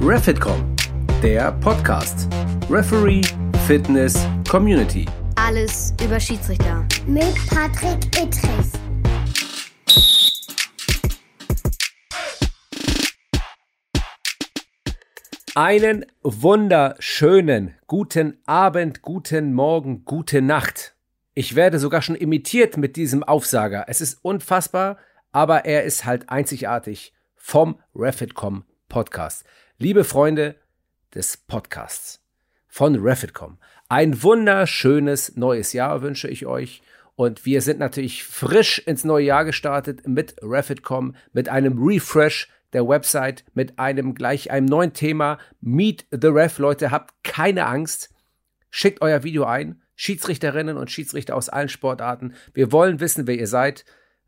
Refitcom, 0.00 0.74
der 1.22 1.52
Podcast. 1.52 2.28
Referee, 2.70 3.22
Fitness, 3.66 4.26
Community. 4.48 5.06
Alles 5.36 5.94
über 6.04 6.18
Schiedsrichter. 6.18 6.86
Mit 7.06 7.34
Patrick 7.48 8.04
Ittrich. 8.16 8.72
Einen 15.54 16.06
wunderschönen 16.22 17.74
guten 17.86 18.38
Abend, 18.46 19.02
guten 19.02 19.52
Morgen, 19.52 20.04
gute 20.04 20.40
Nacht. 20.40 20.94
Ich 21.34 21.54
werde 21.54 21.78
sogar 21.78 22.02
schon 22.02 22.16
imitiert 22.16 22.76
mit 22.76 22.96
diesem 22.96 23.22
Aufsager. 23.22 23.84
Es 23.88 24.00
ist 24.00 24.18
unfassbar, 24.22 24.98
aber 25.30 25.64
er 25.64 25.84
ist 25.84 26.04
halt 26.04 26.28
einzigartig 26.28 27.12
vom 27.44 27.80
Refitcom 27.96 28.64
Podcast. 28.88 29.44
Liebe 29.76 30.04
Freunde 30.04 30.54
des 31.12 31.36
Podcasts 31.36 32.24
von 32.68 32.94
Refitcom, 32.94 33.58
ein 33.88 34.22
wunderschönes 34.22 35.36
neues 35.36 35.72
Jahr 35.72 36.02
wünsche 36.02 36.28
ich 36.28 36.46
euch. 36.46 36.82
Und 37.16 37.44
wir 37.44 37.60
sind 37.60 37.80
natürlich 37.80 38.22
frisch 38.22 38.78
ins 38.78 39.02
neue 39.02 39.26
Jahr 39.26 39.44
gestartet 39.44 40.06
mit 40.06 40.36
Refitcom, 40.40 41.16
mit 41.32 41.48
einem 41.48 41.82
Refresh 41.82 42.48
der 42.72 42.88
Website 42.88 43.44
mit 43.54 43.78
einem 43.78 44.14
gleich 44.14 44.52
einem 44.52 44.66
neuen 44.66 44.92
Thema. 44.92 45.38
Meet 45.60 46.06
the 46.12 46.28
Ref, 46.28 46.58
Leute, 46.58 46.92
habt 46.92 47.12
keine 47.24 47.66
Angst. 47.66 48.14
Schickt 48.70 49.02
euer 49.02 49.24
Video 49.24 49.44
ein. 49.44 49.82
Schiedsrichterinnen 49.96 50.78
und 50.78 50.92
Schiedsrichter 50.92 51.36
aus 51.36 51.48
allen 51.48 51.68
Sportarten. 51.68 52.34
Wir 52.54 52.70
wollen 52.70 53.00
wissen, 53.00 53.26
wer 53.26 53.34
ihr 53.34 53.48
seid, 53.48 53.84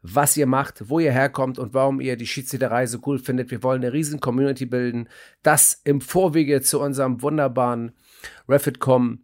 was 0.06 0.36
ihr 0.36 0.46
macht, 0.46 0.90
wo 0.90 1.00
ihr 1.00 1.12
herkommt 1.12 1.58
und 1.58 1.72
warum 1.72 1.98
ihr 1.98 2.16
die 2.16 2.26
Schiedsrichterei 2.26 2.86
so 2.86 2.98
cool 3.06 3.18
findet. 3.18 3.50
Wir 3.50 3.62
wollen 3.62 3.82
eine 3.82 3.94
riesen 3.94 4.20
Community 4.20 4.66
bilden. 4.66 5.08
Das 5.42 5.80
im 5.84 6.02
Vorwege 6.02 6.60
zu 6.60 6.80
unserem 6.80 7.22
wunderbaren 7.22 7.92
Refitcom 8.46 9.20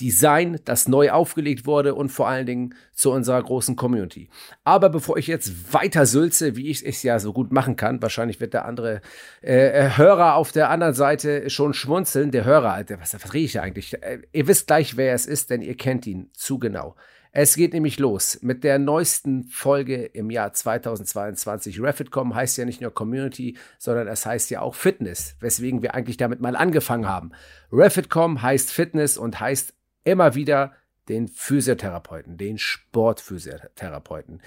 Design, 0.00 0.58
das 0.64 0.88
neu 0.88 1.10
aufgelegt 1.10 1.66
wurde 1.66 1.94
und 1.94 2.08
vor 2.08 2.26
allen 2.26 2.46
Dingen 2.46 2.74
zu 2.92 3.10
unserer 3.12 3.42
großen 3.42 3.76
Community. 3.76 4.30
Aber 4.64 4.88
bevor 4.88 5.18
ich 5.18 5.26
jetzt 5.26 5.72
weiter 5.72 6.06
sülze, 6.06 6.56
wie 6.56 6.70
ich 6.70 6.84
es 6.84 7.02
ja 7.02 7.18
so 7.18 7.32
gut 7.32 7.52
machen 7.52 7.76
kann, 7.76 8.00
wahrscheinlich 8.00 8.40
wird 8.40 8.54
der 8.54 8.64
andere 8.64 9.02
äh, 9.42 9.68
äh 9.68 9.96
Hörer 9.96 10.36
auf 10.36 10.50
der 10.50 10.70
anderen 10.70 10.94
Seite 10.94 11.50
schon 11.50 11.74
schmunzeln. 11.74 12.30
Der 12.30 12.44
Hörer, 12.44 12.72
Alter, 12.72 13.00
was, 13.00 13.14
was 13.14 13.34
rede 13.34 13.44
ich 13.44 13.60
eigentlich? 13.60 14.02
Äh, 14.02 14.22
ihr 14.32 14.46
wisst 14.46 14.66
gleich, 14.66 14.96
wer 14.96 15.14
es 15.14 15.26
ist, 15.26 15.50
denn 15.50 15.60
ihr 15.60 15.76
kennt 15.76 16.06
ihn 16.06 16.30
zu 16.32 16.58
genau. 16.58 16.96
Es 17.34 17.56
geht 17.56 17.72
nämlich 17.72 17.98
los 17.98 18.38
mit 18.42 18.62
der 18.62 18.78
neuesten 18.78 19.44
Folge 19.44 20.04
im 20.04 20.30
Jahr 20.30 20.52
2022. 20.52 21.80
Refitcom 21.80 22.34
heißt 22.34 22.58
ja 22.58 22.66
nicht 22.66 22.82
nur 22.82 22.92
Community, 22.92 23.56
sondern 23.78 24.06
es 24.06 24.26
heißt 24.26 24.50
ja 24.50 24.60
auch 24.60 24.74
Fitness, 24.74 25.36
weswegen 25.40 25.80
wir 25.80 25.94
eigentlich 25.94 26.18
damit 26.18 26.42
mal 26.42 26.54
angefangen 26.54 27.08
haben. 27.08 27.32
Refitcom 27.72 28.42
heißt 28.42 28.70
Fitness 28.70 29.16
und 29.16 29.40
heißt 29.40 29.72
immer 30.04 30.34
wieder 30.34 30.74
den 31.08 31.26
Physiotherapeuten, 31.26 32.36
den 32.36 32.58
Sportphysiotherapeuten, 32.58 34.42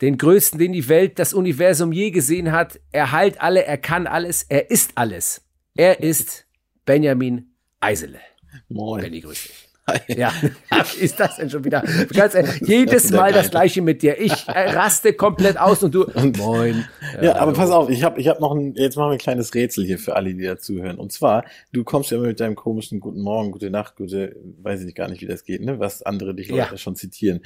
den 0.00 0.16
größten, 0.16 0.58
den 0.58 0.72
die 0.72 0.88
Welt, 0.88 1.18
das 1.18 1.34
Universum 1.34 1.92
je 1.92 2.10
gesehen 2.10 2.52
hat. 2.52 2.80
Er 2.90 3.12
heilt 3.12 3.42
alle, 3.42 3.66
er 3.66 3.76
kann 3.76 4.06
alles, 4.06 4.44
er 4.44 4.70
ist 4.70 4.92
alles. 4.94 5.42
Er 5.74 6.00
ist 6.00 6.46
Benjamin 6.86 7.54
Eisele. 7.80 8.20
Moin. 8.68 9.02
Benny, 9.02 9.20
grüß 9.20 9.42
dich. 9.42 9.69
Ja, 10.08 10.32
ist 11.00 11.20
das 11.20 11.36
denn 11.36 11.50
schon 11.50 11.64
wieder? 11.64 11.82
Ganz, 12.12 12.34
äh, 12.34 12.44
jedes 12.60 13.10
Mal 13.10 13.32
das 13.32 13.50
gleiche 13.50 13.82
mit 13.82 14.02
dir. 14.02 14.20
Ich 14.20 14.48
äh, 14.48 14.70
raste 14.70 15.12
komplett 15.12 15.58
aus 15.58 15.82
und 15.82 15.94
du. 15.94 16.04
Und, 16.14 16.38
Moin. 16.38 16.84
Ja, 17.16 17.22
ja 17.22 17.36
aber 17.36 17.52
pass 17.52 17.70
auf, 17.70 17.88
ich 17.90 18.02
habe 18.02 18.20
ich 18.20 18.28
hab 18.28 18.40
noch 18.40 18.54
ein, 18.54 18.74
jetzt 18.74 18.96
machen 18.96 19.10
wir 19.10 19.12
ein 19.12 19.18
kleines 19.18 19.54
Rätsel 19.54 19.84
hier 19.84 19.98
für 19.98 20.16
alle, 20.16 20.34
die 20.34 20.44
da 20.44 20.58
zuhören. 20.58 20.98
Und 20.98 21.12
zwar, 21.12 21.44
du 21.72 21.84
kommst 21.84 22.10
ja 22.10 22.18
immer 22.18 22.26
mit 22.26 22.40
deinem 22.40 22.56
komischen 22.56 23.00
Guten 23.00 23.22
Morgen, 23.22 23.52
gute 23.52 23.70
Nacht, 23.70 23.96
gute, 23.96 24.36
weiß 24.62 24.82
ich 24.84 24.94
gar 24.94 25.08
nicht, 25.08 25.22
wie 25.22 25.26
das 25.26 25.44
geht, 25.44 25.62
ne? 25.62 25.78
Was 25.78 26.02
andere 26.02 26.34
dich 26.34 26.48
Leute 26.48 26.72
ja. 26.72 26.76
schon 26.76 26.96
zitieren. 26.96 27.40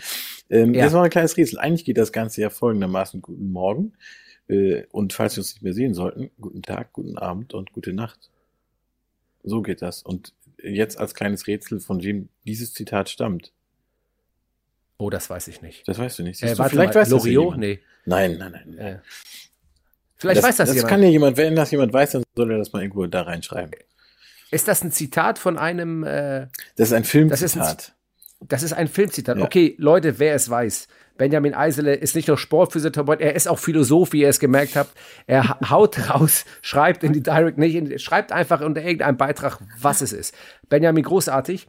Ähm, 0.51 0.75
ja. 0.75 0.85
Jetzt 0.85 0.93
machen 0.93 1.03
wir 1.03 1.05
ein 1.05 1.11
kleines 1.11 1.37
Rätsel. 1.37 1.59
Eigentlich 1.59 1.85
geht 1.85 1.99
das 1.99 2.13
Ganze 2.13 2.41
ja 2.41 2.51
folgendermaßen 2.51 3.23
Guten 3.23 3.53
Morgen. 3.53 3.93
Äh, 4.49 4.85
und 4.91 5.13
falls 5.13 5.37
wir 5.37 5.41
uns 5.41 5.55
nicht 5.55 5.63
mehr 5.63 5.75
sehen 5.75 5.95
sollten, 5.95 6.31
guten 6.41 6.63
Tag, 6.63 6.93
guten 6.93 7.17
Abend 7.19 7.55
und 7.55 7.73
gute 7.73 7.93
Nacht. 7.93 8.31
So 9.43 9.63
geht 9.63 9.83
das. 9.83 10.03
Und 10.03 10.33
jetzt 10.65 10.99
als 10.99 11.15
kleines 11.15 11.47
Rätsel, 11.47 11.81
von 11.81 12.03
wem 12.03 12.29
dieses 12.45 12.73
Zitat 12.73 13.09
stammt. 13.09 13.53
Oh, 14.97 15.11
das 15.11 15.29
weiß 15.29 15.49
ich 15.49 15.61
nicht. 15.63 15.87
Das 15.89 15.99
weißt 15.99 16.19
du 16.19 16.23
nicht. 16.23 16.43
Äh, 16.43 16.55
du, 16.55 16.65
vielleicht 16.65 16.75
mal, 16.75 16.95
weißt 16.95 17.11
Loriot? 17.11 17.57
Nee. 17.57 17.81
Nein, 18.05 18.37
nein, 18.39 18.53
nein. 18.53 18.79
Äh. 18.79 18.99
Vielleicht 20.17 20.39
das, 20.39 20.45
weiß 20.45 20.57
das, 20.57 20.69
das 20.69 20.77
jemand. 20.77 20.85
Das 20.85 20.91
kann 20.91 21.03
ja 21.03 21.09
jemand, 21.09 21.37
wenn 21.37 21.57
das 21.57 21.71
jemand 21.71 21.93
weiß, 21.93 22.13
dann 22.13 22.23
soll 22.35 22.51
er 22.53 22.59
das 22.59 22.73
mal 22.73 22.83
irgendwo 22.83 23.07
da 23.07 23.23
reinschreiben. 23.23 23.75
Ist 24.51 24.69
das 24.69 24.85
ein 24.85 24.93
Zitat 24.93 25.39
von 25.39 25.59
einem? 25.59 26.05
Äh, 26.05 26.47
das 26.77 26.89
ist 26.89 26.93
ein 26.93 27.05
Filmzitat. 27.05 27.95
Das 28.49 28.63
ist 28.63 28.73
ein, 28.73 28.89
Filmzitat. 28.89 29.39
Ja. 29.39 29.45
Okay, 29.45 29.75
Leute, 29.79 30.19
wer 30.19 30.35
es 30.35 30.49
weiß. 30.49 30.89
Benjamin 31.17 31.55
Eisele 31.55 31.95
ist 31.95 32.17
nicht 32.17 32.27
nur 32.27 32.37
Sportphysiotherapeut, 32.37 33.21
er 33.21 33.37
ist 33.37 33.47
auch 33.47 33.59
Philosoph, 33.59 34.13
wie 34.13 34.23
ihr 34.23 34.29
es 34.29 34.41
gemerkt 34.41 34.75
habt. 34.75 34.93
Er 35.27 35.61
haut 35.71 36.11
raus, 36.11 36.45
schreibt 36.61 37.05
in 37.05 37.13
die 37.13 37.23
Direct 37.23 37.57
nicht, 37.57 38.01
schreibt 38.01 38.33
einfach 38.33 38.61
unter 38.61 38.83
irgendeinem 38.83 39.17
Beitrag, 39.17 39.59
was 39.81 40.01
es 40.01 40.13
ist. 40.13 40.35
Benjamin, 40.69 41.05
großartig. 41.05 41.69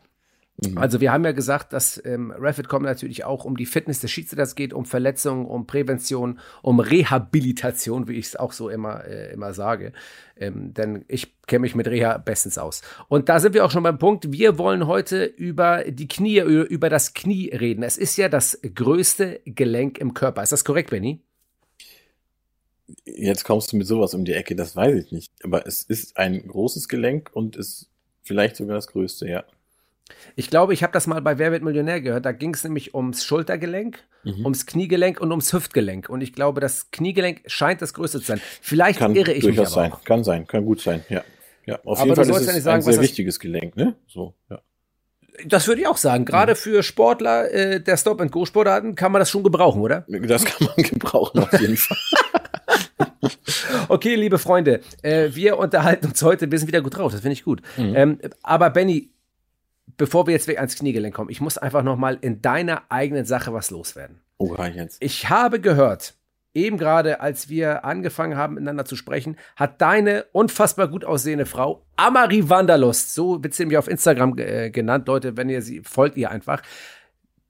Mhm. 0.57 0.77
Also 0.77 1.01
wir 1.01 1.11
haben 1.11 1.25
ja 1.25 1.33
gesagt, 1.33 1.73
dass 1.73 2.01
ähm, 2.05 2.31
Refit.com 2.31 2.83
natürlich 2.83 3.25
auch 3.25 3.43
um 3.43 3.57
die 3.57 3.66
Fitness 3.66 3.99
des 3.99 4.11
Schiedsrichters 4.11 4.55
geht, 4.55 4.73
um 4.73 4.85
Verletzungen, 4.85 5.45
um 5.45 5.67
Prävention, 5.67 6.39
um 6.61 6.79
Rehabilitation, 6.79 8.07
wie 8.07 8.13
ich 8.13 8.27
es 8.27 8.35
auch 8.35 8.53
so 8.53 8.69
immer, 8.69 9.03
äh, 9.05 9.33
immer 9.33 9.53
sage. 9.53 9.91
Ähm, 10.38 10.73
denn 10.73 11.03
ich 11.07 11.35
kenne 11.45 11.61
mich 11.61 11.75
mit 11.75 11.88
Reha 11.88 12.17
bestens 12.17 12.57
aus. 12.57 12.81
Und 13.09 13.27
da 13.27 13.39
sind 13.39 13.53
wir 13.53 13.66
auch 13.66 13.71
schon 13.71 13.83
beim 13.83 13.99
Punkt, 13.99 14.31
wir 14.31 14.57
wollen 14.57 14.88
heute 14.88 15.25
über 15.25 15.83
die 15.83 16.07
Knie, 16.07 16.39
über 16.39 16.89
das 16.89 17.13
Knie 17.13 17.49
reden. 17.49 17.83
Es 17.83 17.97
ist 17.97 18.16
ja 18.17 18.29
das 18.29 18.59
größte 18.61 19.41
Gelenk 19.45 19.97
im 19.97 20.13
Körper. 20.13 20.41
Ist 20.41 20.51
das 20.51 20.63
korrekt, 20.63 20.89
Benny? 20.89 21.22
Jetzt 23.05 23.43
kommst 23.43 23.73
du 23.73 23.77
mit 23.77 23.87
sowas 23.87 24.13
um 24.13 24.25
die 24.25 24.33
Ecke, 24.33 24.55
das 24.55 24.75
weiß 24.75 25.05
ich 25.05 25.11
nicht. 25.11 25.33
Aber 25.43 25.67
es 25.67 25.83
ist 25.83 26.17
ein 26.17 26.47
großes 26.47 26.87
Gelenk 26.87 27.31
und 27.33 27.55
ist 27.55 27.89
vielleicht 28.22 28.55
sogar 28.55 28.75
das 28.75 28.87
größte, 28.87 29.27
ja. 29.27 29.43
Ich 30.35 30.49
glaube, 30.49 30.73
ich 30.73 30.83
habe 30.83 30.93
das 30.93 31.07
mal 31.07 31.21
bei 31.21 31.38
Wer 31.38 31.51
wird 31.51 31.63
Millionär 31.63 32.01
gehört. 32.01 32.25
Da 32.25 32.31
ging 32.31 32.53
es 32.53 32.63
nämlich 32.63 32.93
ums 32.93 33.23
Schultergelenk, 33.23 33.99
mhm. 34.23 34.43
ums 34.43 34.66
Kniegelenk 34.66 35.19
und 35.19 35.31
ums 35.31 35.51
Hüftgelenk. 35.53 36.09
Und 36.09 36.21
ich 36.21 36.33
glaube, 36.33 36.61
das 36.61 36.91
Kniegelenk 36.91 37.41
scheint 37.47 37.81
das 37.81 37.93
größte 37.93 38.19
zu 38.19 38.27
sein. 38.27 38.41
Vielleicht 38.61 38.99
kann 38.99 39.16
irre 39.16 39.33
ich 39.33 39.43
mich 39.43 39.57
aber 39.57 39.67
sein. 39.67 39.93
Auch. 39.93 40.03
Kann 40.03 40.23
sein, 40.23 40.45
kann 40.45 40.66
gut 40.66 40.81
sein. 40.81 41.03
Ja, 41.09 41.23
ja. 41.66 41.79
Auf 41.83 41.99
aber 41.99 42.09
jeden 42.09 42.16
Fall 42.16 42.41
ist 42.41 42.47
es 42.47 42.63
sagen, 42.63 42.83
ein 42.83 42.93
sehr 42.93 43.01
wichtiges 43.01 43.39
Gelenk, 43.39 43.75
ne? 43.75 43.95
So, 44.07 44.35
ja. 44.49 44.61
Das 45.45 45.67
würde 45.67 45.81
ich 45.81 45.88
auch 45.88 45.97
sagen. 45.97 46.23
Gerade 46.23 46.53
mhm. 46.53 46.57
für 46.57 46.83
Sportler 46.83 47.51
äh, 47.51 47.81
der 47.81 47.97
Stop-and-Go-Sportarten 47.97 48.95
kann 48.95 49.11
man 49.11 49.19
das 49.19 49.29
schon 49.29 49.43
gebrauchen, 49.43 49.81
oder? 49.81 50.05
Das 50.07 50.45
kann 50.45 50.67
man 50.67 50.75
gebrauchen 50.85 51.39
auf 51.39 51.59
jeden 51.59 51.77
Fall. 51.77 51.97
okay, 53.89 54.16
liebe 54.16 54.37
Freunde, 54.37 54.81
äh, 55.01 55.29
wir 55.33 55.57
unterhalten 55.57 56.07
uns 56.07 56.22
heute. 56.22 56.49
Wir 56.49 56.59
sind 56.59 56.67
wieder 56.67 56.81
gut 56.81 56.97
drauf. 56.97 57.11
Das 57.11 57.22
finde 57.22 57.33
ich 57.33 57.43
gut. 57.43 57.61
Mhm. 57.77 57.95
Ähm, 57.95 58.19
aber 58.43 58.69
Benny, 58.69 59.09
bevor 59.97 60.28
wir 60.28 60.34
jetzt 60.34 60.47
weg 60.47 60.57
ans 60.57 60.75
Kniegelenk 60.75 61.16
kommen, 61.16 61.29
ich 61.29 61.41
muss 61.41 61.57
einfach 61.57 61.84
noch 61.84 61.97
mal 61.97 62.18
in 62.22 62.41
deiner 62.41 62.84
eigenen 62.90 63.25
Sache 63.25 63.53
was 63.53 63.72
loswerden. 63.72 64.22
Oh, 64.38 64.56
jetzt. 64.56 65.01
Ich 65.01 65.29
habe 65.29 65.62
gehört, 65.62 66.16
eben 66.53 66.78
gerade, 66.78 67.19
als 67.19 67.50
wir 67.50 67.85
angefangen 67.85 68.38
haben, 68.38 68.56
miteinander 68.56 68.85
zu 68.85 68.96
sprechen, 68.96 69.38
hat 69.56 69.81
deine 69.81 70.25
unfassbar 70.31 70.88
gut 70.88 71.06
aussehende 71.06 71.46
Frau 71.46 71.85
Amari 71.96 72.50
Wanderlust, 72.50 73.13
so 73.13 73.44
wird 73.44 73.53
sie 73.53 73.63
nämlich 73.63 73.78
auf 73.78 73.88
Instagram 73.88 74.38
äh, 74.38 74.72
genannt, 74.72 75.07
Leute, 75.07 75.38
wenn 75.38 75.50
ihr 75.50 75.62
sie 75.62 75.81
folgt 75.84 76.17
ihr 76.17 76.31
einfach, 76.31 76.62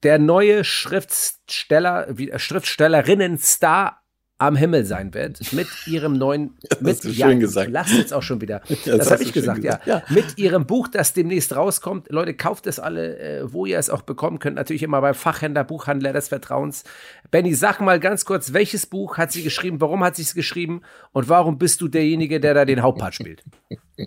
der 0.02 0.18
neue 0.18 0.64
Schriftsteller, 0.64 2.08
äh, 2.08 2.38
Schriftstellerinnen-Star 2.38 4.02
am 4.38 4.54
Himmel 4.54 4.84
sein 4.84 5.14
wird 5.14 5.52
mit 5.52 5.66
ihrem 5.86 6.18
neuen 6.18 6.54
mit 6.80 7.04
das 7.04 7.16
ja, 7.16 7.28
schön 7.28 7.40
gesagt. 7.40 7.70
Lass 7.70 7.96
jetzt 7.96 8.12
auch 8.12 8.22
schon 8.22 8.40
wieder. 8.40 8.60
Ja, 8.68 8.76
das, 8.84 8.98
das 8.98 9.10
habe 9.10 9.22
ich 9.22 9.32
gesagt, 9.32 9.62
gesagt, 9.62 9.86
ja. 9.86 9.96
ja. 9.96 10.14
Mit 10.14 10.36
ihrem 10.36 10.66
Buch, 10.66 10.88
das 10.88 11.14
demnächst 11.14 11.56
rauskommt. 11.56 12.10
Leute, 12.10 12.34
kauft 12.34 12.66
es 12.66 12.78
alle, 12.78 13.18
äh, 13.18 13.52
wo 13.52 13.64
ihr 13.64 13.78
es 13.78 13.88
auch 13.88 14.02
bekommen 14.02 14.38
könnt. 14.38 14.56
Natürlich 14.56 14.82
immer 14.82 15.00
beim 15.00 15.14
Fachhändler, 15.14 15.64
Buchhandler 15.64 16.12
des 16.12 16.28
Vertrauens. 16.28 16.84
Benny, 17.30 17.54
sag 17.54 17.80
mal 17.80 17.98
ganz 17.98 18.24
kurz, 18.24 18.52
welches 18.52 18.86
Buch 18.86 19.16
hat 19.16 19.32
sie 19.32 19.42
geschrieben? 19.42 19.80
Warum 19.80 20.04
hat 20.04 20.16
sie 20.16 20.22
es 20.22 20.34
geschrieben? 20.34 20.82
Und 21.12 21.28
warum 21.28 21.58
bist 21.58 21.80
du 21.80 21.88
derjenige, 21.88 22.38
der 22.38 22.52
da 22.52 22.64
den 22.64 22.82
Hauptpart 22.82 23.14
spielt? 23.14 23.42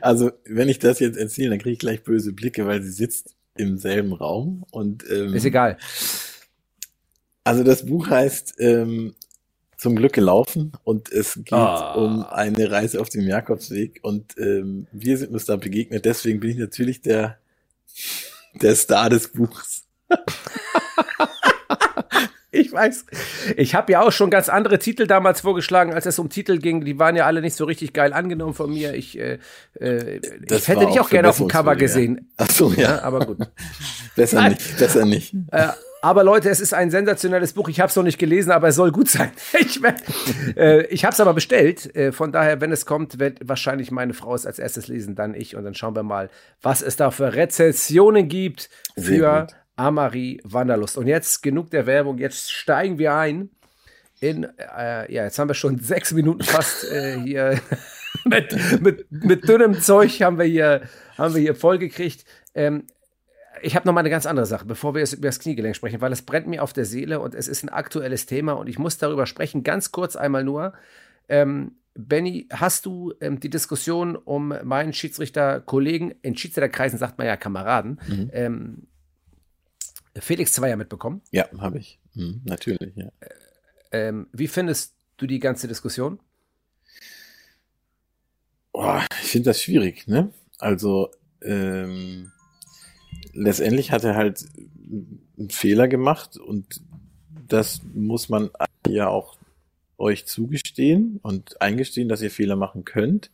Also, 0.00 0.30
wenn 0.44 0.68
ich 0.68 0.78
das 0.78 1.00
jetzt 1.00 1.18
erzähle, 1.18 1.50
dann 1.50 1.58
kriege 1.58 1.72
ich 1.72 1.78
gleich 1.80 2.04
böse 2.04 2.32
Blicke, 2.32 2.64
weil 2.66 2.80
sie 2.80 2.92
sitzt 2.92 3.34
im 3.56 3.76
selben 3.76 4.12
Raum 4.12 4.64
und 4.70 5.04
ähm, 5.10 5.34
ist 5.34 5.44
egal. 5.44 5.78
Also 7.42 7.64
das 7.64 7.86
Buch 7.86 8.08
heißt 8.08 8.54
ähm, 8.58 9.14
zum 9.80 9.96
Glück 9.96 10.12
gelaufen 10.12 10.72
und 10.84 11.10
es 11.10 11.34
geht 11.34 11.52
ah. 11.54 11.94
um 11.94 12.22
eine 12.24 12.70
Reise 12.70 13.00
auf 13.00 13.08
dem 13.08 13.26
Jakobsweg 13.26 14.00
und 14.02 14.36
ähm, 14.36 14.86
wir 14.92 15.16
sind 15.16 15.32
uns 15.32 15.46
da 15.46 15.56
begegnet. 15.56 16.04
Deswegen 16.04 16.40
bin 16.40 16.50
ich 16.50 16.58
natürlich 16.58 17.00
der, 17.00 17.38
der 18.54 18.76
Star 18.76 19.08
des 19.08 19.28
Buchs. 19.28 19.84
Ich 22.52 22.72
weiß. 22.72 23.06
Ich 23.56 23.74
habe 23.74 23.92
ja 23.92 24.02
auch 24.02 24.10
schon 24.10 24.30
ganz 24.30 24.48
andere 24.48 24.78
Titel 24.78 25.06
damals 25.06 25.42
vorgeschlagen, 25.42 25.94
als 25.94 26.06
es 26.06 26.18
um 26.18 26.28
Titel 26.28 26.58
ging. 26.58 26.84
Die 26.84 26.98
waren 26.98 27.14
ja 27.14 27.26
alle 27.26 27.40
nicht 27.40 27.54
so 27.54 27.64
richtig 27.64 27.92
geil 27.92 28.12
angenommen 28.12 28.54
von 28.54 28.70
mir. 28.72 28.94
Ich, 28.94 29.18
äh, 29.18 29.38
äh, 29.78 30.20
ich 30.50 30.68
hätte 30.68 30.86
dich 30.86 31.00
auch, 31.00 31.06
auch 31.06 31.10
gerne 31.10 31.28
auf 31.28 31.36
dem 31.36 31.48
Cover 31.48 31.76
gesehen. 31.76 32.32
Ach 32.36 32.50
so, 32.50 32.72
ja. 32.72 32.82
ja 32.82 33.02
aber 33.02 33.24
gut. 33.24 33.38
besser 34.16 34.48
nicht, 34.48 34.78
besser 34.78 35.04
nicht. 35.04 35.34
Äh, 35.52 35.68
aber 36.02 36.24
Leute, 36.24 36.48
es 36.48 36.60
ist 36.60 36.72
ein 36.72 36.90
sensationelles 36.90 37.52
Buch. 37.52 37.68
Ich 37.68 37.78
habe 37.78 37.90
es 37.90 37.96
noch 37.96 38.02
nicht 38.02 38.18
gelesen, 38.18 38.52
aber 38.52 38.68
es 38.68 38.76
soll 38.76 38.90
gut 38.90 39.08
sein. 39.08 39.30
Ich, 39.60 39.80
äh, 40.56 40.86
ich 40.86 41.04
habe 41.04 41.12
es 41.12 41.20
aber 41.20 41.34
bestellt. 41.34 41.94
Äh, 41.94 42.12
von 42.12 42.32
daher, 42.32 42.60
wenn 42.60 42.72
es 42.72 42.86
kommt, 42.86 43.18
wird 43.18 43.38
wahrscheinlich 43.46 43.90
meine 43.90 44.14
Frau 44.14 44.34
es 44.34 44.46
als 44.46 44.58
erstes 44.58 44.88
lesen, 44.88 45.14
dann 45.14 45.34
ich. 45.34 45.54
Und 45.54 45.64
dann 45.64 45.74
schauen 45.74 45.94
wir 45.94 46.02
mal, 46.02 46.30
was 46.62 46.82
es 46.82 46.96
da 46.96 47.10
für 47.10 47.34
Rezessionen 47.34 48.28
gibt 48.28 48.70
für 48.96 49.46
Amari 49.80 50.40
Wanderlust. 50.44 50.98
Und 50.98 51.06
jetzt 51.06 51.42
genug 51.42 51.70
der 51.70 51.86
Werbung. 51.86 52.18
Jetzt 52.18 52.52
steigen 52.52 52.98
wir 52.98 53.14
ein 53.14 53.48
in, 54.20 54.44
äh, 54.44 55.10
ja, 55.10 55.24
jetzt 55.24 55.38
haben 55.38 55.48
wir 55.48 55.54
schon 55.54 55.78
sechs 55.78 56.12
Minuten 56.12 56.42
fast 56.42 56.84
äh, 56.92 57.18
hier 57.22 57.58
mit, 58.26 58.82
mit, 58.82 59.10
mit 59.10 59.48
dünnem 59.48 59.80
Zeug 59.80 60.20
haben 60.20 60.36
wir 60.36 60.44
hier, 60.44 60.82
haben 61.16 61.34
wir 61.34 61.40
hier 61.40 61.54
vollgekriegt. 61.54 62.26
Ähm, 62.54 62.84
ich 63.62 63.76
habe 63.76 63.88
noch 63.88 63.94
mal 63.94 64.00
eine 64.00 64.10
ganz 64.10 64.26
andere 64.26 64.44
Sache, 64.44 64.66
bevor 64.66 64.94
wir 64.94 65.00
jetzt 65.00 65.14
über 65.14 65.28
das 65.28 65.40
Kniegelenk 65.40 65.74
sprechen, 65.74 66.02
weil 66.02 66.12
es 66.12 66.22
brennt 66.22 66.46
mir 66.46 66.62
auf 66.62 66.74
der 66.74 66.84
Seele 66.84 67.20
und 67.20 67.34
es 67.34 67.48
ist 67.48 67.62
ein 67.62 67.70
aktuelles 67.70 68.26
Thema 68.26 68.52
und 68.52 68.68
ich 68.68 68.78
muss 68.78 68.98
darüber 68.98 69.24
sprechen, 69.24 69.62
ganz 69.62 69.90
kurz 69.90 70.16
einmal 70.16 70.44
nur. 70.44 70.74
Ähm, 71.28 71.76
Benny, 71.94 72.46
hast 72.52 72.84
du 72.84 73.14
ähm, 73.20 73.40
die 73.40 73.50
Diskussion 73.50 74.16
um 74.16 74.54
meinen 74.64 74.92
Schiedsrichterkollegen, 74.92 76.14
in 76.22 76.36
Schiedsrichterkreisen 76.36 76.98
sagt 76.98 77.16
man 77.16 77.26
ja 77.26 77.36
Kameraden, 77.36 78.00
mhm. 78.06 78.30
ähm, 78.32 78.86
Felix 80.18 80.52
Zweier 80.52 80.76
mitbekommen? 80.76 81.22
Ja, 81.30 81.46
habe 81.58 81.78
ich. 81.78 81.98
Mhm, 82.14 82.42
natürlich, 82.44 82.96
ja. 82.96 83.10
Äh, 83.20 84.08
ähm, 84.08 84.28
wie 84.32 84.48
findest 84.48 84.94
du 85.16 85.26
die 85.26 85.38
ganze 85.38 85.68
Diskussion? 85.68 86.20
Oh, 88.72 89.00
ich 89.22 89.28
finde 89.28 89.50
das 89.50 89.62
schwierig, 89.62 90.06
ne? 90.06 90.32
Also, 90.58 91.10
ähm, 91.42 92.32
letztendlich 93.32 93.92
hat 93.92 94.04
er 94.04 94.16
halt 94.16 94.44
einen 95.38 95.50
Fehler 95.50 95.88
gemacht 95.88 96.36
und 96.36 96.80
das 97.48 97.80
muss 97.94 98.28
man 98.28 98.50
ja 98.86 99.08
auch 99.08 99.38
euch 99.98 100.26
zugestehen 100.26 101.18
und 101.22 101.60
eingestehen, 101.60 102.08
dass 102.08 102.22
ihr 102.22 102.30
Fehler 102.30 102.56
machen 102.56 102.84
könnt. 102.84 103.30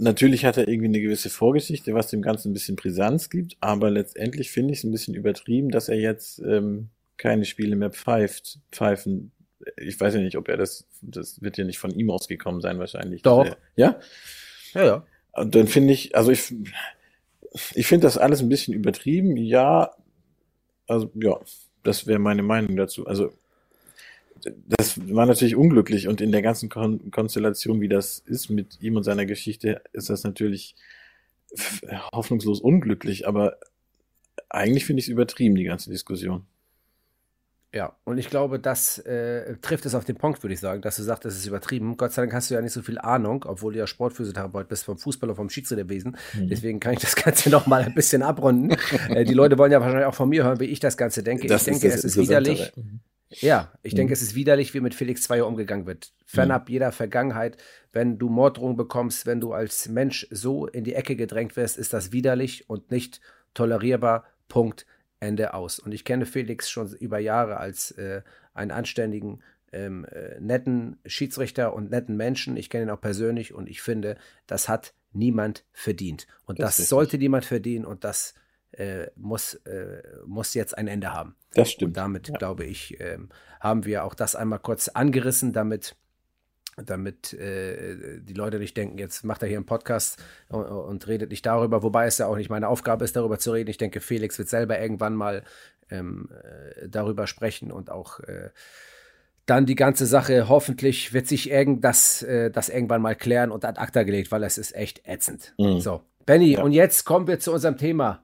Natürlich 0.00 0.44
hat 0.44 0.56
er 0.56 0.68
irgendwie 0.68 0.88
eine 0.88 1.00
gewisse 1.00 1.30
Vorgeschichte, 1.30 1.94
was 1.94 2.08
dem 2.08 2.22
Ganzen 2.22 2.50
ein 2.50 2.54
bisschen 2.54 2.76
Brisanz 2.76 3.30
gibt, 3.30 3.56
aber 3.60 3.90
letztendlich 3.90 4.50
finde 4.50 4.72
ich 4.72 4.80
es 4.80 4.84
ein 4.84 4.92
bisschen 4.92 5.14
übertrieben, 5.14 5.70
dass 5.70 5.88
er 5.88 5.98
jetzt 5.98 6.40
ähm, 6.40 6.90
keine 7.16 7.44
Spiele 7.44 7.76
mehr 7.76 7.90
pfeift, 7.90 8.60
pfeifen. 8.70 9.32
Ich 9.76 9.98
weiß 10.00 10.14
ja 10.14 10.20
nicht, 10.20 10.36
ob 10.36 10.48
er 10.48 10.56
das, 10.56 10.86
das 11.02 11.42
wird 11.42 11.58
ja 11.58 11.64
nicht 11.64 11.78
von 11.78 11.90
ihm 11.90 12.10
ausgekommen 12.10 12.60
sein 12.60 12.78
wahrscheinlich. 12.78 13.22
Doch. 13.22 13.46
Er, 13.46 13.56
ja? 13.76 14.00
Ja, 14.74 14.84
ja. 14.84 15.06
Und 15.32 15.54
dann 15.54 15.66
finde 15.66 15.92
ich, 15.92 16.16
also 16.16 16.30
ich, 16.30 16.54
ich 17.74 17.86
finde 17.86 18.06
das 18.06 18.18
alles 18.18 18.40
ein 18.40 18.48
bisschen 18.48 18.74
übertrieben. 18.74 19.36
Ja, 19.36 19.92
also 20.86 21.10
ja, 21.14 21.38
das 21.82 22.06
wäre 22.06 22.18
meine 22.18 22.42
Meinung 22.42 22.76
dazu. 22.76 23.06
Also 23.06 23.32
das 24.66 25.00
war 25.12 25.26
natürlich 25.26 25.56
unglücklich 25.56 26.08
und 26.08 26.20
in 26.20 26.32
der 26.32 26.42
ganzen 26.42 26.68
Kon 26.68 27.10
Konstellation, 27.10 27.80
wie 27.80 27.88
das 27.88 28.18
ist 28.18 28.50
mit 28.50 28.80
ihm 28.80 28.96
und 28.96 29.02
seiner 29.02 29.26
Geschichte, 29.26 29.82
ist 29.92 30.10
das 30.10 30.24
natürlich 30.24 30.74
hoffnungslos 32.12 32.60
unglücklich, 32.60 33.26
aber 33.26 33.58
eigentlich 34.50 34.84
finde 34.84 35.00
ich 35.00 35.06
es 35.06 35.12
übertrieben, 35.12 35.54
die 35.54 35.64
ganze 35.64 35.90
Diskussion. 35.90 36.46
Ja, 37.74 37.94
und 38.04 38.16
ich 38.16 38.30
glaube, 38.30 38.58
das 38.58 38.98
äh, 39.00 39.56
trifft 39.60 39.84
es 39.84 39.94
auf 39.94 40.06
den 40.06 40.16
Punkt, 40.16 40.42
würde 40.42 40.54
ich 40.54 40.60
sagen, 40.60 40.80
dass 40.80 40.96
du 40.96 41.02
sagst, 41.02 41.26
das 41.26 41.36
ist 41.36 41.46
übertrieben. 41.46 41.98
Gott 41.98 42.12
sei 42.12 42.22
Dank 42.22 42.32
hast 42.32 42.50
du 42.50 42.54
ja 42.54 42.62
nicht 42.62 42.72
so 42.72 42.80
viel 42.80 42.96
Ahnung, 42.96 43.44
obwohl 43.46 43.74
du 43.74 43.78
ja 43.78 43.86
Sportphysiotherapeut 43.86 44.68
bist 44.68 44.84
vom 44.84 44.96
Fußball 44.96 45.28
und 45.28 45.36
vom 45.36 45.50
Schiedsrichterwesen. 45.50 46.16
Mhm. 46.32 46.48
Deswegen 46.48 46.80
kann 46.80 46.94
ich 46.94 47.00
das 47.00 47.14
Ganze 47.14 47.50
noch 47.50 47.66
mal 47.66 47.82
ein 47.82 47.94
bisschen 47.94 48.22
abrunden. 48.22 48.74
äh, 49.10 49.24
die 49.26 49.34
Leute 49.34 49.58
wollen 49.58 49.70
ja 49.70 49.80
wahrscheinlich 49.82 50.06
auch 50.06 50.14
von 50.14 50.30
mir 50.30 50.44
hören, 50.44 50.60
wie 50.60 50.64
ich 50.64 50.80
das 50.80 50.96
Ganze 50.96 51.22
denke. 51.22 51.46
Das 51.46 51.66
ich 51.66 51.78
denke, 51.78 51.88
es 51.88 52.04
ist 52.04 52.16
widerlich. 52.16 52.72
Mhm. 52.74 53.00
Ja, 53.30 53.72
ich 53.82 53.92
mhm. 53.92 53.98
denke, 53.98 54.12
es 54.14 54.22
ist 54.22 54.34
widerlich, 54.34 54.74
wie 54.74 54.80
mit 54.80 54.94
Felix 54.94 55.22
Zweier 55.22 55.46
umgegangen 55.46 55.86
wird. 55.86 56.12
Fernab 56.24 56.68
mhm. 56.68 56.72
jeder 56.72 56.92
Vergangenheit, 56.92 57.56
wenn 57.92 58.18
du 58.18 58.28
Morddrohungen 58.28 58.76
bekommst, 58.76 59.26
wenn 59.26 59.40
du 59.40 59.52
als 59.52 59.88
Mensch 59.88 60.26
so 60.30 60.66
in 60.66 60.84
die 60.84 60.94
Ecke 60.94 61.16
gedrängt 61.16 61.56
wirst, 61.56 61.76
ist 61.76 61.92
das 61.92 62.12
widerlich 62.12 62.68
und 62.70 62.90
nicht 62.90 63.20
tolerierbar. 63.54 64.24
Punkt. 64.48 64.86
Ende 65.20 65.54
aus. 65.54 65.78
Und 65.78 65.92
ich 65.92 66.04
kenne 66.04 66.26
Felix 66.26 66.70
schon 66.70 66.92
über 66.92 67.18
Jahre 67.18 67.56
als 67.56 67.90
äh, 67.92 68.22
einen 68.54 68.70
anständigen, 68.70 69.42
ähm, 69.72 70.04
äh, 70.06 70.40
netten 70.40 70.98
Schiedsrichter 71.06 71.74
und 71.74 71.90
netten 71.90 72.16
Menschen. 72.16 72.56
Ich 72.56 72.70
kenne 72.70 72.84
ihn 72.84 72.90
auch 72.90 73.00
persönlich 73.00 73.52
und 73.52 73.68
ich 73.68 73.82
finde, 73.82 74.16
das 74.46 74.68
hat 74.68 74.94
niemand 75.12 75.64
verdient. 75.72 76.26
Und 76.46 76.60
das, 76.60 76.76
das 76.76 76.88
sollte 76.88 77.18
niemand 77.18 77.44
verdienen 77.44 77.84
und 77.84 78.04
das 78.04 78.34
äh, 78.72 79.06
muss, 79.16 79.54
äh, 79.54 80.02
muss 80.26 80.54
jetzt 80.54 80.76
ein 80.76 80.88
Ende 80.88 81.12
haben. 81.12 81.36
Das 81.54 81.70
stimmt. 81.70 81.90
Und 81.90 81.96
damit, 81.96 82.28
ja. 82.28 82.36
glaube 82.36 82.64
ich, 82.64 83.00
ähm, 83.00 83.28
haben 83.60 83.84
wir 83.84 84.04
auch 84.04 84.14
das 84.14 84.36
einmal 84.36 84.58
kurz 84.58 84.88
angerissen, 84.88 85.52
damit 85.52 85.96
damit 86.84 87.32
äh, 87.32 88.20
die 88.20 88.34
Leute 88.34 88.58
nicht 88.58 88.76
denken, 88.76 88.98
jetzt 88.98 89.24
macht 89.24 89.42
er 89.42 89.48
hier 89.48 89.56
einen 89.56 89.66
Podcast 89.66 90.22
und, 90.48 90.64
und, 90.64 91.08
redet 91.08 91.30
nicht 91.30 91.44
darüber, 91.44 91.82
wobei 91.82 92.06
es 92.06 92.18
ja 92.18 92.26
auch 92.26 92.36
nicht 92.36 92.50
meine 92.50 92.68
Aufgabe 92.68 93.04
ist, 93.04 93.16
darüber 93.16 93.38
zu 93.40 93.52
reden. 93.52 93.70
Ich 93.70 93.78
denke, 93.78 94.00
Felix 94.00 94.38
wird 94.38 94.48
selber 94.48 94.78
irgendwann 94.78 95.14
mal 95.14 95.42
ähm, 95.90 96.28
äh, 96.30 96.88
darüber 96.88 97.26
sprechen 97.26 97.72
und 97.72 97.90
auch 97.90 98.20
äh, 98.20 98.50
dann 99.46 99.66
die 99.66 99.74
ganze 99.74 100.06
Sache, 100.06 100.48
hoffentlich 100.48 101.12
wird 101.12 101.26
sich 101.26 101.50
irgend 101.50 101.82
das, 101.82 102.22
äh, 102.22 102.50
das 102.50 102.68
irgendwann 102.68 103.02
mal 103.02 103.16
klären 103.16 103.50
und 103.50 103.64
ad 103.64 103.80
acta 103.80 104.02
gelegt, 104.02 104.30
weil 104.30 104.44
es 104.44 104.58
ist 104.58 104.74
echt 104.74 105.06
ätzend. 105.06 105.54
Mhm. 105.58 105.80
So, 105.80 106.02
Benny, 106.26 106.52
ja. 106.52 106.62
und 106.62 106.72
jetzt 106.72 107.04
kommen 107.04 107.26
wir 107.26 107.40
zu 107.40 107.52
unserem 107.52 107.78
Thema. 107.78 108.22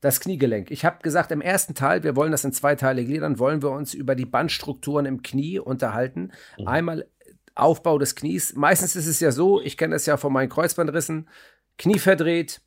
Das 0.00 0.20
Kniegelenk. 0.20 0.70
Ich 0.70 0.84
habe 0.84 1.02
gesagt, 1.02 1.30
im 1.30 1.42
ersten 1.42 1.74
Teil, 1.74 2.02
wir 2.02 2.16
wollen 2.16 2.32
das 2.32 2.44
in 2.44 2.52
zwei 2.52 2.74
Teile 2.74 3.04
gliedern, 3.04 3.38
wollen 3.38 3.62
wir 3.62 3.70
uns 3.70 3.92
über 3.92 4.14
die 4.14 4.24
Bandstrukturen 4.24 5.04
im 5.04 5.22
Knie 5.22 5.58
unterhalten. 5.58 6.32
Mhm. 6.58 6.66
Einmal 6.66 7.06
Aufbau 7.54 7.98
des 7.98 8.14
Knies. 8.14 8.54
Meistens 8.54 8.96
ist 8.96 9.06
es 9.06 9.20
ja 9.20 9.30
so, 9.32 9.60
ich 9.60 9.76
kenne 9.76 9.94
das 9.94 10.06
ja 10.06 10.16
von 10.16 10.32
meinen 10.32 10.48
Kreuzbandrissen, 10.48 11.28
Knie 11.76 11.98
verdreht 11.98 12.62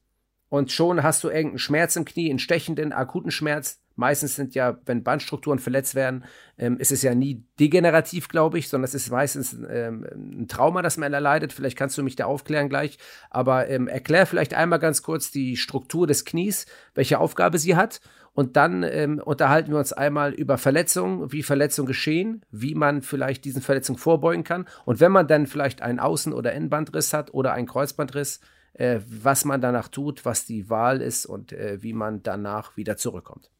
und 0.49 0.71
schon 0.71 1.01
hast 1.01 1.23
du 1.23 1.29
irgendeinen 1.29 1.59
Schmerz 1.59 1.95
im 1.95 2.05
Knie, 2.05 2.29
einen 2.29 2.39
stechenden, 2.39 2.93
akuten 2.93 3.31
Schmerz. 3.31 3.81
Meistens 3.95 4.35
sind 4.35 4.55
ja, 4.55 4.77
wenn 4.85 5.03
Bandstrukturen 5.03 5.59
verletzt 5.59 5.95
werden, 5.95 6.23
ähm, 6.57 6.77
ist 6.77 6.91
es 6.91 7.01
ja 7.01 7.13
nie 7.15 7.45
degenerativ, 7.59 8.27
glaube 8.27 8.57
ich, 8.57 8.69
sondern 8.69 8.85
es 8.85 8.93
ist 8.93 9.11
meistens 9.11 9.53
ähm, 9.69 10.05
ein 10.13 10.47
Trauma, 10.47 10.81
das 10.81 10.97
man 10.97 11.13
erleidet. 11.13 11.53
Vielleicht 11.53 11.77
kannst 11.77 11.97
du 11.97 12.03
mich 12.03 12.15
da 12.15 12.25
aufklären 12.25 12.69
gleich. 12.69 12.97
Aber 13.29 13.69
ähm, 13.69 13.87
erklär 13.87 14.25
vielleicht 14.25 14.53
einmal 14.53 14.79
ganz 14.79 15.03
kurz 15.03 15.31
die 15.31 15.57
Struktur 15.57 16.07
des 16.07 16.25
Knies, 16.25 16.65
welche 16.95 17.19
Aufgabe 17.19 17.57
sie 17.57 17.75
hat 17.75 18.01
und 18.33 18.55
dann 18.57 18.83
ähm, 18.83 19.21
unterhalten 19.23 19.71
wir 19.71 19.77
uns 19.77 19.93
einmal 19.93 20.33
über 20.33 20.57
Verletzungen, 20.57 21.31
wie 21.31 21.43
Verletzungen 21.43 21.87
geschehen, 21.87 22.43
wie 22.49 22.73
man 22.73 23.03
vielleicht 23.03 23.45
diesen 23.45 23.61
Verletzungen 23.61 23.99
vorbeugen 23.99 24.43
kann. 24.43 24.65
Und 24.85 24.99
wenn 24.99 25.11
man 25.11 25.27
dann 25.27 25.45
vielleicht 25.45 25.81
einen 25.81 25.99
Außen- 25.99 26.33
oder 26.33 26.53
Innenbandriss 26.53 27.13
hat 27.13 27.33
oder 27.33 27.53
einen 27.53 27.67
Kreuzbandriss, 27.67 28.39
äh, 28.73 28.99
was 29.05 29.45
man 29.45 29.61
danach 29.61 29.87
tut, 29.87 30.25
was 30.25 30.45
die 30.45 30.69
Wahl 30.69 31.01
ist 31.01 31.27
und 31.27 31.53
äh, 31.53 31.83
wie 31.83 31.93
man 31.93 32.23
danach 32.23 32.75
wieder 32.75 32.97
zurückkommt. 32.97 33.52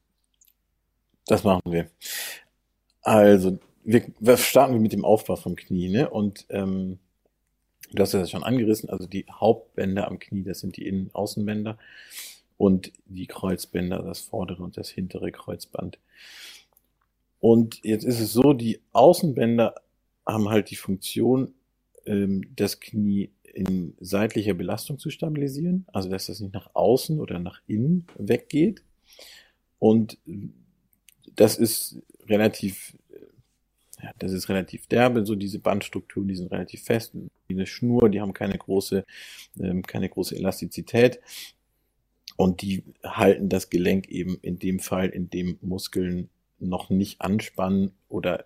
Das 1.27 1.43
machen 1.43 1.71
wir. 1.71 1.89
Also, 3.01 3.59
wir, 3.83 4.05
wir 4.19 4.37
starten 4.37 4.81
mit 4.81 4.93
dem 4.93 5.05
Aufbau 5.05 5.35
vom 5.35 5.55
Knie, 5.55 5.89
ne? 5.89 6.09
Und 6.09 6.45
ähm, 6.49 6.99
du 7.91 8.01
hast 8.01 8.13
das 8.13 8.31
schon 8.31 8.43
angerissen, 8.43 8.89
also 8.89 9.07
die 9.07 9.25
Hauptbänder 9.29 10.07
am 10.07 10.19
Knie, 10.19 10.43
das 10.43 10.59
sind 10.59 10.77
die 10.77 10.87
Innen-Außenbänder 10.87 11.77
und 12.57 12.91
die 13.05 13.27
Kreuzbänder, 13.27 14.01
das 14.03 14.21
vordere 14.21 14.63
und 14.63 14.77
das 14.77 14.89
hintere 14.89 15.31
Kreuzband. 15.31 15.99
Und 17.39 17.83
jetzt 17.83 18.05
ist 18.05 18.19
es 18.19 18.31
so, 18.31 18.53
die 18.53 18.79
Außenbänder 18.93 19.75
haben 20.25 20.49
halt 20.49 20.69
die 20.71 20.77
Funktion, 20.77 21.53
ähm, 22.05 22.45
das 22.55 22.79
Knie 22.79 23.31
in 23.53 23.95
seitlicher 23.99 24.53
Belastung 24.53 24.97
zu 24.97 25.09
stabilisieren, 25.09 25.85
also 25.91 26.09
dass 26.09 26.27
das 26.27 26.39
nicht 26.39 26.53
nach 26.53 26.71
außen 26.73 27.19
oder 27.19 27.39
nach 27.39 27.61
innen 27.67 28.07
weggeht. 28.17 28.81
Und 29.77 30.17
das 31.35 31.57
ist 31.57 31.97
relativ, 32.27 32.97
ja, 34.01 34.11
das 34.19 34.31
ist 34.31 34.49
relativ 34.49 34.87
derbe, 34.87 35.25
so 35.25 35.35
diese 35.35 35.59
Bandstrukturen, 35.59 36.27
die 36.27 36.35
sind 36.35 36.51
relativ 36.51 36.83
fest, 36.83 37.13
wie 37.47 37.53
eine 37.53 37.67
Schnur, 37.67 38.09
die 38.09 38.21
haben 38.21 38.33
keine 38.33 38.57
große, 38.57 39.05
ähm, 39.59 39.83
keine 39.83 40.09
große 40.09 40.35
Elastizität. 40.35 41.19
Und 42.35 42.61
die 42.61 42.83
halten 43.03 43.47
das 43.47 43.69
Gelenk 43.69 44.09
eben 44.09 44.37
in 44.41 44.57
dem 44.57 44.79
Fall, 44.79 45.09
in 45.09 45.29
dem 45.29 45.59
Muskeln 45.61 46.29
noch 46.59 46.89
nicht 46.89 47.21
anspannen 47.21 47.91
oder 48.09 48.45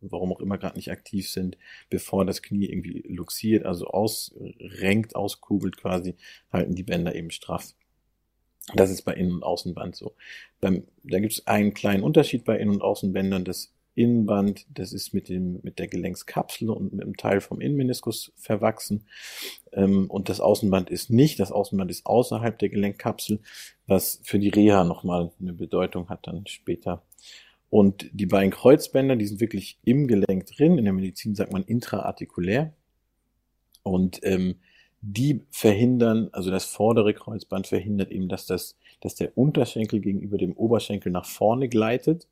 warum 0.00 0.32
auch 0.32 0.40
immer 0.40 0.58
gerade 0.58 0.76
nicht 0.76 0.90
aktiv 0.90 1.30
sind, 1.30 1.58
bevor 1.90 2.24
das 2.24 2.42
Knie 2.42 2.66
irgendwie 2.66 3.04
luxiert, 3.08 3.64
also 3.66 3.86
ausrenkt, 3.88 5.16
auskugelt 5.16 5.76
quasi, 5.76 6.16
halten 6.52 6.74
die 6.74 6.82
Bänder 6.82 7.14
eben 7.14 7.30
straff. 7.30 7.74
Das 8.74 8.90
ist 8.90 9.02
bei 9.02 9.14
Innen- 9.14 9.34
und 9.34 9.42
Außenband 9.42 9.94
so. 9.94 10.14
Beim, 10.60 10.84
da 11.04 11.20
gibt 11.20 11.32
es 11.32 11.46
einen 11.46 11.72
kleinen 11.72 12.02
Unterschied 12.02 12.44
bei 12.44 12.58
Innen- 12.58 12.74
und 12.74 12.82
Außenbändern. 12.82 13.44
Das 13.44 13.72
Innenband, 13.94 14.66
das 14.68 14.92
ist 14.92 15.14
mit 15.14 15.28
dem, 15.28 15.60
mit 15.62 15.78
der 15.78 15.88
Gelenkskapsel 15.88 16.68
und 16.70 16.92
mit 16.92 17.02
einem 17.02 17.16
Teil 17.16 17.40
vom 17.40 17.60
Innenmeniskus 17.60 18.32
verwachsen. 18.36 19.06
Ähm, 19.72 20.10
und 20.10 20.28
das 20.28 20.40
Außenband 20.40 20.90
ist 20.90 21.10
nicht. 21.10 21.40
Das 21.40 21.52
Außenband 21.52 21.90
ist 21.90 22.06
außerhalb 22.06 22.58
der 22.58 22.68
Gelenkkapsel, 22.68 23.40
was 23.86 24.20
für 24.22 24.38
die 24.38 24.50
Reha 24.50 24.84
nochmal 24.84 25.30
eine 25.40 25.54
Bedeutung 25.54 26.08
hat 26.08 26.26
dann 26.26 26.46
später. 26.46 27.02
Und 27.70 28.10
die 28.12 28.26
beiden 28.26 28.50
Kreuzbänder, 28.50 29.16
die 29.16 29.26
sind 29.26 29.40
wirklich 29.40 29.78
im 29.84 30.06
Gelenk 30.08 30.46
drin. 30.46 30.78
In 30.78 30.84
der 30.84 30.92
Medizin 30.92 31.34
sagt 31.34 31.52
man 31.52 31.64
intraartikulär. 31.64 32.72
Und 33.82 34.20
ähm, 34.24 34.56
die 35.00 35.42
verhindern, 35.50 36.28
also 36.32 36.50
das 36.50 36.64
vordere 36.64 37.14
Kreuzband 37.14 37.66
verhindert 37.66 38.10
eben, 38.10 38.28
dass 38.28 38.46
das, 38.46 38.76
dass 39.00 39.14
der 39.14 39.36
Unterschenkel 39.36 40.00
gegenüber 40.00 40.38
dem 40.38 40.52
Oberschenkel 40.52 41.12
nach 41.12 41.26
vorne 41.26 41.68
gleitet 41.68 42.28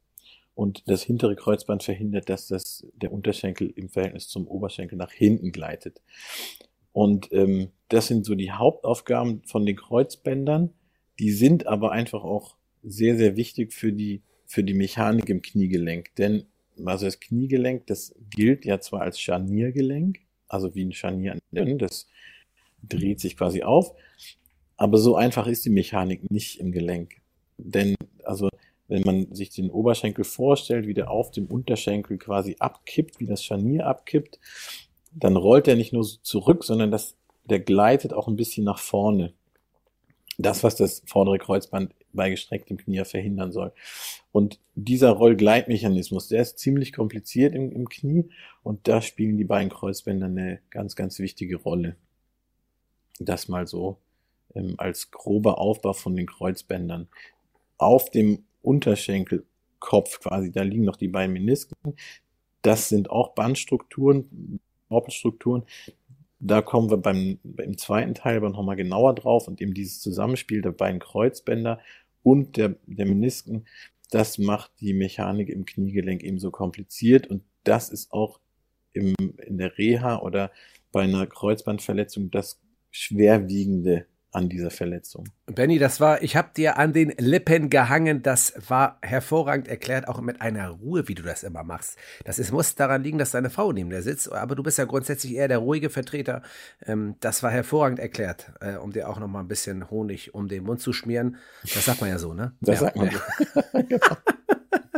und 0.54 0.82
das 0.88 1.02
hintere 1.02 1.36
Kreuzband 1.36 1.82
verhindert, 1.82 2.28
dass 2.28 2.48
das, 2.48 2.86
der 2.94 3.12
Unterschenkel 3.12 3.72
im 3.76 3.88
Verhältnis 3.88 4.28
zum 4.28 4.46
Oberschenkel 4.46 4.96
nach 4.96 5.12
hinten 5.12 5.52
gleitet. 5.52 6.00
Und 6.92 7.32
ähm, 7.32 7.70
das 7.88 8.06
sind 8.06 8.24
so 8.24 8.34
die 8.34 8.52
Hauptaufgaben 8.52 9.42
von 9.44 9.66
den 9.66 9.76
Kreuzbändern. 9.76 10.70
Die 11.18 11.32
sind 11.32 11.66
aber 11.66 11.92
einfach 11.92 12.22
auch 12.22 12.56
sehr, 12.82 13.16
sehr 13.16 13.36
wichtig 13.36 13.72
für 13.72 13.92
die, 13.92 14.22
für 14.46 14.62
die 14.62 14.74
Mechanik 14.74 15.28
im 15.28 15.42
Kniegelenk. 15.42 16.14
Denn 16.16 16.46
also 16.84 17.06
das 17.06 17.20
Kniegelenk, 17.20 17.86
das 17.86 18.14
gilt 18.30 18.64
ja 18.64 18.80
zwar 18.80 19.02
als 19.02 19.20
Scharniergelenk, 19.20 20.20
also 20.48 20.74
wie 20.74 20.84
ein 20.84 20.92
Scharnier, 20.92 21.38
das 21.52 22.06
dreht 22.88 23.20
sich 23.20 23.36
quasi 23.36 23.62
auf, 23.62 23.94
aber 24.76 24.98
so 24.98 25.16
einfach 25.16 25.46
ist 25.46 25.64
die 25.64 25.70
Mechanik 25.70 26.30
nicht 26.30 26.60
im 26.60 26.72
Gelenk. 26.72 27.16
Denn 27.56 27.94
also 28.24 28.48
wenn 28.88 29.02
man 29.02 29.34
sich 29.34 29.50
den 29.50 29.70
Oberschenkel 29.70 30.24
vorstellt, 30.24 30.86
wie 30.86 30.94
der 30.94 31.10
auf 31.10 31.30
dem 31.30 31.46
Unterschenkel 31.46 32.18
quasi 32.18 32.56
abkippt, 32.58 33.20
wie 33.20 33.26
das 33.26 33.42
Scharnier 33.42 33.86
abkippt, 33.86 34.38
dann 35.12 35.36
rollt 35.36 35.68
er 35.68 35.76
nicht 35.76 35.92
nur 35.92 36.04
zurück, 36.04 36.64
sondern 36.64 36.90
das, 36.90 37.16
der 37.44 37.60
gleitet 37.60 38.12
auch 38.12 38.28
ein 38.28 38.36
bisschen 38.36 38.64
nach 38.64 38.78
vorne. 38.78 39.32
Das, 40.36 40.64
was 40.64 40.74
das 40.74 41.02
vordere 41.06 41.38
Kreuzband 41.38 41.94
bei 42.12 42.30
gestrecktem 42.30 42.76
Knie 42.76 43.04
verhindern 43.04 43.52
soll. 43.52 43.72
Und 44.32 44.58
dieser 44.74 45.10
Rollgleitmechanismus, 45.10 46.28
der 46.28 46.42
ist 46.42 46.58
ziemlich 46.58 46.92
kompliziert 46.92 47.54
im, 47.54 47.70
im 47.70 47.88
Knie 47.88 48.28
und 48.62 48.86
da 48.88 49.00
spielen 49.00 49.38
die 49.38 49.44
beiden 49.44 49.70
Kreuzbänder 49.70 50.26
eine 50.26 50.60
ganz, 50.70 50.96
ganz 50.96 51.18
wichtige 51.20 51.56
Rolle. 51.56 51.96
Das 53.20 53.48
mal 53.48 53.66
so 53.66 53.98
ähm, 54.54 54.74
als 54.78 55.10
grober 55.10 55.58
Aufbau 55.58 55.92
von 55.92 56.16
den 56.16 56.26
Kreuzbändern. 56.26 57.08
Auf 57.76 58.10
dem 58.10 58.44
Unterschenkelkopf 58.62 60.20
quasi, 60.20 60.50
da 60.50 60.62
liegen 60.62 60.84
noch 60.84 60.96
die 60.96 61.08
beiden 61.08 61.32
Menisken. 61.32 61.76
Das 62.62 62.88
sind 62.88 63.10
auch 63.10 63.34
Bandstrukturen, 63.34 64.60
Hauptstrukturen. 64.90 65.64
Da 66.40 66.62
kommen 66.62 66.90
wir 66.90 66.98
beim, 66.98 67.38
beim 67.42 67.76
zweiten 67.78 68.14
Teil 68.14 68.38
aber 68.38 68.50
nochmal 68.50 68.76
genauer 68.76 69.14
drauf 69.14 69.48
und 69.48 69.60
eben 69.60 69.74
dieses 69.74 70.00
Zusammenspiel 70.00 70.62
der 70.62 70.72
beiden 70.72 71.00
Kreuzbänder 71.00 71.80
und 72.22 72.56
der, 72.56 72.76
der 72.86 73.06
Menisken, 73.06 73.66
das 74.10 74.38
macht 74.38 74.72
die 74.80 74.94
Mechanik 74.94 75.48
im 75.48 75.64
Kniegelenk 75.64 76.22
eben 76.22 76.38
so 76.38 76.50
kompliziert 76.50 77.26
und 77.26 77.42
das 77.64 77.88
ist 77.88 78.12
auch 78.12 78.40
im, 78.92 79.14
in 79.38 79.58
der 79.58 79.76
Reha 79.78 80.20
oder 80.20 80.50
bei 80.92 81.02
einer 81.02 81.26
Kreuzbandverletzung 81.26 82.30
das 82.30 82.60
schwerwiegende 82.94 84.06
an 84.30 84.48
dieser 84.48 84.70
Verletzung. 84.70 85.28
Benny, 85.46 85.78
das 85.78 86.00
war, 86.00 86.22
ich 86.22 86.34
habe 86.34 86.50
dir 86.56 86.76
an 86.76 86.92
den 86.92 87.12
Lippen 87.18 87.70
gehangen, 87.70 88.22
das 88.22 88.54
war 88.68 88.98
hervorragend 89.00 89.68
erklärt, 89.68 90.08
auch 90.08 90.20
mit 90.20 90.40
einer 90.40 90.70
Ruhe, 90.70 91.06
wie 91.06 91.14
du 91.14 91.22
das 91.22 91.44
immer 91.44 91.62
machst. 91.62 91.96
Das 92.24 92.40
ist, 92.40 92.50
muss 92.50 92.74
daran 92.74 93.02
liegen, 93.02 93.18
dass 93.18 93.30
deine 93.30 93.50
Frau 93.50 93.72
neben 93.72 93.90
dir 93.90 94.02
sitzt, 94.02 94.32
aber 94.32 94.56
du 94.56 94.62
bist 94.64 94.78
ja 94.78 94.86
grundsätzlich 94.86 95.34
eher 95.34 95.46
der 95.46 95.58
ruhige 95.58 95.88
Vertreter. 95.88 96.42
Ähm, 96.84 97.14
das 97.20 97.44
war 97.44 97.50
hervorragend 97.50 98.00
erklärt, 98.00 98.52
äh, 98.60 98.74
um 98.76 98.92
dir 98.92 99.08
auch 99.08 99.20
noch 99.20 99.28
mal 99.28 99.40
ein 99.40 99.48
bisschen 99.48 99.88
Honig 99.90 100.34
um 100.34 100.48
den 100.48 100.64
Mund 100.64 100.80
zu 100.80 100.92
schmieren. 100.92 101.36
Das 101.62 101.84
sagt 101.84 102.00
man 102.00 102.10
ja 102.10 102.18
so, 102.18 102.34
ne? 102.34 102.54
Das 102.60 102.80
ja. 102.80 102.86
sagt 102.86 102.96
man 102.96 103.10
so. 103.10 103.18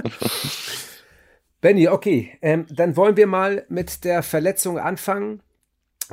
Benny, 1.60 1.88
okay, 1.88 2.38
ähm, 2.42 2.66
dann 2.70 2.96
wollen 2.96 3.16
wir 3.16 3.26
mal 3.26 3.64
mit 3.68 4.04
der 4.04 4.22
Verletzung 4.22 4.78
anfangen. 4.78 5.42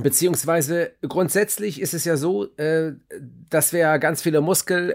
Beziehungsweise 0.01 0.93
grundsätzlich 1.07 1.79
ist 1.79 1.93
es 1.93 2.05
ja 2.05 2.17
so, 2.17 2.45
äh, 2.57 2.93
dass 3.49 3.73
wir 3.73 3.79
ja 3.81 3.97
ganz 3.97 4.21
viele 4.21 4.41
Muskeln 4.41 4.93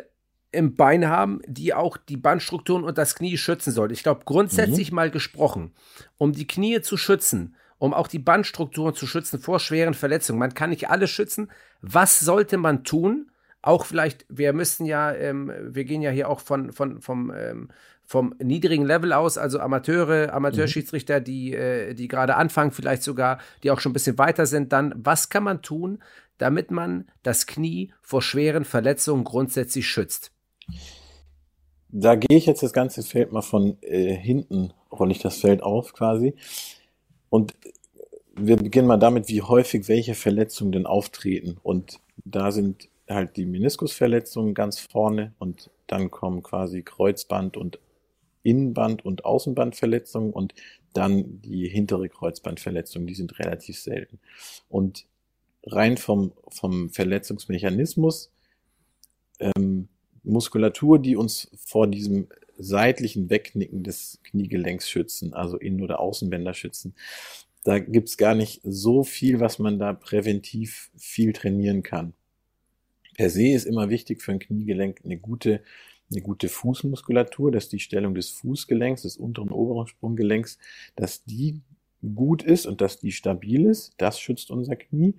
im 0.50 0.75
Bein 0.75 1.09
haben, 1.09 1.40
die 1.47 1.75
auch 1.75 1.97
die 1.97 2.17
Bandstrukturen 2.17 2.85
und 2.85 2.99
das 2.99 3.14
Knie 3.14 3.37
schützen 3.37 3.73
sollten. 3.73 3.95
Ich 3.95 4.02
glaube, 4.02 4.23
grundsätzlich 4.25 4.90
mhm. 4.90 4.97
mal 4.97 5.11
gesprochen, 5.11 5.73
um 6.17 6.33
die 6.33 6.47
Knie 6.47 6.81
zu 6.81 6.97
schützen, 6.97 7.55
um 7.78 7.95
auch 7.95 8.09
die 8.09 8.19
Bandstrukturen 8.19 8.95
zu 8.95 9.07
schützen 9.07 9.40
vor 9.40 9.61
schweren 9.61 9.95
Verletzungen. 9.95 10.38
Man 10.38 10.55
kann 10.55 10.71
nicht 10.71 10.88
alles 10.88 11.11
schützen. 11.11 11.50
Was 11.81 12.19
sollte 12.19 12.57
man 12.57 12.83
tun? 12.83 13.31
Auch 13.61 13.85
vielleicht, 13.85 14.25
wir 14.28 14.52
müssen 14.52 14.87
ja, 14.87 15.12
ähm, 15.12 15.52
wir 15.62 15.85
gehen 15.85 16.02
ja 16.02 16.11
hier 16.11 16.28
auch 16.28 16.40
von, 16.40 16.73
von, 16.73 17.00
vom, 17.00 17.33
ähm, 17.37 17.69
vom 18.09 18.35
niedrigen 18.43 18.87
Level 18.87 19.12
aus, 19.12 19.37
also 19.37 19.61
Amateure, 19.61 20.33
Amateurschiedsrichter, 20.33 21.21
die, 21.21 21.53
äh, 21.53 21.93
die 21.93 22.09
gerade 22.09 22.37
anfangen, 22.37 22.71
vielleicht 22.71 23.03
sogar, 23.03 23.38
die 23.62 23.71
auch 23.71 23.81
schon 23.81 23.91
ein 23.91 23.93
bisschen 23.93 24.17
weiter 24.17 24.47
sind, 24.47 24.73
dann, 24.73 24.95
was 24.97 25.29
kann 25.29 25.45
man 25.45 25.61
tun, 25.61 26.03
damit 26.38 26.71
man 26.71 27.07
das 27.23 27.47
Knie 27.47 27.93
vor 28.00 28.23
schweren 28.23 28.65
Verletzungen 28.65 29.25
grundsätzlich 29.25 29.87
schützt? 29.87 30.33
Da 31.91 32.15
gehe 32.15 32.38
ich 32.38 32.47
jetzt 32.47 32.62
das 32.62 32.73
ganze 32.73 33.03
Feld 33.03 33.31
mal 33.31 33.43
von 33.43 33.77
äh, 33.83 34.15
hinten, 34.15 34.73
rolle 34.91 35.12
ich 35.12 35.19
das 35.19 35.37
Feld 35.37 35.62
auf 35.62 35.93
quasi. 35.93 36.35
Und 37.29 37.53
wir 38.35 38.57
beginnen 38.57 38.88
mal 38.88 38.97
damit, 38.97 39.29
wie 39.29 39.43
häufig 39.43 39.87
welche 39.87 40.15
Verletzungen 40.15 40.73
denn 40.73 40.87
auftreten. 40.87 41.59
Und 41.62 42.00
da 42.25 42.53
sind 42.53 42.88
halt 43.07 43.37
die 43.37 43.45
Meniskusverletzungen 43.45 44.55
ganz 44.55 44.81
vorne 44.81 45.35
und 45.38 45.71
dann 45.87 46.11
kommen 46.11 46.43
quasi 46.43 46.83
Kreuzband 46.83 47.59
und 47.59 47.79
Innenband- 48.49 49.05
und 49.05 49.25
Außenbandverletzungen 49.25 50.33
und 50.33 50.55
dann 50.93 51.40
die 51.43 51.69
hintere 51.69 52.09
Kreuzbandverletzung, 52.09 53.07
die 53.07 53.14
sind 53.14 53.38
relativ 53.38 53.78
selten. 53.78 54.19
Und 54.69 55.07
rein 55.64 55.97
vom, 55.97 56.33
vom 56.49 56.90
Verletzungsmechanismus, 56.90 58.31
ähm, 59.40 59.88
Muskulatur, 60.25 60.99
die 60.99 61.17
uns 61.17 61.50
vor 61.57 61.87
diesem 61.87 62.28
seitlichen 62.59 63.31
Wegnicken 63.31 63.85
des 63.85 64.19
Kniegelenks 64.25 64.90
schützen, 64.90 65.33
also 65.33 65.57
Innen- 65.57 65.83
oder 65.83 66.00
Außenbänder 66.00 66.55
schützen, 66.55 66.95
da 67.64 67.78
gibt's 67.78 68.17
gar 68.17 68.35
nicht 68.35 68.61
so 68.64 69.05
viel, 69.05 69.40
was 69.40 69.59
man 69.59 69.78
da 69.78 69.93
präventiv 69.93 70.90
viel 70.97 71.33
trainieren 71.33 71.83
kann. 71.83 72.14
Per 73.14 73.31
se 73.31 73.49
ist 73.49 73.67
immer 73.67 73.90
wichtig 73.90 74.23
für 74.23 74.33
ein 74.33 74.38
Kniegelenk 74.38 75.00
eine 75.05 75.19
gute 75.19 75.61
eine 76.11 76.23
gute 76.23 76.49
Fußmuskulatur, 76.49 77.53
dass 77.53 77.69
die 77.69 77.81
Stellung 77.81 78.15
des 78.15 78.31
Fußgelenks, 78.31 79.03
des 79.03 79.17
unteren 79.17 79.50
oberen 79.50 79.87
Sprunggelenks, 79.87 80.59
dass 80.97 81.25
die 81.25 81.61
gut 82.15 82.43
ist 82.43 82.67
und 82.67 82.81
dass 82.81 82.99
die 82.99 83.12
stabil 83.12 83.67
ist. 83.67 83.93
Das 83.99 84.21
schützt 84.21 84.50
unser 84.50 84.77
Knie. 84.77 85.15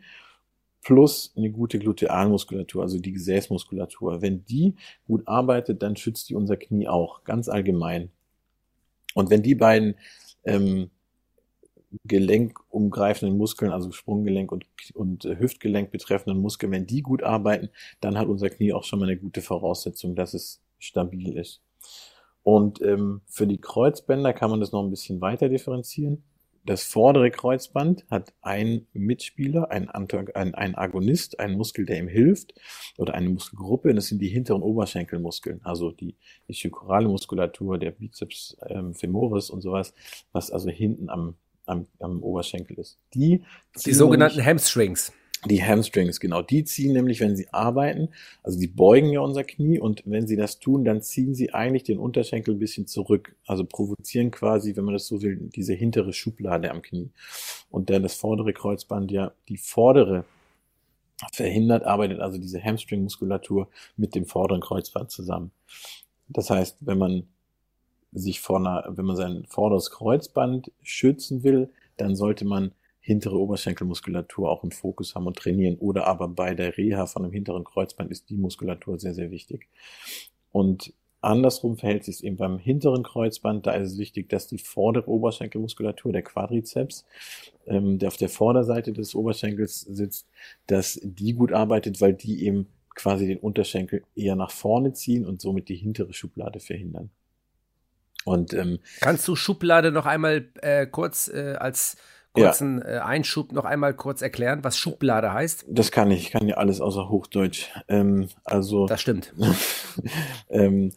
Plus 0.82 1.34
eine 1.36 1.52
gute 1.52 1.78
Glutealmuskulatur, 1.78 2.82
also 2.82 3.00
die 3.00 3.12
Gesäßmuskulatur. 3.12 4.22
Wenn 4.22 4.46
die 4.46 4.76
gut 5.08 5.28
arbeitet, 5.28 5.84
dann 5.84 5.98
schützt 5.98 6.30
die 6.30 6.36
unser 6.36 6.56
Knie 6.56 6.88
auch, 6.88 7.24
ganz 7.26 7.50
allgemein. 7.50 8.10
Und 9.14 9.30
wenn 9.30 9.44
die 9.44 9.56
beiden 9.56 9.96
ähm, 10.46 10.90
gelenkumgreifenden 12.06 13.38
Muskeln, 13.38 13.72
also 13.72 13.92
Sprunggelenk 13.92 14.52
und, 14.52 14.66
und 14.94 15.26
äh, 15.26 15.38
Hüftgelenk 15.38 15.92
betreffenden 15.92 16.42
Muskeln, 16.42 16.72
wenn 16.72 16.88
die 16.88 17.02
gut 17.02 17.24
arbeiten, 17.24 17.70
dann 18.00 18.18
hat 18.18 18.28
unser 18.28 18.50
Knie 18.50 18.74
auch 18.74 18.84
schon 18.84 19.00
mal 19.00 19.06
eine 19.06 19.18
gute 19.18 19.42
Voraussetzung, 19.42 20.16
dass 20.16 20.34
es 20.34 20.62
stabil 20.80 21.38
ist. 21.38 21.62
Und 22.44 22.82
ähm, 22.82 23.22
für 23.28 23.46
die 23.46 23.60
Kreuzbänder 23.62 24.34
kann 24.34 24.50
man 24.50 24.60
das 24.60 24.72
noch 24.72 24.84
ein 24.84 24.90
bisschen 24.90 25.22
weiter 25.22 25.50
differenzieren. 25.50 26.24
Das 26.66 26.84
vordere 26.84 27.32
Kreuzband 27.32 28.06
hat 28.12 28.34
einen 28.42 28.88
Mitspieler, 28.94 29.72
einen, 29.72 29.90
Antag 29.90 30.36
einen, 30.36 30.56
einen 30.56 30.76
Agonist, 30.76 31.40
einen 31.40 31.58
Muskel, 31.58 31.86
der 31.86 31.98
ihm 31.98 32.08
hilft, 32.08 32.54
oder 32.98 33.14
eine 33.14 33.30
Muskelgruppe, 33.30 33.90
und 33.90 33.96
das 33.96 34.08
sind 34.08 34.22
die 34.22 34.28
hinteren 34.28 34.62
Oberschenkelmuskeln, 34.62 35.62
also 35.64 35.92
die 35.92 36.16
ischikorale 36.48 37.08
Muskulatur, 37.08 37.78
der 37.78 37.92
Bizeps 37.92 38.58
ähm, 38.68 38.94
femoris 38.94 39.50
und 39.50 39.62
sowas, 39.62 39.94
was 40.32 40.52
also 40.52 40.70
hinten 40.70 41.10
am, 41.10 41.36
am, 41.66 41.88
am 42.00 42.22
Oberschenkel 42.22 42.78
ist. 42.78 43.00
Die, 43.14 43.44
die 43.86 43.94
sogenannten 43.94 44.44
Hamstrings. 44.46 45.14
Die 45.46 45.64
Hamstrings, 45.64 46.20
genau. 46.20 46.42
Die 46.42 46.66
ziehen 46.66 46.92
nämlich, 46.92 47.22
wenn 47.22 47.38
sie 47.38 47.48
arbeiten, 47.54 48.10
also 48.44 48.60
die 48.60 48.68
beugen 48.68 49.12
ja 49.12 49.22
unser 49.22 49.46
Knie 49.46 49.80
und 49.80 50.04
wenn 50.06 50.28
sie 50.28 50.36
das 50.36 50.60
tun, 50.60 50.84
dann 50.84 51.02
ziehen 51.02 51.34
sie 51.34 51.54
eigentlich 51.54 51.84
den 51.84 51.98
Unterschenkel 51.98 52.56
ein 52.56 52.60
bisschen 52.60 52.88
zurück. 52.88 53.36
Also 53.48 53.64
provozieren 53.64 54.32
quasi, 54.32 54.76
wenn 54.76 54.84
man 54.84 54.96
das 54.96 55.08
so 55.08 55.22
will, 55.22 55.38
diese 55.56 55.74
hintere 55.74 56.12
Schublade 56.12 56.70
am 56.72 56.82
Knie. 56.82 57.10
Und 57.70 57.90
dann 57.90 58.04
das 58.04 58.16
vordere 58.16 58.52
Kreuzband 58.52 59.12
ja 59.12 59.32
die 59.48 59.58
vordere 59.58 60.26
verhindert, 61.32 61.84
arbeitet 61.84 62.20
also 62.20 62.38
diese 62.38 62.62
Hamstring-Muskulatur 62.62 63.70
mit 63.96 64.16
dem 64.16 64.26
vorderen 64.26 64.62
Kreuzband 64.62 65.10
zusammen. 65.10 65.52
Das 66.28 66.50
heißt, 66.50 66.78
wenn 66.82 66.98
man 66.98 67.28
sich 68.12 68.42
vor 68.42 68.58
einer, 68.58 68.86
wenn 68.90 69.06
man 69.06 69.16
sein 69.16 69.46
vorderes 69.48 69.92
Kreuzband 69.92 70.72
schützen 70.82 71.44
will, 71.44 71.70
dann 71.98 72.16
sollte 72.16 72.46
man 72.46 72.72
hintere 73.10 73.40
Oberschenkelmuskulatur 73.40 74.52
auch 74.52 74.64
im 74.64 74.70
Fokus 74.70 75.16
haben 75.16 75.26
und 75.26 75.36
trainieren. 75.36 75.78
Oder 75.80 76.06
aber 76.06 76.28
bei 76.28 76.54
der 76.54 76.78
Reha 76.78 77.08
von 77.08 77.24
einem 77.24 77.34
hinteren 77.34 77.64
Kreuzband 77.64 78.12
ist 78.12 78.30
die 78.30 78.38
Muskulatur 78.38 79.00
sehr, 79.00 79.16
sehr 79.16 79.32
wichtig. 79.32 79.68
Und 80.52 80.94
andersrum 81.22 81.76
verhält 81.76 82.04
sich 82.04 82.18
es 82.18 82.22
eben 82.22 82.38
beim 82.38 82.60
hinteren 82.60 83.02
Kreuzband. 83.02 83.66
Da 83.66 83.72
ist 83.72 83.94
es 83.94 83.98
wichtig, 83.98 84.30
dass 84.30 84.46
die 84.46 84.60
vordere 84.60 85.10
Oberschenkelmuskulatur, 85.10 86.12
der 86.12 86.22
Quadrizeps, 86.22 87.04
ähm, 87.66 87.98
der 87.98 88.10
auf 88.10 88.18
der 88.18 88.30
Vorderseite 88.30 88.94
des 88.94 89.16
Oberschenkels 89.16 89.82
sitzt, 89.82 90.28
dass 90.68 91.00
die 91.02 91.34
gut 91.34 91.52
arbeitet, 91.52 92.02
weil 92.02 92.14
die 92.14 92.46
eben 92.46 92.68
quasi 92.94 93.26
den 93.26 93.40
Unterschenkel 93.40 94.04
eher 94.16 94.36
nach 94.36 94.52
vorne 94.52 94.94
ziehen 94.94 95.26
und 95.26 95.42
somit 95.42 95.68
die 95.68 95.78
hintere 95.78 96.14
Schublade 96.14 96.60
verhindern. 96.60 97.10
Und 98.24 98.54
ähm, 98.54 98.78
kannst 99.00 99.28
du 99.28 99.36
Schublade 99.36 99.92
noch 99.92 100.06
einmal 100.06 100.48
äh, 100.62 100.86
kurz 100.86 101.28
äh, 101.28 101.56
als 101.58 101.98
kurzen 102.34 102.80
ja. 102.80 102.98
äh, 102.98 103.00
Einschub 103.00 103.52
noch 103.52 103.66
einmal 103.66 103.94
kurz 103.94 104.22
erklären, 104.22 104.64
was 104.64 104.78
Schublade 104.78 105.34
heißt? 105.34 105.66
Das 105.68 105.92
kann 105.92 106.12
ich, 106.12 106.22
ich 106.22 106.32
kann 106.32 106.48
ja 106.48 106.58
alles 106.58 106.82
außer 106.82 107.10
Hochdeutsch. 107.10 107.70
Ähm, 107.88 108.30
also 108.44 108.86
das 108.86 109.02
stimmt. 109.02 109.34
ähm, 110.50 110.92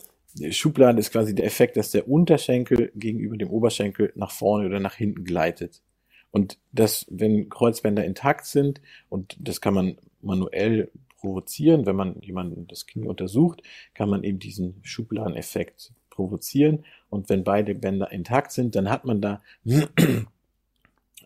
Schublade 0.50 0.98
ist 0.98 1.12
quasi 1.12 1.34
der 1.34 1.44
Effekt, 1.44 1.76
dass 1.76 1.90
der 1.90 2.08
Unterschenkel 2.08 2.90
gegenüber 2.94 3.36
dem 3.36 3.50
Oberschenkel 3.50 4.12
nach 4.16 4.30
vorne 4.30 4.66
oder 4.66 4.80
nach 4.80 4.94
hinten 4.94 5.24
gleitet. 5.24 5.82
Und 6.30 6.58
das, 6.72 7.06
wenn 7.10 7.50
Kreuzbänder 7.50 8.04
intakt 8.04 8.46
sind, 8.46 8.80
und 9.10 9.36
das 9.38 9.60
kann 9.60 9.74
man 9.74 9.98
manuell 10.22 10.90
provozieren, 11.20 11.84
wenn 11.86 11.96
man 11.96 12.20
jemanden 12.22 12.66
das 12.66 12.86
Knie 12.86 13.06
untersucht, 13.06 13.62
kann 13.94 14.08
man 14.08 14.24
eben 14.24 14.38
diesen 14.38 14.80
Schubladeneffekt 14.82 15.92
provozieren. 16.08 16.84
Und 17.10 17.28
wenn 17.28 17.44
beide 17.44 17.74
Bänder 17.74 18.10
intakt 18.10 18.52
sind, 18.52 18.74
dann 18.74 18.90
hat 18.90 19.04
man 19.04 19.20
da 19.20 19.42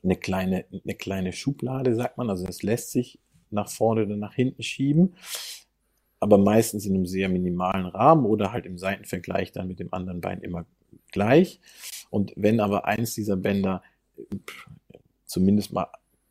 eine 0.03 0.17
kleine, 0.17 0.65
eine 0.71 0.95
kleine 0.95 1.33
Schublade, 1.33 1.95
sagt 1.95 2.19
man. 2.19 2.31
Also 2.31 2.47
es 2.47 2.63
lässt 2.63 2.91
sich 2.91 3.19
nach 3.51 3.69
vorne 3.69 4.05
oder 4.05 4.17
nach 4.17 4.35
hinten 4.35 4.63
schieben, 4.63 5.17
aber 6.21 6.39
meistens 6.39 6.87
in 6.87 6.95
einem 6.95 7.07
sehr 7.07 7.29
minimalen 7.29 7.87
Rahmen 7.87 8.27
oder 8.27 8.53
halt 8.53 8.67
im 8.67 8.79
Seitenvergleich 8.79 9.53
dann 9.53 9.69
mit 9.69 9.79
dem 9.79 9.93
anderen 9.93 10.21
Bein 10.21 10.41
immer 10.41 10.67
gleich. 11.13 11.61
Und 12.11 12.33
wenn 12.37 12.61
aber 12.61 12.87
eins 12.87 13.15
dieser 13.15 13.37
Bänder 13.37 13.83
zumindest 15.25 15.73
mal 15.73 15.89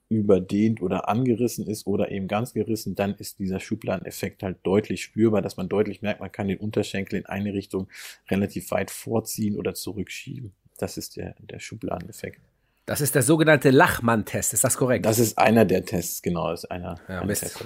überdehnt 0.10 0.82
oder 0.82 1.10
angerissen 1.10 1.68
ist 1.68 1.88
oder 1.88 2.12
eben 2.12 2.28
ganz 2.28 2.54
gerissen, 2.54 2.96
dann 2.96 3.16
ist 3.16 3.40
dieser 3.40 3.60
Schubladeneffekt 3.60 4.44
halt 4.44 4.58
deutlich 4.64 5.04
spürbar, 5.04 5.42
dass 5.42 5.58
man 5.58 5.68
deutlich 5.68 6.02
merkt, 6.02 6.20
man 6.20 6.32
kann 6.32 6.48
den 6.48 6.60
Unterschenkel 6.60 7.20
in 7.20 7.26
eine 7.26 7.54
Richtung 7.54 7.88
relativ 8.30 8.72
weit 8.72 8.92
vorziehen 8.92 9.58
oder 9.58 9.74
zurückschieben. 9.74 10.54
Das 10.78 10.98
ist 10.98 11.16
der, 11.16 11.36
der 11.40 11.60
Schubladeneffekt. 11.60 12.42
Das 12.86 13.02
ist 13.02 13.16
der 13.16 13.24
sogenannte 13.24 13.72
Lachmann-Test, 13.72 14.54
ist 14.54 14.64
das 14.64 14.78
korrekt? 14.78 15.06
Das 15.06 15.18
ist 15.18 15.38
einer 15.40 15.66
der 15.66 15.86
Tests, 15.86 16.22
genau, 16.22 16.52
ist 16.54 16.66
einer, 16.70 17.00
ja, 17.08 17.22
einer 17.22 17.34
Test 17.34 17.58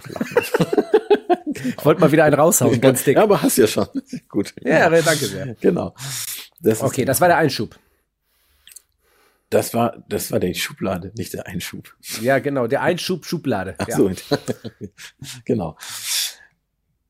ich 1.46 1.86
wollte 1.86 2.00
mal 2.00 2.12
wieder 2.12 2.24
einen 2.24 2.36
raushauen, 2.36 2.80
ganz 2.82 3.04
dick. 3.04 3.18
Ja, 3.18 3.24
aber 3.24 3.42
hast 3.42 3.58
ja 3.58 3.68
schon. 3.68 3.88
Gut. 4.30 4.54
Ja, 4.62 4.90
danke 4.90 5.26
sehr. 5.26 5.56
Genau. 5.60 5.94
Das 6.62 6.82
okay, 6.82 7.04
das 7.04 7.20
war 7.20 7.28
der 7.28 7.38
Einschub. 7.38 7.78
Das 9.50 9.74
war, 9.74 10.04
das 10.08 10.32
war 10.32 10.40
die 10.40 10.54
Schublade, 10.54 11.12
nicht 11.18 11.34
der 11.34 11.48
Einschub. 11.48 11.96
Ja, 12.22 12.40
genau, 12.40 12.68
der 12.68 12.82
Einschub 12.82 13.26
Schublade. 13.26 13.76
Ach 13.80 13.90
so, 13.90 14.08
ja. 14.08 14.16
genau. 15.44 15.76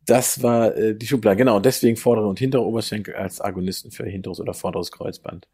Das 0.05 0.41
war 0.41 0.75
äh, 0.75 0.95
die 0.95 1.05
Schublade, 1.05 1.35
genau. 1.35 1.59
Deswegen 1.59 1.97
vordere 1.97 2.27
und 2.27 2.39
hintere 2.39 2.63
Oberschenkel 2.63 3.13
als 3.15 3.41
Agonisten 3.41 3.91
für 3.91 4.05
hinteres 4.05 4.39
oder 4.39 4.53
vorderes 4.53 4.91
Kreuzband. 4.91 5.47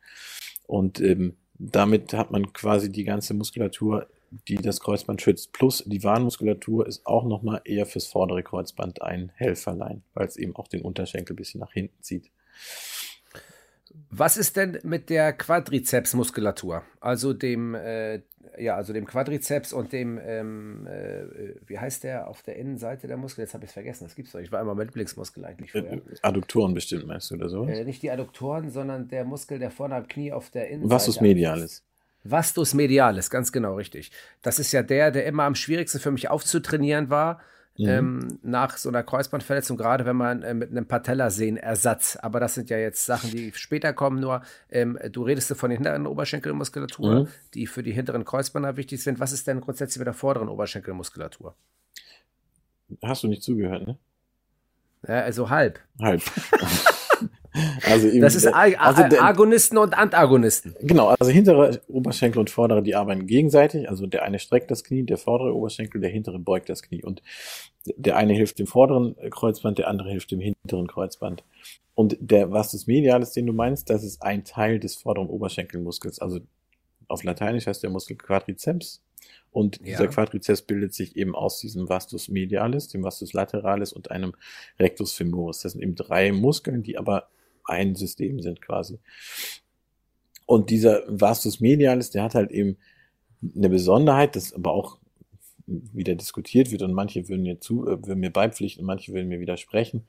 Und 0.67 1.01
ähm, 1.01 1.37
damit 1.57 2.13
hat 2.13 2.31
man 2.31 2.51
quasi 2.53 2.91
die 2.91 3.03
ganze 3.03 3.33
Muskulatur, 3.33 4.07
die 4.47 4.55
das 4.55 4.79
Kreuzband 4.79 5.21
schützt, 5.21 5.53
plus 5.53 5.83
die 5.85 6.03
Warnmuskulatur 6.03 6.87
ist 6.87 7.05
auch 7.05 7.23
nochmal 7.23 7.61
eher 7.63 7.85
fürs 7.85 8.07
vordere 8.07 8.43
Kreuzband 8.43 9.01
ein 9.01 9.31
Helferlein, 9.35 10.03
weil 10.13 10.27
es 10.27 10.37
eben 10.37 10.55
auch 10.55 10.67
den 10.67 10.81
Unterschenkel 10.81 11.33
ein 11.33 11.37
bisschen 11.37 11.61
nach 11.61 11.71
hinten 11.71 12.01
zieht. 12.01 12.29
Was 14.09 14.35
ist 14.35 14.57
denn 14.57 14.79
mit 14.83 15.09
der 15.09 15.31
Quadrizepsmuskulatur? 15.31 16.83
Also 16.99 17.33
dem, 17.33 17.75
äh, 17.75 18.21
ja, 18.57 18.75
also 18.75 18.93
dem 18.93 19.05
Quadrizeps 19.05 19.73
und 19.73 19.93
dem, 19.93 20.19
ähm, 20.23 20.87
äh, 20.87 21.55
wie 21.67 21.79
heißt 21.79 22.03
der 22.03 22.27
auf 22.27 22.43
der 22.43 22.55
Innenseite 22.57 23.07
der 23.07 23.17
Muskel? 23.17 23.41
Jetzt 23.41 23.53
habe 23.53 23.63
ich 23.63 23.69
es 23.69 23.73
vergessen, 23.73 24.05
das 24.05 24.15
gibt's 24.15 24.31
doch. 24.31 24.39
Ich 24.39 24.51
war 24.51 24.61
immer 24.61 24.75
mit 24.75 24.87
Lieblingsmuskel 24.87 25.45
eigentlich 25.45 25.71
vorher. 25.71 25.93
Äh, 25.93 25.99
Adduktoren 26.21 26.73
bestimmt, 26.73 27.07
meinst 27.07 27.31
du, 27.31 27.35
oder 27.35 27.49
so? 27.49 27.65
Äh, 27.65 27.83
nicht 27.83 28.01
die 28.03 28.11
Adduktoren, 28.11 28.69
sondern 28.71 29.07
der 29.07 29.25
Muskel, 29.25 29.59
der 29.59 29.71
vorne 29.71 29.95
am 29.95 30.07
Knie 30.07 30.31
auf 30.31 30.49
der 30.49 30.69
Innenseite. 30.69 30.91
Vastus 30.91 31.21
medialis. 31.21 31.83
Vastus 32.23 32.73
medialis, 32.73 33.29
ganz 33.29 33.51
genau 33.51 33.75
richtig. 33.75 34.11
Das 34.41 34.59
ist 34.59 34.71
ja 34.71 34.81
der, 34.81 35.11
der 35.11 35.25
immer 35.25 35.43
am 35.43 35.55
schwierigsten 35.55 35.99
für 35.99 36.11
mich 36.11 36.29
aufzutrainieren 36.29 37.09
war 37.09 37.39
Mhm. 37.77 37.87
Ähm, 37.89 38.39
nach 38.41 38.77
so 38.77 38.87
einer 38.87 39.03
Kreuzbandverletzung, 39.03 39.75
gerade 39.75 40.05
wenn 40.05 40.15
man 40.15 40.43
äh, 40.43 40.53
mit 40.53 40.71
einem 40.71 40.85
Patellasehnenersatz, 40.85 42.17
aber 42.21 42.39
das 42.39 42.53
sind 42.53 42.69
ja 42.69 42.77
jetzt 42.77 43.05
Sachen, 43.05 43.31
die 43.31 43.51
später 43.53 43.91
kommen, 43.91 44.21
nur 44.21 44.43
ähm, 44.69 44.97
du 45.11 45.23
redest 45.23 45.53
von 45.57 45.69
der 45.69 45.77
hinteren 45.77 46.07
Oberschenkelmuskulatur, 46.07 47.23
mhm. 47.23 47.27
die 47.53 47.67
für 47.67 47.83
die 47.83 47.91
hinteren 47.91 48.23
Kreuzbänder 48.23 48.77
wichtig 48.77 49.03
sind. 49.03 49.19
Was 49.19 49.33
ist 49.33 49.47
denn 49.47 49.59
grundsätzlich 49.59 49.99
mit 49.99 50.07
der 50.07 50.13
vorderen 50.13 50.47
Oberschenkelmuskulatur? 50.47 51.55
Hast 53.03 53.23
du 53.23 53.27
nicht 53.27 53.43
zugehört, 53.43 53.85
ne? 53.85 53.97
Ja, 55.07 55.21
also 55.21 55.49
halb. 55.49 55.79
Halb. 55.99 56.21
Also 57.85 58.09
eben, 58.09 58.19
das 58.19 58.35
ist 58.35 58.47
also 58.47 59.07
der, 59.07 59.23
Agonisten 59.23 59.77
und 59.77 59.97
Antagonisten. 59.97 60.75
Genau, 60.81 61.07
also 61.07 61.31
hintere 61.31 61.81
Oberschenkel 61.87 62.39
und 62.39 62.49
vordere, 62.49 62.83
die 62.83 62.95
arbeiten 62.95 63.27
gegenseitig. 63.27 63.89
Also 63.89 64.07
der 64.07 64.23
eine 64.23 64.39
streckt 64.39 64.71
das 64.71 64.83
Knie, 64.83 65.03
der 65.03 65.17
vordere 65.17 65.55
Oberschenkel, 65.55 66.01
der 66.01 66.09
hintere 66.09 66.37
beugt 66.37 66.67
das 66.67 66.81
Knie. 66.81 67.01
Und 67.01 67.23
der 67.95 68.17
eine 68.17 68.33
hilft 68.33 68.59
dem 68.59 68.67
vorderen 68.67 69.15
Kreuzband, 69.29 69.77
der 69.77 69.87
andere 69.87 70.09
hilft 70.09 70.31
dem 70.31 70.41
hinteren 70.41 70.87
Kreuzband. 70.87 71.45
Und 71.93 72.17
der 72.19 72.51
Vastus 72.51 72.87
medialis, 72.87 73.31
den 73.31 73.45
du 73.45 73.53
meinst, 73.53 73.89
das 73.89 74.03
ist 74.03 74.21
ein 74.21 74.43
Teil 74.43 74.79
des 74.79 74.95
vorderen 74.95 75.29
Oberschenkelmuskels. 75.29 76.19
Also 76.19 76.41
auf 77.07 77.23
Lateinisch 77.23 77.67
heißt 77.67 77.83
der 77.83 77.89
Muskel 77.89 78.17
Quadriceps. 78.17 79.01
Und 79.55 79.77
ja. 79.77 79.85
dieser 79.85 80.07
Quadriceps 80.09 80.63
bildet 80.63 80.93
sich 80.93 81.15
eben 81.15 81.33
aus 81.33 81.59
diesem 81.59 81.87
Vastus 81.87 82.27
medialis, 82.27 82.89
dem 82.89 83.03
Vastus 83.03 83.31
lateralis 83.31 83.93
und 83.93 84.11
einem 84.11 84.33
Rectus 84.77 85.13
femoris. 85.13 85.61
Das 85.61 85.71
sind 85.71 85.81
eben 85.81 85.95
drei 85.95 86.33
Muskeln, 86.33 86.83
die 86.83 86.97
aber 86.97 87.29
ein 87.63 87.95
System 87.95 88.41
sind 88.41 88.61
quasi. 88.61 88.99
Und 90.45 90.71
dieser 90.71 91.03
Vastus 91.07 91.61
medialis, 91.61 92.11
der 92.11 92.23
hat 92.23 92.35
halt 92.35 92.51
eben 92.51 92.75
eine 93.55 93.69
Besonderheit, 93.69 94.35
das 94.35 94.51
aber 94.51 94.73
auch 94.73 94.97
wieder 95.67 96.15
diskutiert 96.15 96.71
wird 96.71 96.81
und 96.81 96.91
manche 96.91 97.29
würden 97.29 97.43
mir 97.43 97.61
zu, 97.61 97.87
äh, 97.87 98.05
würden 98.05 98.19
mir 98.19 98.33
beipflichten 98.33 98.81
und 98.81 98.87
manche 98.87 99.13
würden 99.13 99.29
mir 99.29 99.39
widersprechen. 99.39 100.05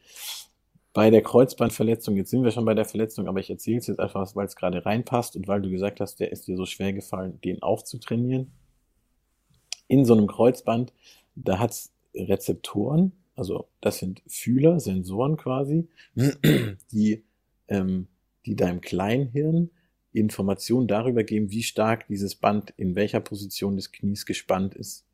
Bei 0.93 1.09
der 1.11 1.23
Kreuzbandverletzung, 1.23 2.17
jetzt 2.17 2.31
sind 2.31 2.43
wir 2.43 2.51
schon 2.51 2.65
bei 2.65 2.75
der 2.75 2.85
Verletzung, 2.85 3.29
aber 3.29 3.39
ich 3.39 3.49
erzähle 3.49 3.79
es 3.79 3.87
jetzt 3.87 4.01
einfach, 4.01 4.35
weil 4.35 4.47
es 4.47 4.57
gerade 4.57 4.85
reinpasst 4.85 5.37
und 5.37 5.47
weil 5.47 5.63
du 5.63 5.71
gesagt 5.71 6.01
hast, 6.01 6.19
der 6.19 6.33
ist 6.33 6.49
dir 6.49 6.57
so 6.57 6.67
schwer 6.67 6.93
gefallen, 6.93 7.41
den 7.43 7.63
aufzutrainieren. 7.63 8.51
In 9.89 10.05
so 10.05 10.15
einem 10.15 10.27
Kreuzband, 10.27 10.93
da 11.35 11.59
hat 11.59 11.71
es 11.73 11.93
Rezeptoren, 12.15 13.13
also 13.35 13.69
das 13.81 13.99
sind 13.99 14.23
Fühler, 14.27 14.81
Sensoren 14.81 15.37
quasi, 15.37 15.89
die 16.93 17.23
ähm, 17.69 18.09
die 18.47 18.57
deinem 18.57 18.81
Kleinhirn 18.81 19.71
Informationen 20.13 20.87
darüber 20.87 21.25
geben, 21.25 21.51
wie 21.51 21.63
stark 21.63 22.07
dieses 22.07 22.37
Band 22.37 22.73
in 22.79 22.95
welcher 22.95 23.21
Position 23.21 23.77
des 23.77 23.93
Knies 23.93 24.25
gespannt 24.25 24.75
ist. 24.75 25.05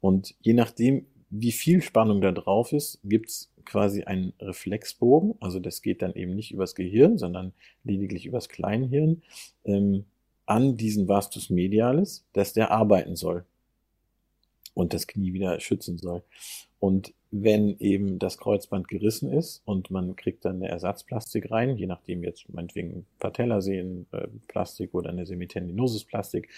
Und 0.00 0.34
je 0.40 0.54
nachdem, 0.54 1.06
wie 1.28 1.52
viel 1.52 1.82
Spannung 1.82 2.20
da 2.20 2.32
drauf 2.32 2.72
ist, 2.72 3.00
gibt's 3.04 3.52
quasi 3.64 4.04
einen 4.04 4.32
Reflexbogen. 4.40 5.34
Also 5.40 5.60
das 5.60 5.82
geht 5.82 6.02
dann 6.02 6.14
eben 6.14 6.34
nicht 6.34 6.52
übers 6.52 6.74
Gehirn, 6.74 7.18
sondern 7.18 7.52
lediglich 7.84 8.26
übers 8.26 8.48
Kleinhirn 8.48 9.22
ähm, 9.64 10.04
an 10.46 10.76
diesen 10.76 11.08
Vastus 11.08 11.50
medialis, 11.50 12.24
dass 12.32 12.52
der 12.52 12.70
arbeiten 12.70 13.16
soll 13.16 13.44
und 14.74 14.94
das 14.94 15.06
Knie 15.06 15.32
wieder 15.32 15.58
schützen 15.60 15.98
soll. 15.98 16.22
Und 16.78 17.14
wenn 17.30 17.78
eben 17.78 18.18
das 18.18 18.38
Kreuzband 18.38 18.88
gerissen 18.88 19.32
ist 19.32 19.62
und 19.64 19.90
man 19.90 20.16
kriegt 20.16 20.44
dann 20.44 20.56
eine 20.56 20.68
Ersatzplastik 20.68 21.50
rein, 21.50 21.76
je 21.76 21.86
nachdem 21.86 22.24
jetzt 22.24 22.52
meinetwegen 22.52 23.06
Patellasehnen-Plastik 23.20 24.92
oder 24.92 25.10
eine 25.10 25.24
Semitendinosis-Plastik, 25.24 26.48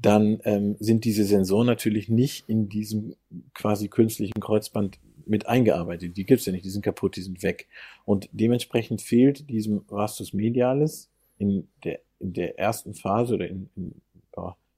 dann 0.00 0.40
ähm, 0.44 0.76
sind 0.78 1.04
diese 1.04 1.24
Sensoren 1.24 1.66
natürlich 1.66 2.08
nicht 2.08 2.48
in 2.48 2.68
diesem 2.68 3.14
quasi 3.52 3.88
künstlichen 3.88 4.40
Kreuzband 4.40 4.98
mit 5.26 5.46
eingearbeitet. 5.46 6.16
Die 6.16 6.24
gibt's 6.24 6.46
ja 6.46 6.52
nicht, 6.52 6.64
die 6.64 6.70
sind 6.70 6.84
kaputt, 6.84 7.16
die 7.16 7.22
sind 7.22 7.42
weg. 7.42 7.68
Und 8.04 8.28
dementsprechend 8.32 9.02
fehlt 9.02 9.50
diesem 9.50 9.84
Vastus 9.88 10.32
medialis 10.32 11.10
in 11.38 11.68
der, 11.84 12.00
in 12.20 12.32
der 12.32 12.58
ersten 12.58 12.94
Phase 12.94 13.34
oder 13.34 13.48
in, 13.48 13.68
in, 13.76 13.92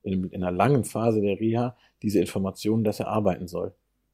in, 0.04 0.30
in 0.30 0.44
einer 0.44 0.56
langen 0.56 0.84
Phase 0.84 1.20
der 1.20 1.40
Reha 1.40 1.76
diese 2.02 2.20
Information, 2.20 2.84
dass 2.84 3.00
er 3.00 3.08
arbeiten 3.08 3.48
soll. 3.48 3.72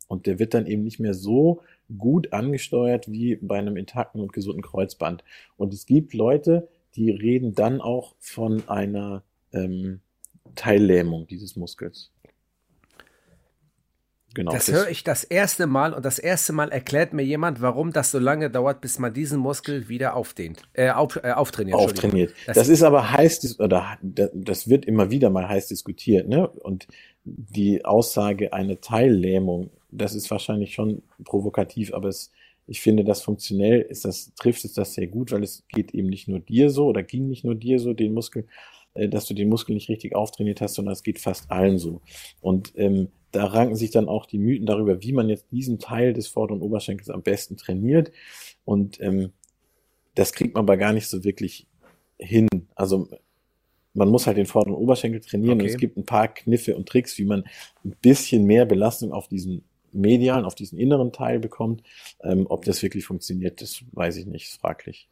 Und 0.08 0.26
der 0.26 0.38
wird 0.38 0.54
dann 0.54 0.66
eben 0.66 0.82
nicht 0.82 0.98
mehr 0.98 1.14
so 1.14 1.60
gut 1.96 2.32
angesteuert 2.32 3.10
wie 3.10 3.36
bei 3.36 3.58
einem 3.58 3.76
intakten 3.76 4.20
und 4.20 4.32
gesunden 4.32 4.62
Kreuzband. 4.62 5.22
Und 5.56 5.74
es 5.74 5.86
gibt 5.86 6.14
Leute, 6.14 6.68
die 6.96 7.10
reden 7.10 7.54
dann 7.54 7.80
auch 7.80 8.14
von 8.18 8.68
einer 8.68 9.22
ähm, 9.52 10.00
Teillähmung 10.54 11.26
dieses 11.26 11.56
Muskels. 11.56 12.10
Genau, 14.34 14.52
das, 14.52 14.66
das 14.66 14.74
höre 14.74 14.88
ich 14.88 15.02
das 15.02 15.24
erste 15.24 15.66
Mal 15.66 15.92
und 15.92 16.04
das 16.04 16.20
erste 16.20 16.52
Mal 16.52 16.70
erklärt 16.70 17.12
mir 17.12 17.22
jemand, 17.22 17.60
warum 17.60 17.92
das 17.92 18.12
so 18.12 18.18
lange 18.20 18.48
dauert, 18.48 18.80
bis 18.80 19.00
man 19.00 19.12
diesen 19.12 19.40
Muskel 19.40 19.88
wieder 19.88 20.14
aufdehnt, 20.14 20.62
äh, 20.72 20.90
auf, 20.90 21.16
äh, 21.16 21.32
auftrainiert. 21.32 21.76
Auftrainiert. 21.76 22.32
Das, 22.46 22.54
das, 22.56 22.68
ist 22.68 22.82
aber 22.84 23.10
heiß, 23.10 23.58
oder 23.58 23.98
das 24.02 24.68
wird 24.68 24.84
immer 24.84 25.10
wieder 25.10 25.30
mal 25.30 25.48
heiß 25.48 25.66
diskutiert, 25.66 26.28
ne? 26.28 26.48
Und 26.48 26.86
die 27.24 27.84
Aussage, 27.84 28.52
eine 28.52 28.80
Teillähmung, 28.80 29.70
das 29.90 30.14
ist 30.14 30.30
wahrscheinlich 30.30 30.74
schon 30.74 31.02
provokativ, 31.24 31.92
aber 31.92 32.08
es, 32.08 32.30
ich 32.68 32.80
finde, 32.80 33.02
das 33.02 33.22
funktionell 33.22 33.80
ist 33.80 34.04
das, 34.04 34.32
trifft 34.36 34.64
es 34.64 34.74
das 34.74 34.94
sehr 34.94 35.08
gut, 35.08 35.32
weil 35.32 35.42
es 35.42 35.64
geht 35.68 35.92
eben 35.92 36.08
nicht 36.08 36.28
nur 36.28 36.38
dir 36.38 36.70
so 36.70 36.86
oder 36.86 37.02
ging 37.02 37.26
nicht 37.26 37.44
nur 37.44 37.56
dir 37.56 37.80
so, 37.80 37.94
den 37.94 38.14
Muskel, 38.14 38.46
äh, 38.94 39.08
dass 39.08 39.26
du 39.26 39.34
den 39.34 39.48
Muskel 39.48 39.74
nicht 39.74 39.88
richtig 39.88 40.14
auftrainiert 40.14 40.60
hast, 40.60 40.74
sondern 40.74 40.92
es 40.92 41.02
geht 41.02 41.18
fast 41.18 41.50
allen 41.50 41.78
so. 41.78 42.00
Und 42.40 42.72
ähm, 42.76 43.08
da 43.32 43.46
ranken 43.46 43.76
sich 43.76 43.90
dann 43.90 44.08
auch 44.08 44.26
die 44.26 44.38
Mythen 44.38 44.66
darüber, 44.66 45.02
wie 45.02 45.12
man 45.12 45.28
jetzt 45.28 45.46
diesen 45.50 45.78
Teil 45.78 46.12
des 46.12 46.26
vorderen 46.26 46.62
Oberschenkels 46.62 47.10
am 47.10 47.22
besten 47.22 47.56
trainiert. 47.56 48.10
Und 48.64 49.00
ähm, 49.00 49.32
das 50.14 50.32
kriegt 50.32 50.54
man 50.54 50.64
aber 50.64 50.76
gar 50.76 50.92
nicht 50.92 51.08
so 51.08 51.24
wirklich 51.24 51.66
hin. 52.18 52.48
Also 52.74 53.08
man 53.94 54.08
muss 54.08 54.26
halt 54.26 54.36
den 54.36 54.46
vorderen 54.46 54.76
Oberschenkel 54.76 55.20
trainieren 55.20 55.58
okay. 55.58 55.62
und 55.64 55.70
es 55.70 55.78
gibt 55.78 55.96
ein 55.96 56.04
paar 56.04 56.28
Kniffe 56.28 56.76
und 56.76 56.88
Tricks, 56.88 57.18
wie 57.18 57.24
man 57.24 57.44
ein 57.84 57.96
bisschen 58.00 58.44
mehr 58.44 58.64
Belastung 58.64 59.12
auf 59.12 59.28
diesen 59.28 59.64
medialen, 59.92 60.44
auf 60.44 60.54
diesen 60.54 60.78
inneren 60.78 61.12
Teil 61.12 61.40
bekommt. 61.40 61.82
Ähm, 62.22 62.46
ob 62.48 62.64
das 62.64 62.82
wirklich 62.82 63.04
funktioniert, 63.04 63.60
das 63.60 63.82
weiß 63.92 64.16
ich 64.16 64.26
nicht, 64.26 64.46
ist 64.46 64.60
fraglich. 64.60 65.08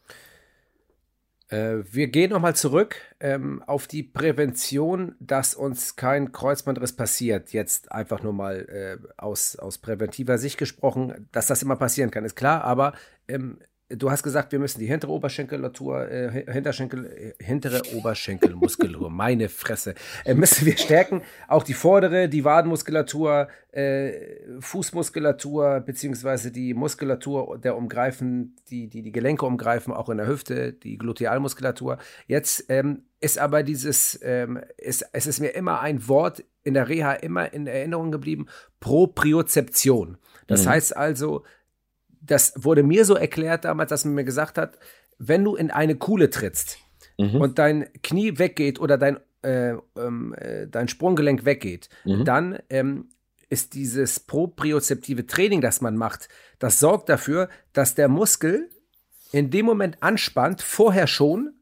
Äh, 1.48 1.78
wir 1.90 2.08
gehen 2.08 2.30
nochmal 2.30 2.54
zurück 2.54 2.96
ähm, 3.20 3.62
auf 3.66 3.86
die 3.86 4.02
Prävention, 4.02 5.14
dass 5.18 5.54
uns 5.54 5.96
kein 5.96 6.32
Kreuzbandriss 6.32 6.94
passiert. 6.94 7.52
Jetzt 7.52 7.90
einfach 7.90 8.22
nur 8.22 8.32
mal 8.32 8.68
äh, 8.68 8.98
aus, 9.16 9.56
aus 9.56 9.78
präventiver 9.78 10.38
Sicht 10.38 10.58
gesprochen, 10.58 11.28
dass 11.32 11.46
das 11.46 11.62
immer 11.62 11.76
passieren 11.76 12.10
kann, 12.10 12.24
ist 12.24 12.36
klar, 12.36 12.64
aber 12.64 12.92
ähm, 13.28 13.58
du 13.88 14.10
hast 14.10 14.22
gesagt, 14.22 14.52
wir 14.52 14.58
müssen 14.58 14.80
die 14.80 14.86
hintere 14.86 15.12
Oberschenkelatur, 15.12 16.10
äh, 16.10 16.52
Hinterschenkel, 16.52 17.06
äh, 17.38 17.42
hintere 17.42 17.82
Oberschenkelmuskulatur, 17.94 19.10
meine 19.10 19.48
Fresse, 19.48 19.94
äh, 20.24 20.34
müssen 20.34 20.66
wir 20.66 20.76
stärken. 20.76 21.22
Auch 21.46 21.62
die 21.62 21.74
vordere, 21.74 22.28
die 22.28 22.44
Wadenmuskulatur, 22.44 23.48
äh, 23.72 24.12
Fußmuskulatur, 24.60 25.80
beziehungsweise 25.80 26.50
die 26.50 26.74
Muskulatur 26.74 27.58
der 27.58 27.76
umgreifen, 27.76 28.56
die, 28.70 28.88
die 28.88 29.02
die 29.02 29.12
Gelenke 29.12 29.46
umgreifen, 29.46 29.92
auch 29.92 30.08
in 30.08 30.18
der 30.18 30.26
Hüfte, 30.26 30.72
die 30.72 30.98
Glutealmuskulatur. 30.98 31.98
Jetzt 32.26 32.66
ähm, 32.68 33.04
ist 33.20 33.38
aber 33.38 33.62
dieses, 33.62 34.18
ähm, 34.22 34.60
ist, 34.76 35.08
es 35.12 35.26
ist 35.26 35.40
mir 35.40 35.54
immer 35.54 35.80
ein 35.80 36.08
Wort 36.08 36.44
in 36.62 36.74
der 36.74 36.88
Reha 36.88 37.14
immer 37.14 37.52
in 37.52 37.66
Erinnerung 37.66 38.12
geblieben, 38.12 38.46
Propriozeption. 38.80 40.18
Das 40.46 40.64
mhm. 40.64 40.70
heißt 40.70 40.96
also, 40.96 41.44
das 42.20 42.52
wurde 42.56 42.82
mir 42.82 43.04
so 43.04 43.14
erklärt 43.14 43.64
damals, 43.64 43.90
dass 43.90 44.04
man 44.04 44.14
mir 44.14 44.24
gesagt 44.24 44.58
hat, 44.58 44.78
wenn 45.18 45.44
du 45.44 45.56
in 45.56 45.70
eine 45.70 45.96
Kuhle 45.96 46.30
trittst 46.30 46.78
mhm. 47.18 47.40
und 47.40 47.58
dein 47.58 47.88
Knie 48.02 48.38
weggeht 48.38 48.80
oder 48.80 48.98
dein, 48.98 49.18
äh, 49.42 49.74
ähm, 49.96 50.34
äh, 50.38 50.66
dein 50.68 50.88
Sprunggelenk 50.88 51.44
weggeht, 51.44 51.88
mhm. 52.04 52.24
dann 52.24 52.58
ähm, 52.70 53.08
ist 53.50 53.74
dieses 53.74 54.20
propriozeptive 54.20 55.26
Training, 55.26 55.60
das 55.60 55.80
man 55.80 55.96
macht, 55.96 56.28
das 56.58 56.80
sorgt 56.80 57.08
dafür, 57.08 57.48
dass 57.72 57.94
der 57.94 58.08
Muskel 58.08 58.68
in 59.32 59.50
dem 59.50 59.66
Moment 59.66 60.02
anspannt, 60.02 60.62
vorher 60.62 61.06
schon, 61.06 61.54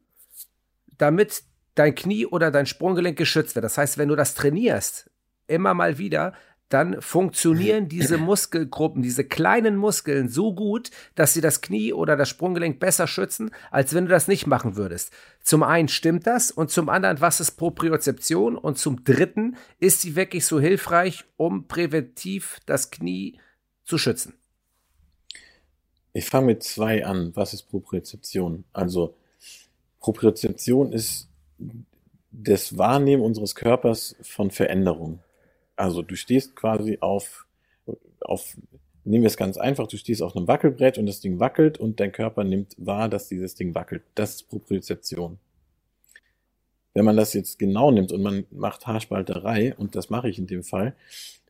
damit 0.97 1.43
dein 1.75 1.95
Knie 1.95 2.25
oder 2.25 2.51
dein 2.51 2.65
Sprunggelenk 2.65 3.17
geschützt 3.17 3.55
wird. 3.55 3.63
Das 3.63 3.77
heißt, 3.77 3.97
wenn 3.97 4.09
du 4.09 4.15
das 4.15 4.33
trainierst, 4.35 5.09
immer 5.47 5.73
mal 5.73 5.97
wieder, 5.97 6.33
dann 6.69 7.01
funktionieren 7.01 7.87
diese 7.89 8.17
Muskelgruppen, 8.17 9.01
diese 9.01 9.23
kleinen 9.23 9.75
Muskeln 9.75 10.29
so 10.29 10.53
gut, 10.53 10.91
dass 11.15 11.33
sie 11.33 11.41
das 11.41 11.61
Knie 11.61 11.93
oder 11.93 12.15
das 12.15 12.29
Sprunggelenk 12.29 12.79
besser 12.79 13.07
schützen, 13.07 13.51
als 13.71 13.93
wenn 13.93 14.05
du 14.05 14.11
das 14.11 14.27
nicht 14.27 14.47
machen 14.47 14.75
würdest. 14.75 15.11
Zum 15.41 15.63
einen 15.63 15.87
stimmt 15.87 16.27
das 16.27 16.51
und 16.51 16.69
zum 16.69 16.89
anderen, 16.89 17.21
was 17.21 17.39
ist 17.39 17.51
Propriozeption 17.51 18.57
und 18.57 18.77
zum 18.77 19.03
dritten, 19.03 19.55
ist 19.79 20.01
sie 20.01 20.15
wirklich 20.15 20.45
so 20.45 20.59
hilfreich, 20.59 21.25
um 21.37 21.67
präventiv 21.67 22.59
das 22.65 22.91
Knie 22.91 23.39
zu 23.83 23.97
schützen? 23.97 24.33
Ich 26.13 26.25
fange 26.25 26.47
mit 26.47 26.63
zwei 26.63 27.05
an. 27.05 27.31
Was 27.35 27.53
ist 27.53 27.63
Propriozeption? 27.63 28.63
Also 28.73 29.15
Propriozeption 29.99 30.91
ist 30.91 31.29
das 32.31 32.77
Wahrnehmen 32.77 33.21
unseres 33.21 33.55
Körpers 33.55 34.15
von 34.21 34.51
Veränderungen. 34.51 35.19
Also 35.77 36.01
du 36.01 36.15
stehst 36.15 36.55
quasi 36.55 36.97
auf, 36.99 37.45
auf, 38.21 38.57
nehmen 39.03 39.23
wir 39.23 39.27
es 39.27 39.37
ganz 39.37 39.57
einfach, 39.57 39.87
du 39.87 39.95
stehst 39.95 40.21
auf 40.21 40.35
einem 40.35 40.47
Wackelbrett 40.47 40.97
und 40.97 41.05
das 41.05 41.21
Ding 41.21 41.39
wackelt 41.39 41.77
und 41.77 41.99
dein 41.99 42.11
Körper 42.11 42.43
nimmt 42.43 42.75
wahr, 42.77 43.07
dass 43.07 43.29
dieses 43.29 43.55
Ding 43.55 43.75
wackelt. 43.75 44.01
Das 44.15 44.35
ist 44.35 44.49
Propriozeption. 44.49 45.37
Wenn 46.95 47.05
man 47.05 47.15
das 47.15 47.33
jetzt 47.33 47.59
genau 47.59 47.91
nimmt 47.91 48.11
und 48.11 48.23
man 48.23 48.45
macht 48.49 48.87
Haarspalterei, 48.87 49.75
und 49.77 49.95
das 49.95 50.09
mache 50.09 50.29
ich 50.29 50.39
in 50.39 50.47
dem 50.47 50.63
Fall, 50.63 50.95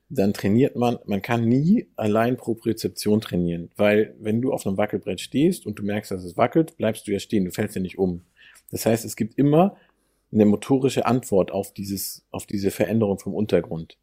dann 0.10 0.34
trainiert 0.34 0.76
man, 0.76 1.00
man 1.06 1.22
kann 1.22 1.48
nie 1.48 1.88
allein 1.96 2.36
Propriozeption 2.36 3.22
trainieren, 3.22 3.72
weil 3.78 4.14
wenn 4.20 4.42
du 4.42 4.52
auf 4.52 4.68
einem 4.68 4.78
Wackelbrett 4.78 5.22
stehst 5.22 5.66
und 5.66 5.80
du 5.80 5.84
merkst, 5.84 6.12
dass 6.12 6.24
es 6.26 6.36
wackelt, 6.36 6.76
bleibst 6.76 7.08
du 7.08 7.12
ja 7.14 7.20
stehen, 7.20 7.46
du 7.46 7.52
fällst 7.52 7.76
ja 7.76 7.82
nicht 7.82 7.98
um. 7.98 8.24
Das 8.72 8.86
heißt, 8.86 9.06
es 9.06 9.16
gibt 9.16 9.38
immer 9.38 9.78
eine 10.34 10.46
motorische 10.46 11.06
Antwort 11.06 11.52
auf 11.52 11.74
dieses, 11.74 12.26
auf 12.32 12.46
diese 12.46 12.72
Veränderung 12.72 13.18
vom 13.18 13.34
Untergrund 13.34 13.98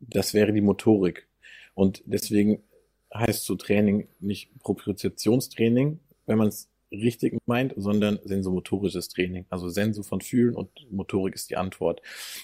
das 0.00 0.34
wäre 0.34 0.52
die 0.52 0.60
Motorik. 0.60 1.26
Und 1.74 2.02
deswegen 2.06 2.62
heißt 3.14 3.44
so 3.44 3.54
Training 3.54 4.08
nicht 4.20 4.50
Propriozeptionstraining, 4.60 6.00
wenn 6.26 6.38
man 6.38 6.48
es 6.48 6.68
richtig 6.90 7.38
meint, 7.46 7.74
sondern 7.76 8.18
sensomotorisches 8.24 9.08
Training. 9.08 9.46
Also 9.50 9.68
Senso 9.68 10.02
von 10.02 10.20
Fühlen 10.20 10.54
und 10.54 10.70
Motorik 10.90 11.34
ist 11.34 11.50
die 11.50 11.56
Antwort. 11.56 12.00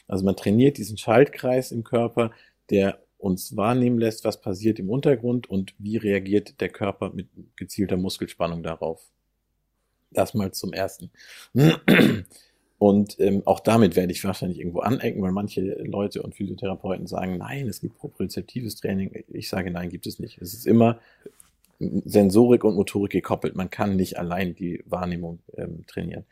Also 0.07 0.25
man 0.25 0.37
trainiert 0.37 0.77
diesen 0.79 0.99
Schaltkreis 0.99 1.73
im 1.73 1.85
Körper, 1.85 2.31
der 2.71 3.03
uns 3.19 3.57
wahrnehmen 3.57 3.99
lässt, 3.99 4.25
was 4.25 4.41
passiert 4.41 4.79
im 4.79 4.91
Untergrund 4.91 5.49
und 5.49 5.75
wie 5.79 5.97
reagiert 5.97 6.61
der 6.61 6.69
Körper 6.69 7.11
mit 7.15 7.29
gezielter 7.57 7.97
Muskelspannung 7.97 8.63
darauf. 8.63 9.03
Das 10.11 10.35
mal 10.35 10.53
zum 10.53 10.73
ersten. 10.73 11.11
Und 12.85 13.19
ähm, 13.19 13.41
auch 13.47 13.61
damit 13.61 13.97
werde 13.97 14.13
ich 14.13 14.23
wahrscheinlich 14.25 14.59
irgendwo 14.59 14.81
anecken, 14.81 15.23
weil 15.23 15.33
manche 15.33 15.63
Leute 15.85 16.21
und 16.21 16.35
Physiotherapeuten 16.35 17.07
sagen, 17.07 17.39
nein, 17.39 17.67
es 17.67 17.81
gibt 17.81 17.97
propriozeptives 17.97 18.77
Training. 18.77 19.25
Ich 19.33 19.49
sage, 19.49 19.71
nein, 19.71 19.89
gibt 19.89 20.07
es 20.07 20.19
nicht. 20.19 20.37
Es 20.43 20.53
ist 20.53 20.67
immer 20.67 20.99
Sensorik 21.79 22.63
und 22.63 22.77
Motorik 22.77 23.13
gekoppelt. 23.13 23.57
Man 23.57 23.71
kann 23.71 23.97
nicht 23.97 24.19
allein 24.19 24.55
die 24.55 24.85
Wahrnehmung 24.85 25.39
ähm, 25.57 25.87
trainieren. 25.87 26.27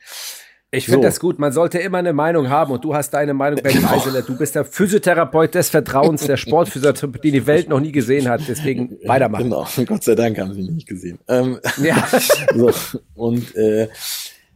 Ich 0.70 0.84
finde 0.84 0.98
so. 0.98 1.02
das 1.04 1.20
gut. 1.20 1.38
Man 1.38 1.52
sollte 1.52 1.78
immer 1.78 1.96
eine 1.96 2.12
Meinung 2.12 2.50
haben 2.50 2.70
und 2.70 2.84
du 2.84 2.94
hast 2.94 3.14
deine 3.14 3.32
Meinung, 3.32 3.62
Ben 3.62 3.82
Eisele. 3.86 4.22
Du 4.22 4.36
bist 4.36 4.54
der 4.54 4.66
Physiotherapeut 4.66 5.54
des 5.54 5.70
Vertrauens, 5.70 6.26
der 6.26 6.36
Sportphysiotherapeut, 6.36 7.24
die 7.24 7.30
die 7.30 7.46
Welt 7.46 7.70
noch 7.70 7.80
nie 7.80 7.92
gesehen 7.92 8.28
hat. 8.28 8.42
Deswegen 8.46 8.98
weitermachen. 9.06 9.44
Genau. 9.44 9.66
Gott 9.86 10.04
sei 10.04 10.16
Dank 10.16 10.38
haben 10.38 10.52
sie 10.52 10.70
nicht 10.70 10.86
gesehen. 10.86 11.18
Ähm, 11.28 11.60
ja. 11.82 12.06
so. 12.54 12.70
Und 13.14 13.56
äh, 13.56 13.88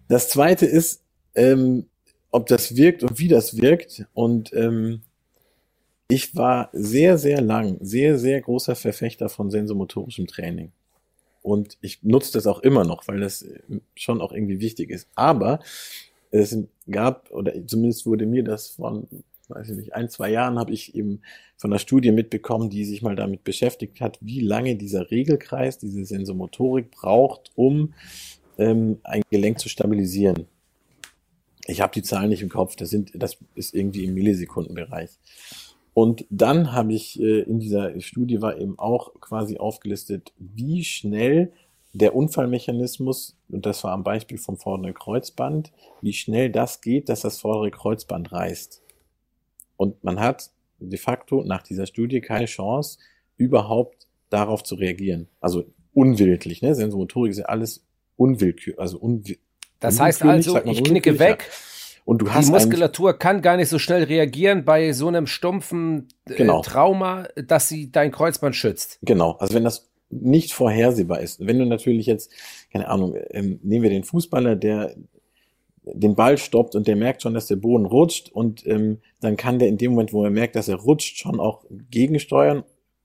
das 0.08 0.28
zweite 0.28 0.66
ist, 0.66 1.05
ähm, 1.36 1.86
ob 2.30 2.46
das 2.46 2.76
wirkt 2.76 3.02
und 3.02 3.18
wie 3.18 3.28
das 3.28 3.60
wirkt. 3.60 4.06
Und 4.12 4.52
ähm, 4.52 5.02
ich 6.08 6.36
war 6.36 6.70
sehr, 6.72 7.18
sehr 7.18 7.40
lang, 7.40 7.78
sehr, 7.80 8.18
sehr 8.18 8.40
großer 8.40 8.76
Verfechter 8.76 9.28
von 9.28 9.50
sensomotorischem 9.50 10.26
Training. 10.26 10.72
Und 11.42 11.78
ich 11.80 12.02
nutze 12.02 12.32
das 12.32 12.46
auch 12.46 12.60
immer 12.60 12.84
noch, 12.84 13.06
weil 13.06 13.20
das 13.20 13.44
schon 13.94 14.20
auch 14.20 14.32
irgendwie 14.32 14.60
wichtig 14.60 14.90
ist. 14.90 15.08
Aber 15.14 15.60
es 16.30 16.56
gab, 16.90 17.30
oder 17.30 17.52
zumindest 17.66 18.04
wurde 18.04 18.26
mir 18.26 18.42
das 18.42 18.68
von, 18.68 19.06
weiß 19.48 19.70
ich 19.70 19.76
nicht, 19.76 19.94
ein, 19.94 20.08
zwei 20.08 20.30
Jahren 20.30 20.58
habe 20.58 20.72
ich 20.72 20.94
eben 20.94 21.22
von 21.56 21.72
einer 21.72 21.78
Studie 21.78 22.12
mitbekommen, 22.12 22.68
die 22.68 22.84
sich 22.84 23.02
mal 23.02 23.16
damit 23.16 23.44
beschäftigt 23.44 24.00
hat, 24.00 24.18
wie 24.20 24.40
lange 24.40 24.76
dieser 24.76 25.10
Regelkreis, 25.10 25.78
diese 25.78 26.04
Sensomotorik 26.04 26.90
braucht, 26.90 27.50
um 27.54 27.94
ähm, 28.58 28.98
ein 29.04 29.22
Gelenk 29.30 29.58
zu 29.58 29.68
stabilisieren. 29.68 30.46
Ich 31.66 31.80
habe 31.80 31.92
die 31.92 32.02
Zahlen 32.02 32.30
nicht 32.30 32.42
im 32.42 32.48
Kopf, 32.48 32.76
das, 32.76 32.90
sind, 32.90 33.10
das 33.14 33.38
ist 33.54 33.74
irgendwie 33.74 34.04
im 34.04 34.14
Millisekundenbereich. 34.14 35.10
Und 35.94 36.26
dann 36.30 36.72
habe 36.72 36.92
ich 36.92 37.20
äh, 37.20 37.40
in 37.40 37.58
dieser 37.58 37.98
Studie 38.00 38.42
war 38.42 38.58
eben 38.58 38.78
auch 38.78 39.18
quasi 39.20 39.56
aufgelistet, 39.58 40.32
wie 40.38 40.84
schnell 40.84 41.52
der 41.94 42.14
Unfallmechanismus, 42.14 43.38
und 43.48 43.64
das 43.64 43.82
war 43.82 43.92
am 43.92 44.04
Beispiel 44.04 44.36
vom 44.36 44.58
vorderen 44.58 44.92
Kreuzband, 44.92 45.72
wie 46.02 46.12
schnell 46.12 46.50
das 46.50 46.82
geht, 46.82 47.08
dass 47.08 47.22
das 47.22 47.38
vordere 47.38 47.70
Kreuzband 47.70 48.32
reißt. 48.32 48.82
Und 49.78 50.04
man 50.04 50.20
hat 50.20 50.50
de 50.78 50.98
facto 50.98 51.42
nach 51.44 51.62
dieser 51.62 51.86
Studie 51.86 52.20
keine 52.20 52.44
Chance, 52.44 52.98
überhaupt 53.38 54.06
darauf 54.28 54.62
zu 54.62 54.74
reagieren. 54.74 55.28
Also 55.40 55.64
unwillentlich, 55.94 56.60
ne? 56.60 56.74
Sensomotorik 56.74 57.30
ist 57.30 57.38
ja 57.38 57.46
alles 57.46 57.86
unwillkürlich, 58.16 58.78
also 58.78 58.98
unwi 58.98 59.38
Das 59.80 60.00
heißt 60.00 60.22
also, 60.22 60.58
ich 60.64 60.84
knicke 60.84 61.18
weg. 61.18 61.50
Und 62.04 62.18
du 62.22 62.32
hast 62.32 62.46
die 62.46 62.52
Muskulatur 62.52 63.18
kann 63.18 63.42
gar 63.42 63.56
nicht 63.56 63.68
so 63.68 63.80
schnell 63.80 64.04
reagieren 64.04 64.64
bei 64.64 64.92
so 64.92 65.08
einem 65.08 65.26
stumpfen 65.26 66.06
äh, 66.28 66.34
genau. 66.34 66.62
Trauma, 66.62 67.26
dass 67.34 67.68
sie 67.68 67.90
dein 67.90 68.12
Kreuzband 68.12 68.54
schützt. 68.54 69.00
Genau. 69.02 69.32
Also 69.32 69.54
wenn 69.54 69.64
das 69.64 69.90
nicht 70.08 70.52
vorhersehbar 70.52 71.20
ist. 71.20 71.44
Wenn 71.44 71.58
du 71.58 71.64
natürlich 71.64 72.06
jetzt, 72.06 72.30
keine 72.72 72.88
Ahnung, 72.88 73.16
ähm, 73.30 73.58
nehmen 73.64 73.82
wir 73.82 73.90
den 73.90 74.04
Fußballer, 74.04 74.54
der 74.54 74.94
den 75.82 76.16
Ball 76.16 76.36
stoppt 76.36 76.74
und 76.74 76.88
der 76.88 76.96
merkt 76.96 77.22
schon, 77.22 77.34
dass 77.34 77.46
der 77.46 77.56
Boden 77.56 77.86
rutscht 77.86 78.30
und 78.30 78.66
ähm, 78.66 78.98
dann 79.20 79.36
kann 79.36 79.58
der 79.58 79.68
in 79.68 79.78
dem 79.78 79.92
Moment, 79.92 80.12
wo 80.12 80.24
er 80.24 80.30
merkt, 80.30 80.56
dass 80.56 80.68
er 80.68 80.76
rutscht, 80.76 81.18
schon 81.18 81.38
auch 81.38 81.64
gegensteuern, 81.90 82.64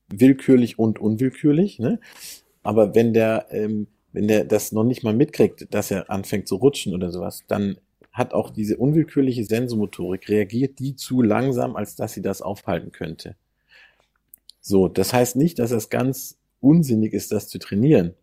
willkürlich 0.10 0.80
und 0.80 1.00
unwillkürlich. 1.00 1.78
Ne? 1.80 2.00
Aber 2.64 2.96
wenn 2.96 3.14
der, 3.14 3.48
ähm, 3.52 3.88
wenn 4.14 4.28
der 4.28 4.46
das 4.46 4.72
noch 4.72 4.84
nicht 4.84 5.04
mal 5.04 5.14
mitkriegt, 5.14 5.74
dass 5.74 5.92
er 5.92 6.10
anfängt 6.10 6.48
zu 6.48 6.56
rutschen 6.56 6.94
oder 6.94 7.12
sowas, 7.12 7.44
dann 7.48 7.78
hat 8.12 8.34
auch 8.34 8.50
diese 8.50 8.78
unwillkürliche 8.78 9.46
Sensomotorik 9.46 10.28
reagiert 10.28 10.80
die 10.80 10.96
zu 10.96 11.22
langsam, 11.22 11.76
als 11.76 11.96
dass 11.96 12.14
sie 12.14 12.22
das 12.22 12.42
aufhalten 12.42 12.92
könnte. 12.92 13.36
So, 14.60 14.88
das 14.88 15.14
heißt 15.14 15.38
nicht, 15.38 15.60
dass 15.60 15.72
es 15.72 15.90
ganz 15.90 16.38
unsinnig 16.60 17.14
ist, 17.14 17.32
das 17.32 17.48
zu 17.48 17.58
trainieren, 17.58 18.14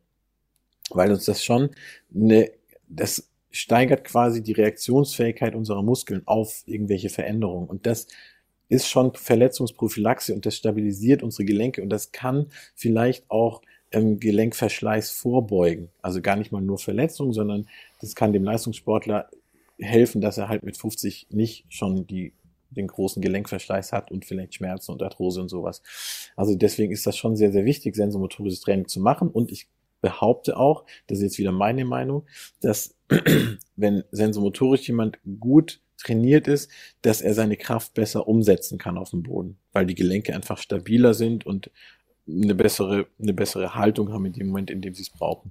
weil 0.90 1.10
uns 1.10 1.24
das 1.24 1.42
schon 1.42 1.70
eine, 2.14 2.50
das 2.88 3.28
steigert 3.50 4.04
quasi 4.04 4.42
die 4.42 4.52
Reaktionsfähigkeit 4.52 5.54
unserer 5.54 5.82
Muskeln 5.82 6.22
auf 6.26 6.62
irgendwelche 6.66 7.08
Veränderungen. 7.08 7.66
Und 7.66 7.86
das 7.86 8.06
ist 8.68 8.88
schon 8.88 9.14
Verletzungsprophylaxe 9.14 10.34
und 10.34 10.44
das 10.44 10.56
stabilisiert 10.56 11.22
unsere 11.22 11.46
Gelenke 11.46 11.82
und 11.82 11.88
das 11.88 12.12
kann 12.12 12.46
vielleicht 12.74 13.28
auch 13.30 13.62
ähm, 13.92 14.20
Gelenkverschleiß 14.20 15.10
vorbeugen. 15.10 15.90
Also 16.02 16.20
gar 16.20 16.36
nicht 16.36 16.52
mal 16.52 16.62
nur 16.62 16.78
Verletzungen, 16.78 17.32
sondern 17.32 17.68
das 18.00 18.14
kann 18.14 18.32
dem 18.32 18.44
Leistungssportler 18.44 19.28
helfen, 19.78 20.20
dass 20.20 20.38
er 20.38 20.48
halt 20.48 20.62
mit 20.62 20.76
50 20.76 21.28
nicht 21.30 21.66
schon 21.68 22.06
die 22.06 22.32
den 22.70 22.86
großen 22.86 23.22
Gelenkverschleiß 23.22 23.92
hat 23.92 24.10
und 24.10 24.24
vielleicht 24.24 24.54
Schmerzen 24.54 24.92
und 24.92 25.02
Arthrose 25.02 25.40
und 25.40 25.48
sowas. 25.48 25.82
Also 26.36 26.54
deswegen 26.54 26.92
ist 26.92 27.06
das 27.06 27.16
schon 27.16 27.36
sehr, 27.36 27.52
sehr 27.52 27.64
wichtig, 27.64 27.96
sensomotorisches 27.96 28.60
Training 28.60 28.88
zu 28.88 29.00
machen. 29.00 29.28
Und 29.28 29.50
ich 29.50 29.68
behaupte 30.00 30.56
auch, 30.56 30.84
das 31.06 31.18
ist 31.18 31.24
jetzt 31.24 31.38
wieder 31.38 31.52
meine 31.52 31.84
Meinung, 31.84 32.26
dass 32.60 32.94
wenn 33.76 34.04
sensomotorisch 34.10 34.86
jemand 34.86 35.18
gut 35.40 35.80
trainiert 35.96 36.46
ist, 36.46 36.70
dass 37.02 37.20
er 37.20 37.34
seine 37.34 37.56
Kraft 37.56 37.94
besser 37.94 38.28
umsetzen 38.28 38.78
kann 38.78 38.98
auf 38.98 39.10
dem 39.10 39.24
Boden, 39.24 39.58
weil 39.72 39.86
die 39.86 39.96
Gelenke 39.96 40.34
einfach 40.34 40.58
stabiler 40.58 41.14
sind 41.14 41.44
und 41.44 41.70
eine 42.28 42.54
bessere, 42.54 43.06
eine 43.20 43.32
bessere 43.32 43.74
Haltung 43.74 44.12
haben 44.12 44.26
in 44.26 44.32
dem 44.32 44.48
Moment, 44.48 44.70
in 44.70 44.80
dem 44.80 44.94
sie 44.94 45.02
es 45.02 45.10
brauchen. 45.10 45.50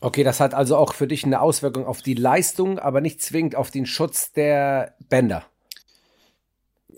Okay, 0.00 0.24
das 0.24 0.40
hat 0.40 0.54
also 0.54 0.76
auch 0.76 0.94
für 0.94 1.06
dich 1.06 1.24
eine 1.24 1.40
Auswirkung 1.40 1.86
auf 1.86 2.00
die 2.00 2.14
Leistung, 2.14 2.78
aber 2.78 3.00
nicht 3.00 3.20
zwingend 3.20 3.54
auf 3.54 3.70
den 3.70 3.86
Schutz 3.86 4.32
der 4.32 4.94
Bänder. 5.08 5.44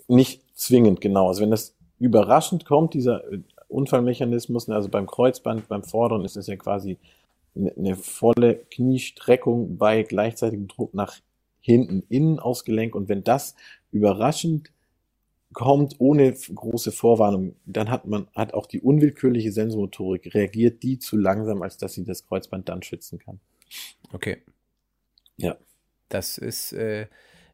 Nicht 0.07 0.41
zwingend, 0.55 1.01
genau. 1.01 1.27
Also 1.27 1.41
wenn 1.41 1.51
das 1.51 1.75
überraschend 1.99 2.65
kommt, 2.65 2.93
dieser 2.93 3.23
Unfallmechanismus, 3.67 4.69
also 4.69 4.89
beim 4.89 5.07
Kreuzband, 5.07 5.67
beim 5.67 5.83
Vorderen 5.83 6.23
ist 6.23 6.37
es 6.37 6.47
ja 6.47 6.55
quasi 6.55 6.97
eine, 7.55 7.73
eine 7.75 7.95
volle 7.95 8.55
Kniestreckung 8.71 9.77
bei 9.77 10.03
gleichzeitigem 10.03 10.67
Druck 10.67 10.93
nach 10.93 11.15
hinten, 11.59 12.03
innen 12.09 12.39
aufs 12.39 12.63
Gelenk. 12.63 12.95
Und 12.95 13.09
wenn 13.09 13.23
das 13.23 13.55
überraschend 13.91 14.71
kommt, 15.53 15.95
ohne 15.99 16.31
große 16.33 16.91
Vorwarnung, 16.91 17.55
dann 17.65 17.89
hat 17.89 18.07
man, 18.07 18.27
hat 18.35 18.53
auch 18.53 18.65
die 18.65 18.81
unwillkürliche 18.81 19.51
Sensomotorik 19.51 20.33
reagiert 20.33 20.83
die 20.83 20.99
zu 20.99 21.17
langsam, 21.17 21.61
als 21.61 21.77
dass 21.77 21.93
sie 21.93 22.03
das 22.03 22.25
Kreuzband 22.25 22.69
dann 22.69 22.83
schützen 22.83 23.19
kann. 23.19 23.39
Okay. 24.11 24.37
Ja. 25.37 25.57
Das 26.09 26.37
ist 26.37 26.73
äh, 26.73 27.07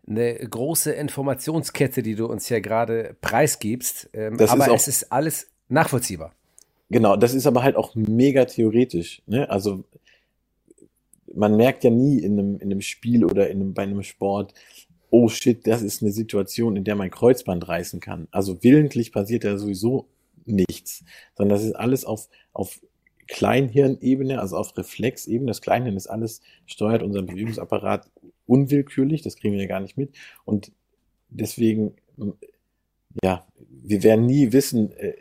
eine 0.08 0.36
große 0.36 0.92
Informationskette, 0.92 2.02
die 2.04 2.16
du 2.16 2.26
uns 2.26 2.48
hier 2.48 2.62
gerade 2.62 3.16
preisgibst. 3.22 4.10
Ähm, 4.14 4.34
aber 4.34 4.44
ist 4.44 4.70
auch, 4.70 4.76
es 4.76 4.88
ist 4.88 5.12
alles 5.12 5.52
nachvollziehbar. 5.70 6.34
Genau, 6.90 7.16
das 7.16 7.34
ist 7.34 7.46
aber 7.46 7.64
halt 7.64 7.76
auch 7.76 7.94
mega 7.96 8.46
theoretisch. 8.46 9.22
Ne? 9.28 9.50
Also 9.50 9.86
man 11.34 11.56
merkt 11.56 11.84
ja 11.84 11.92
nie 11.92 12.20
in 12.20 12.34
einem, 12.34 12.56
in 12.56 12.72
einem 12.72 12.82
Spiel 12.82 13.24
oder 13.24 13.50
in 13.50 13.62
einem, 13.62 13.74
bei 13.74 13.84
einem 13.84 14.04
Sport, 14.04 14.54
oh 15.12 15.30
shit, 15.30 15.66
das 15.68 15.82
ist 15.82 16.02
eine 16.02 16.12
Situation, 16.12 16.76
in 16.76 16.84
der 16.84 16.96
mein 16.96 17.12
Kreuzband 17.12 17.68
reißen 17.68 18.00
kann. 18.00 18.28
Also 18.32 18.64
willentlich 18.64 19.12
passiert 19.12 19.44
ja 19.44 19.58
sowieso 19.58 20.08
nichts, 20.46 21.04
sondern 21.36 21.58
das 21.58 21.66
ist 21.66 21.74
alles 21.74 22.06
auf, 22.06 22.30
auf 22.54 22.82
Kleinhirnebene, 23.28 24.40
also 24.40 24.58
auf 24.58 24.76
Reflexebene. 24.78 25.48
Das 25.48 25.62
Kleinhirn 25.62 25.96
ist 25.96 26.08
alles, 26.08 26.42
steuert 26.66 27.04
unseren 27.04 27.28
Bewegungsapparat 27.28 28.10
unwillkürlich, 28.46 29.22
das 29.22 29.36
kriegen 29.36 29.54
wir 29.54 29.62
ja 29.62 29.68
gar 29.68 29.80
nicht 29.80 29.98
mit. 29.98 30.16
Und 30.46 30.72
deswegen, 31.30 31.94
ja, 33.24 33.48
wir 33.70 34.04
werden 34.04 34.26
nie 34.26 34.52
wissen, 34.52 34.92
äh, 34.94 35.14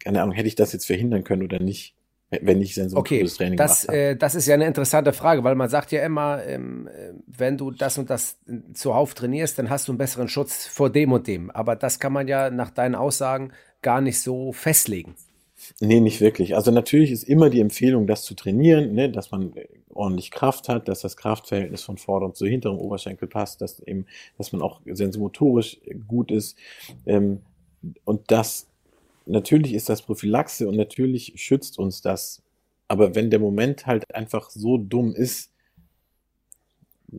keine 0.00 0.22
Ahnung, 0.22 0.34
hätte 0.34 0.48
ich 0.48 0.54
das 0.54 0.72
jetzt 0.72 0.86
verhindern 0.86 1.24
können 1.24 1.42
oder 1.42 1.58
nicht 1.58 1.95
wenn 2.30 2.60
ich 2.60 2.74
dann 2.74 2.88
so 2.88 2.96
okay, 2.96 3.20
ein 3.20 3.26
Training 3.28 3.56
das, 3.56 3.84
äh, 3.84 4.16
das 4.16 4.34
ist 4.34 4.46
ja 4.46 4.54
eine 4.54 4.66
interessante 4.66 5.12
Frage, 5.12 5.44
weil 5.44 5.54
man 5.54 5.68
sagt 5.68 5.92
ja 5.92 6.04
immer, 6.04 6.42
ähm, 6.44 6.88
äh, 6.88 7.12
wenn 7.26 7.56
du 7.56 7.70
das 7.70 7.98
und 7.98 8.10
das 8.10 8.38
zuhauf 8.74 9.14
trainierst, 9.14 9.58
dann 9.58 9.70
hast 9.70 9.86
du 9.86 9.92
einen 9.92 9.98
besseren 9.98 10.28
Schutz 10.28 10.66
vor 10.66 10.90
dem 10.90 11.12
und 11.12 11.26
dem. 11.26 11.50
Aber 11.50 11.76
das 11.76 12.00
kann 12.00 12.12
man 12.12 12.26
ja 12.26 12.50
nach 12.50 12.70
deinen 12.70 12.96
Aussagen 12.96 13.52
gar 13.82 14.00
nicht 14.00 14.20
so 14.20 14.52
festlegen. 14.52 15.14
Nee, 15.80 16.00
nicht 16.00 16.20
wirklich. 16.20 16.54
Also 16.54 16.70
natürlich 16.70 17.10
ist 17.10 17.22
immer 17.22 17.48
die 17.48 17.60
Empfehlung, 17.60 18.06
das 18.06 18.22
zu 18.22 18.34
trainieren, 18.34 18.92
ne, 18.92 19.10
dass 19.10 19.30
man 19.30 19.52
ordentlich 19.88 20.30
Kraft 20.30 20.68
hat, 20.68 20.88
dass 20.88 21.00
das 21.00 21.16
Kraftverhältnis 21.16 21.82
von 21.82 21.96
vorderem 21.96 22.34
zu 22.34 22.46
hinterem 22.46 22.76
Oberschenkel 22.76 23.28
passt, 23.28 23.62
dass 23.62 23.80
eben, 23.80 24.06
dass 24.36 24.52
man 24.52 24.62
auch 24.62 24.80
sensomotorisch 24.84 25.80
gut 26.06 26.30
ist. 26.30 26.56
Ähm, 27.06 27.40
und 28.04 28.30
das 28.30 28.68
natürlich 29.26 29.74
ist 29.74 29.88
das 29.88 30.02
Prophylaxe 30.02 30.68
und 30.68 30.76
natürlich 30.76 31.32
schützt 31.36 31.78
uns 31.78 32.00
das. 32.00 32.42
Aber 32.88 33.14
wenn 33.14 33.30
der 33.30 33.40
Moment 33.40 33.86
halt 33.86 34.14
einfach 34.14 34.50
so 34.50 34.78
dumm 34.78 35.14
ist, 35.14 35.50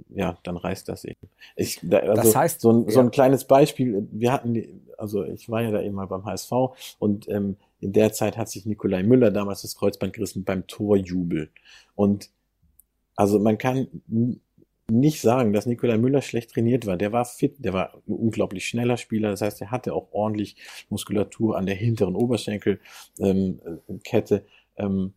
ja, 0.09 0.37
dann 0.43 0.57
reißt 0.57 0.89
das 0.89 1.05
eben. 1.05 1.29
Ich, 1.55 1.79
da, 1.81 1.99
also 1.99 2.21
das 2.21 2.35
heißt, 2.35 2.61
so 2.61 2.71
ein, 2.71 2.89
so 2.89 2.99
ein 2.99 3.11
kleines 3.11 3.45
Beispiel, 3.45 4.07
wir 4.11 4.31
hatten, 4.31 4.81
also 4.97 5.23
ich 5.23 5.49
war 5.49 5.61
ja 5.61 5.71
da 5.71 5.81
eben 5.81 5.95
mal 5.95 6.07
beim 6.07 6.25
HSV 6.25 6.51
und 6.99 7.27
ähm, 7.29 7.57
in 7.79 7.93
der 7.93 8.11
Zeit 8.11 8.37
hat 8.37 8.49
sich 8.49 8.65
Nikolai 8.65 9.03
Müller 9.03 9.31
damals 9.31 9.61
das 9.61 9.75
Kreuzband 9.75 10.13
gerissen 10.13 10.43
beim 10.43 10.67
Torjubel. 10.67 11.49
Und 11.95 12.29
also 13.15 13.39
man 13.39 13.57
kann 13.57 13.87
nicht 14.89 15.21
sagen, 15.21 15.53
dass 15.53 15.65
Nikolai 15.65 15.97
Müller 15.97 16.21
schlecht 16.21 16.51
trainiert 16.51 16.85
war. 16.85 16.95
Der 16.97 17.11
war 17.11 17.25
fit, 17.25 17.55
der 17.59 17.73
war 17.73 17.93
ein 18.07 18.13
unglaublich 18.13 18.65
schneller 18.67 18.97
Spieler. 18.97 19.31
Das 19.31 19.41
heißt, 19.41 19.61
er 19.61 19.71
hatte 19.71 19.93
auch 19.93 20.11
ordentlich 20.11 20.55
Muskulatur 20.89 21.57
an 21.57 21.65
der 21.65 21.75
hinteren 21.75 22.15
Oberschenkelkette. 22.15 22.79
Ähm, 23.17 24.41
ähm, 24.77 25.13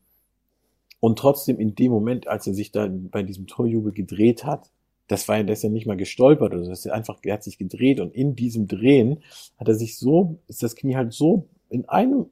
und 0.99 1.19
trotzdem 1.19 1.59
in 1.59 1.75
dem 1.75 1.93
Moment, 1.93 2.27
als 2.29 2.47
er 2.47 2.55
sich 2.55 2.73
da 2.73 2.89
bei 2.91 3.23
diesem 3.23 3.47
Torjubel 3.47 3.93
gedreht 3.93 4.45
hat, 4.45 4.71
das 5.09 5.29
war 5.29 5.39
ja, 5.39 5.43
der 5.43 5.55
ist 5.55 5.63
ja 5.63 5.71
nicht 5.71 5.87
mal 5.87 5.97
gestolpert 5.97 6.53
oder 6.53 6.69
das 6.69 6.85
ist 6.85 6.93
einfach, 6.93 7.19
er 7.25 7.35
hat 7.35 7.43
sich 7.43 7.59
gedreht 7.59 8.01
und 8.01 8.15
in 8.15 8.37
diesem 8.37 8.69
Drehen 8.69 9.23
hat 9.57 9.67
er 9.67 9.75
sich 9.75 9.97
so, 9.97 10.39
ist 10.47 10.63
das 10.63 10.77
Knie 10.77 10.95
halt 10.95 11.13
so 11.13 11.49
in 11.69 11.89
einem 11.89 12.27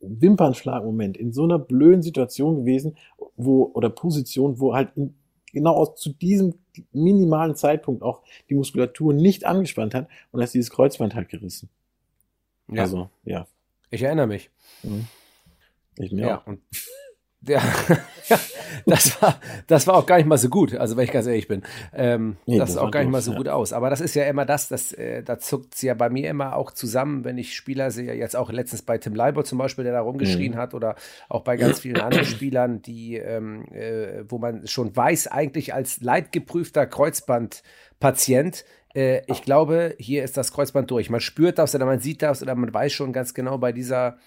Wimpernschlagmoment 0.00 1.16
in 1.16 1.32
so 1.32 1.44
einer 1.44 1.58
blöden 1.58 2.02
Situation 2.02 2.56
gewesen, 2.56 2.96
wo, 3.36 3.70
oder 3.74 3.90
Position, 3.90 4.60
wo 4.60 4.74
halt 4.74 4.90
in, 4.96 5.14
genau 5.54 5.74
aus, 5.74 5.96
zu 5.96 6.10
diesem 6.10 6.54
minimalen 6.92 7.56
Zeitpunkt 7.56 8.02
auch 8.02 8.22
die 8.50 8.54
Muskulatur 8.54 9.14
nicht 9.14 9.46
angespannt 9.46 9.94
hat 9.94 10.08
und 10.32 10.40
da 10.40 10.44
ist 10.44 10.54
dieses 10.54 10.70
Kreuzband 10.70 11.14
halt 11.14 11.28
gerissen. 11.28 11.70
Ja. 12.68 12.82
Also, 12.82 13.10
ja. 13.24 13.46
Ich 13.90 14.02
erinnere 14.02 14.26
mich. 14.26 14.50
Mhm. 14.82 15.06
Ich 15.96 16.12
mir 16.12 16.26
ja, 16.26 16.38
auch. 16.38 16.46
Ja, 17.46 17.62
das 18.86 19.20
war, 19.20 19.40
das 19.66 19.86
war 19.86 19.96
auch 19.96 20.06
gar 20.06 20.16
nicht 20.16 20.26
mal 20.26 20.38
so 20.38 20.48
gut, 20.48 20.74
also 20.74 20.96
wenn 20.96 21.04
ich 21.04 21.12
ganz 21.12 21.26
ehrlich 21.26 21.48
bin. 21.48 21.62
Ähm, 21.92 22.36
nee, 22.46 22.58
das, 22.58 22.70
das 22.74 22.78
auch 22.78 22.90
gar 22.90 23.00
nicht 23.00 23.10
mal 23.10 23.20
so 23.20 23.32
ja. 23.32 23.38
gut 23.38 23.48
aus. 23.48 23.72
Aber 23.72 23.90
das 23.90 24.00
ist 24.00 24.14
ja 24.14 24.24
immer 24.24 24.44
das, 24.44 24.68
das 24.68 24.92
äh, 24.92 25.22
da 25.22 25.38
zuckt 25.38 25.74
es 25.74 25.82
ja 25.82 25.94
bei 25.94 26.08
mir 26.08 26.30
immer 26.30 26.56
auch 26.56 26.70
zusammen, 26.70 27.24
wenn 27.24 27.38
ich 27.38 27.54
Spieler 27.54 27.90
sehe, 27.90 28.14
jetzt 28.14 28.36
auch 28.36 28.50
letztens 28.50 28.82
bei 28.82 28.98
Tim 28.98 29.14
Leiber 29.14 29.44
zum 29.44 29.58
Beispiel, 29.58 29.84
der 29.84 29.92
da 29.92 30.00
rumgeschrien 30.00 30.52
mhm. 30.52 30.58
hat, 30.58 30.74
oder 30.74 30.96
auch 31.28 31.42
bei 31.42 31.56
ganz 31.56 31.80
vielen 31.80 32.00
anderen 32.00 32.26
Spielern, 32.26 32.82
die, 32.82 33.16
ähm, 33.16 33.64
äh, 33.72 34.24
wo 34.28 34.38
man 34.38 34.66
schon 34.66 34.94
weiß, 34.94 35.28
eigentlich 35.28 35.74
als 35.74 36.00
leidgeprüfter 36.00 36.86
Kreuzbandpatient, 36.86 38.64
äh, 38.94 39.22
ich 39.26 39.42
glaube, 39.42 39.94
hier 39.98 40.24
ist 40.24 40.36
das 40.36 40.52
Kreuzband 40.52 40.90
durch. 40.90 41.10
Man 41.10 41.20
spürt 41.20 41.58
das 41.58 41.74
oder 41.74 41.84
man 41.84 42.00
sieht 42.00 42.22
das 42.22 42.42
oder 42.42 42.54
man 42.54 42.72
weiß 42.72 42.92
schon 42.92 43.12
ganz 43.12 43.34
genau 43.34 43.58
bei 43.58 43.72
dieser 43.72 44.18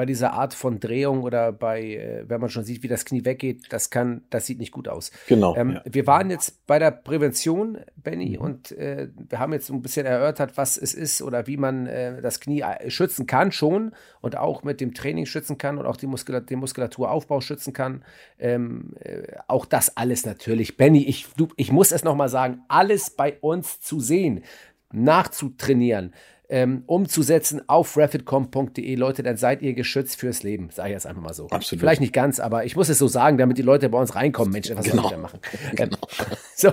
bei 0.00 0.06
dieser 0.06 0.32
Art 0.32 0.54
von 0.54 0.80
Drehung 0.80 1.24
oder 1.24 1.52
bei, 1.52 1.82
äh, 1.82 2.24
wenn 2.26 2.40
man 2.40 2.48
schon 2.48 2.64
sieht, 2.64 2.82
wie 2.82 2.88
das 2.88 3.04
Knie 3.04 3.26
weggeht, 3.26 3.66
das 3.68 3.90
kann, 3.90 4.22
das 4.30 4.46
sieht 4.46 4.58
nicht 4.58 4.72
gut 4.72 4.88
aus. 4.88 5.10
Genau. 5.26 5.54
Ähm, 5.56 5.72
ja. 5.72 5.82
Wir 5.84 6.06
waren 6.06 6.30
jetzt 6.30 6.66
bei 6.66 6.78
der 6.78 6.90
Prävention, 6.90 7.76
Benny, 7.96 8.38
mhm. 8.38 8.42
und 8.42 8.72
äh, 8.72 9.08
wir 9.28 9.38
haben 9.38 9.52
jetzt 9.52 9.68
ein 9.68 9.82
bisschen 9.82 10.06
erörtert, 10.06 10.56
was 10.56 10.78
es 10.78 10.94
ist 10.94 11.20
oder 11.20 11.46
wie 11.46 11.58
man 11.58 11.86
äh, 11.86 12.22
das 12.22 12.40
Knie 12.40 12.62
äh, 12.62 12.88
schützen 12.88 13.26
kann 13.26 13.52
schon 13.52 13.92
und 14.22 14.38
auch 14.38 14.62
mit 14.62 14.80
dem 14.80 14.94
Training 14.94 15.26
schützen 15.26 15.58
kann 15.58 15.76
und 15.76 15.84
auch 15.84 15.98
die 15.98 16.06
Muskulatur, 16.06 16.46
den 16.46 16.60
Muskulaturaufbau 16.60 17.42
schützen 17.42 17.74
kann. 17.74 18.02
Ähm, 18.38 18.94
äh, 19.00 19.24
auch 19.48 19.66
das 19.66 19.98
alles 19.98 20.24
natürlich. 20.24 20.78
Benny, 20.78 21.04
ich, 21.04 21.26
du, 21.36 21.48
ich 21.58 21.72
muss 21.72 21.92
es 21.92 22.04
nochmal 22.04 22.30
sagen, 22.30 22.62
alles 22.68 23.10
bei 23.10 23.36
uns 23.42 23.82
zu 23.82 24.00
sehen, 24.00 24.44
nachzutrainieren 24.92 26.14
ähm, 26.50 26.82
umzusetzen 26.86 27.62
auf 27.68 27.96
rapidcom.de, 27.96 28.94
Leute, 28.96 29.22
dann 29.22 29.36
seid 29.36 29.62
ihr 29.62 29.72
geschützt 29.72 30.18
fürs 30.18 30.42
Leben. 30.42 30.68
Sag 30.72 30.86
ich 30.86 30.92
jetzt 30.92 31.06
einfach 31.06 31.22
mal 31.22 31.32
so. 31.32 31.48
Absolut. 31.48 31.80
Vielleicht 31.80 32.00
nicht 32.00 32.12
ganz, 32.12 32.40
aber 32.40 32.64
ich 32.64 32.74
muss 32.74 32.88
es 32.88 32.98
so 32.98 33.06
sagen, 33.06 33.38
damit 33.38 33.56
die 33.56 33.62
Leute 33.62 33.88
bei 33.88 33.98
uns 33.98 34.14
reinkommen. 34.16 34.52
Mensch, 34.52 34.68
was 34.74 34.84
genau. 34.84 35.02
soll 35.02 35.04
ich 35.04 35.16
da 35.16 35.22
machen? 35.22 35.40
Genau. 35.76 35.98
so. 36.56 36.72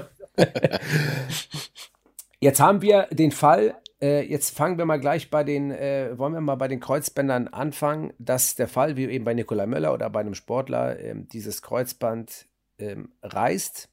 jetzt 2.40 2.60
haben 2.60 2.82
wir 2.82 3.08
den 3.12 3.32
Fall, 3.32 3.76
äh, 4.02 4.26
jetzt 4.28 4.58
fangen 4.58 4.80
wir 4.80 4.86
mal 4.86 5.00
gleich 5.00 5.30
bei 5.30 5.44
den, 5.44 5.72
äh, 5.72 6.18
wollen 6.18 6.34
wir 6.34 6.42
mal 6.42 6.56
bei 6.56 6.68
den 6.68 6.80
Kreuzbändern 6.80 7.48
anfangen, 7.48 8.14
dass 8.18 8.56
der 8.56 8.68
Fall, 8.68 8.98
wie 8.98 9.06
eben 9.06 9.26
bei 9.26 9.36
Nikolai 9.36 9.68
Möller 9.68 9.94
oder 9.94 10.10
bei 10.10 10.22
einem 10.22 10.34
Sportler, 10.34 11.00
äh, 11.00 11.14
dieses 11.16 11.62
Kreuzband 11.62 12.48
ähm, 12.80 13.10
reißt 13.22 13.90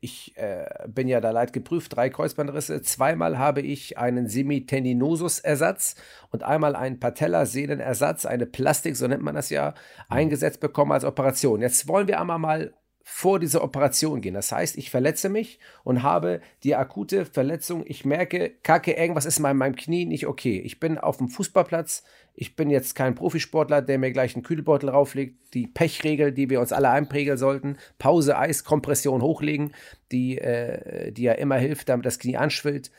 ich 0.00 0.36
äh, 0.36 0.66
bin 0.88 1.08
ja 1.08 1.20
da 1.20 1.30
leid 1.30 1.52
geprüft, 1.52 1.94
drei 1.94 2.10
Kreuzbandrisse. 2.10 2.82
Zweimal 2.82 3.38
habe 3.38 3.60
ich 3.60 3.96
einen 3.96 4.28
Semitendinosus-Ersatz 4.28 5.94
und 6.30 6.42
einmal 6.42 6.74
einen 6.74 6.98
Patellasehnenersatz, 6.98 8.26
eine 8.26 8.46
Plastik, 8.46 8.96
so 8.96 9.06
nennt 9.06 9.22
man 9.22 9.36
das 9.36 9.50
ja, 9.50 9.74
eingesetzt 10.08 10.60
bekommen 10.60 10.92
als 10.92 11.04
Operation. 11.04 11.60
Jetzt 11.60 11.86
wollen 11.86 12.08
wir 12.08 12.20
einmal 12.20 12.38
mal 12.38 12.74
vor 13.10 13.40
dieser 13.40 13.64
Operation 13.64 14.20
gehen. 14.20 14.34
Das 14.34 14.52
heißt, 14.52 14.76
ich 14.76 14.90
verletze 14.90 15.30
mich 15.30 15.58
und 15.82 16.02
habe 16.02 16.42
die 16.62 16.76
akute 16.76 17.24
Verletzung. 17.24 17.82
Ich 17.86 18.04
merke, 18.04 18.52
kacke, 18.62 18.92
irgendwas 18.92 19.24
ist 19.24 19.38
in 19.38 19.56
meinem 19.56 19.76
Knie 19.76 20.04
nicht 20.04 20.26
okay. 20.26 20.60
Ich 20.60 20.78
bin 20.78 20.98
auf 20.98 21.16
dem 21.16 21.28
Fußballplatz. 21.28 22.04
Ich 22.34 22.54
bin 22.54 22.68
jetzt 22.68 22.94
kein 22.94 23.14
Profisportler, 23.14 23.80
der 23.80 23.98
mir 23.98 24.12
gleich 24.12 24.34
einen 24.34 24.44
Kühlbeutel 24.44 24.90
rauflegt. 24.90 25.54
Die 25.54 25.66
Pechregel, 25.66 26.32
die 26.32 26.50
wir 26.50 26.60
uns 26.60 26.70
alle 26.70 26.90
einprägeln 26.90 27.38
sollten. 27.38 27.78
Pause, 27.98 28.36
Eis, 28.36 28.62
Kompression 28.62 29.22
hochlegen, 29.22 29.74
die, 30.12 30.38
äh, 30.38 31.10
die 31.10 31.22
ja 31.22 31.32
immer 31.32 31.56
hilft, 31.56 31.88
damit 31.88 32.04
das 32.04 32.18
Knie 32.18 32.36
anschwillt 32.36 32.90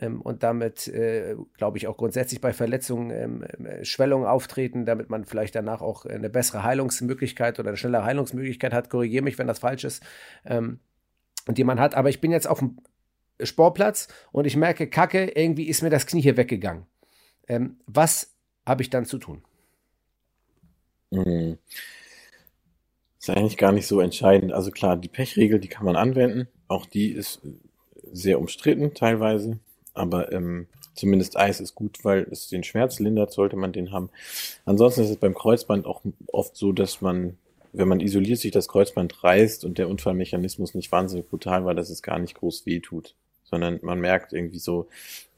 ähm, 0.00 0.20
und 0.20 0.42
damit, 0.42 0.88
äh, 0.88 1.36
glaube 1.56 1.78
ich, 1.78 1.86
auch 1.86 1.96
grundsätzlich 1.96 2.40
bei 2.40 2.52
Verletzungen 2.52 3.10
ähm, 3.10 3.42
äh, 3.42 3.84
Schwellungen 3.84 4.26
auftreten, 4.26 4.84
damit 4.86 5.10
man 5.10 5.24
vielleicht 5.24 5.54
danach 5.54 5.82
auch 5.82 6.04
eine 6.04 6.30
bessere 6.30 6.62
Heilungsmöglichkeit 6.62 7.58
oder 7.60 7.68
eine 7.68 7.76
schnellere 7.76 8.04
Heilungsmöglichkeit 8.04 8.72
hat. 8.72 8.90
Korrigiere 8.90 9.24
mich, 9.24 9.38
wenn 9.38 9.46
das 9.46 9.60
falsch 9.60 9.84
ist. 9.84 10.02
Ähm, 10.44 10.80
die 11.48 11.64
man 11.64 11.80
hat. 11.80 11.94
Aber 11.94 12.08
ich 12.08 12.20
bin 12.20 12.32
jetzt 12.32 12.48
auf 12.48 12.58
dem 12.58 12.78
Sportplatz 13.42 14.08
und 14.32 14.46
ich 14.46 14.56
merke, 14.56 14.88
Kacke, 14.88 15.32
irgendwie 15.34 15.68
ist 15.68 15.82
mir 15.82 15.90
das 15.90 16.06
Knie 16.06 16.22
hier 16.22 16.36
weggegangen. 16.36 16.86
Ähm, 17.48 17.76
was 17.86 18.34
habe 18.64 18.82
ich 18.82 18.90
dann 18.90 19.04
zu 19.04 19.18
tun? 19.18 19.42
Hm. 21.12 21.58
Ist 23.18 23.30
eigentlich 23.30 23.56
gar 23.56 23.72
nicht 23.72 23.86
so 23.86 24.00
entscheidend. 24.00 24.52
Also 24.52 24.70
klar, 24.70 24.96
die 24.96 25.08
Pechregel, 25.08 25.58
die 25.58 25.68
kann 25.68 25.84
man 25.84 25.96
anwenden. 25.96 26.48
Auch 26.68 26.86
die 26.86 27.10
ist 27.10 27.42
sehr 28.12 28.38
umstritten 28.38 28.94
teilweise 28.94 29.58
aber 29.94 30.32
ähm, 30.32 30.66
zumindest 30.94 31.36
Eis 31.36 31.60
ist 31.60 31.74
gut, 31.74 32.04
weil 32.04 32.26
es 32.30 32.48
den 32.48 32.64
Schmerz 32.64 32.98
lindert, 32.98 33.32
sollte 33.32 33.56
man 33.56 33.72
den 33.72 33.92
haben. 33.92 34.10
Ansonsten 34.64 35.02
ist 35.02 35.10
es 35.10 35.16
beim 35.16 35.34
Kreuzband 35.34 35.86
auch 35.86 36.02
oft 36.32 36.56
so, 36.56 36.72
dass 36.72 37.00
man, 37.00 37.38
wenn 37.72 37.88
man 37.88 38.00
isoliert 38.00 38.38
sich 38.38 38.52
das 38.52 38.68
Kreuzband 38.68 39.24
reißt 39.24 39.64
und 39.64 39.78
der 39.78 39.88
Unfallmechanismus 39.88 40.74
nicht 40.74 40.92
wahnsinnig 40.92 41.28
brutal 41.28 41.64
war, 41.64 41.74
dass 41.74 41.90
es 41.90 42.02
gar 42.02 42.18
nicht 42.18 42.34
groß 42.34 42.66
weh 42.66 42.80
tut, 42.80 43.14
sondern 43.44 43.78
man 43.82 44.00
merkt 44.00 44.32
irgendwie 44.32 44.58
so, 44.58 44.88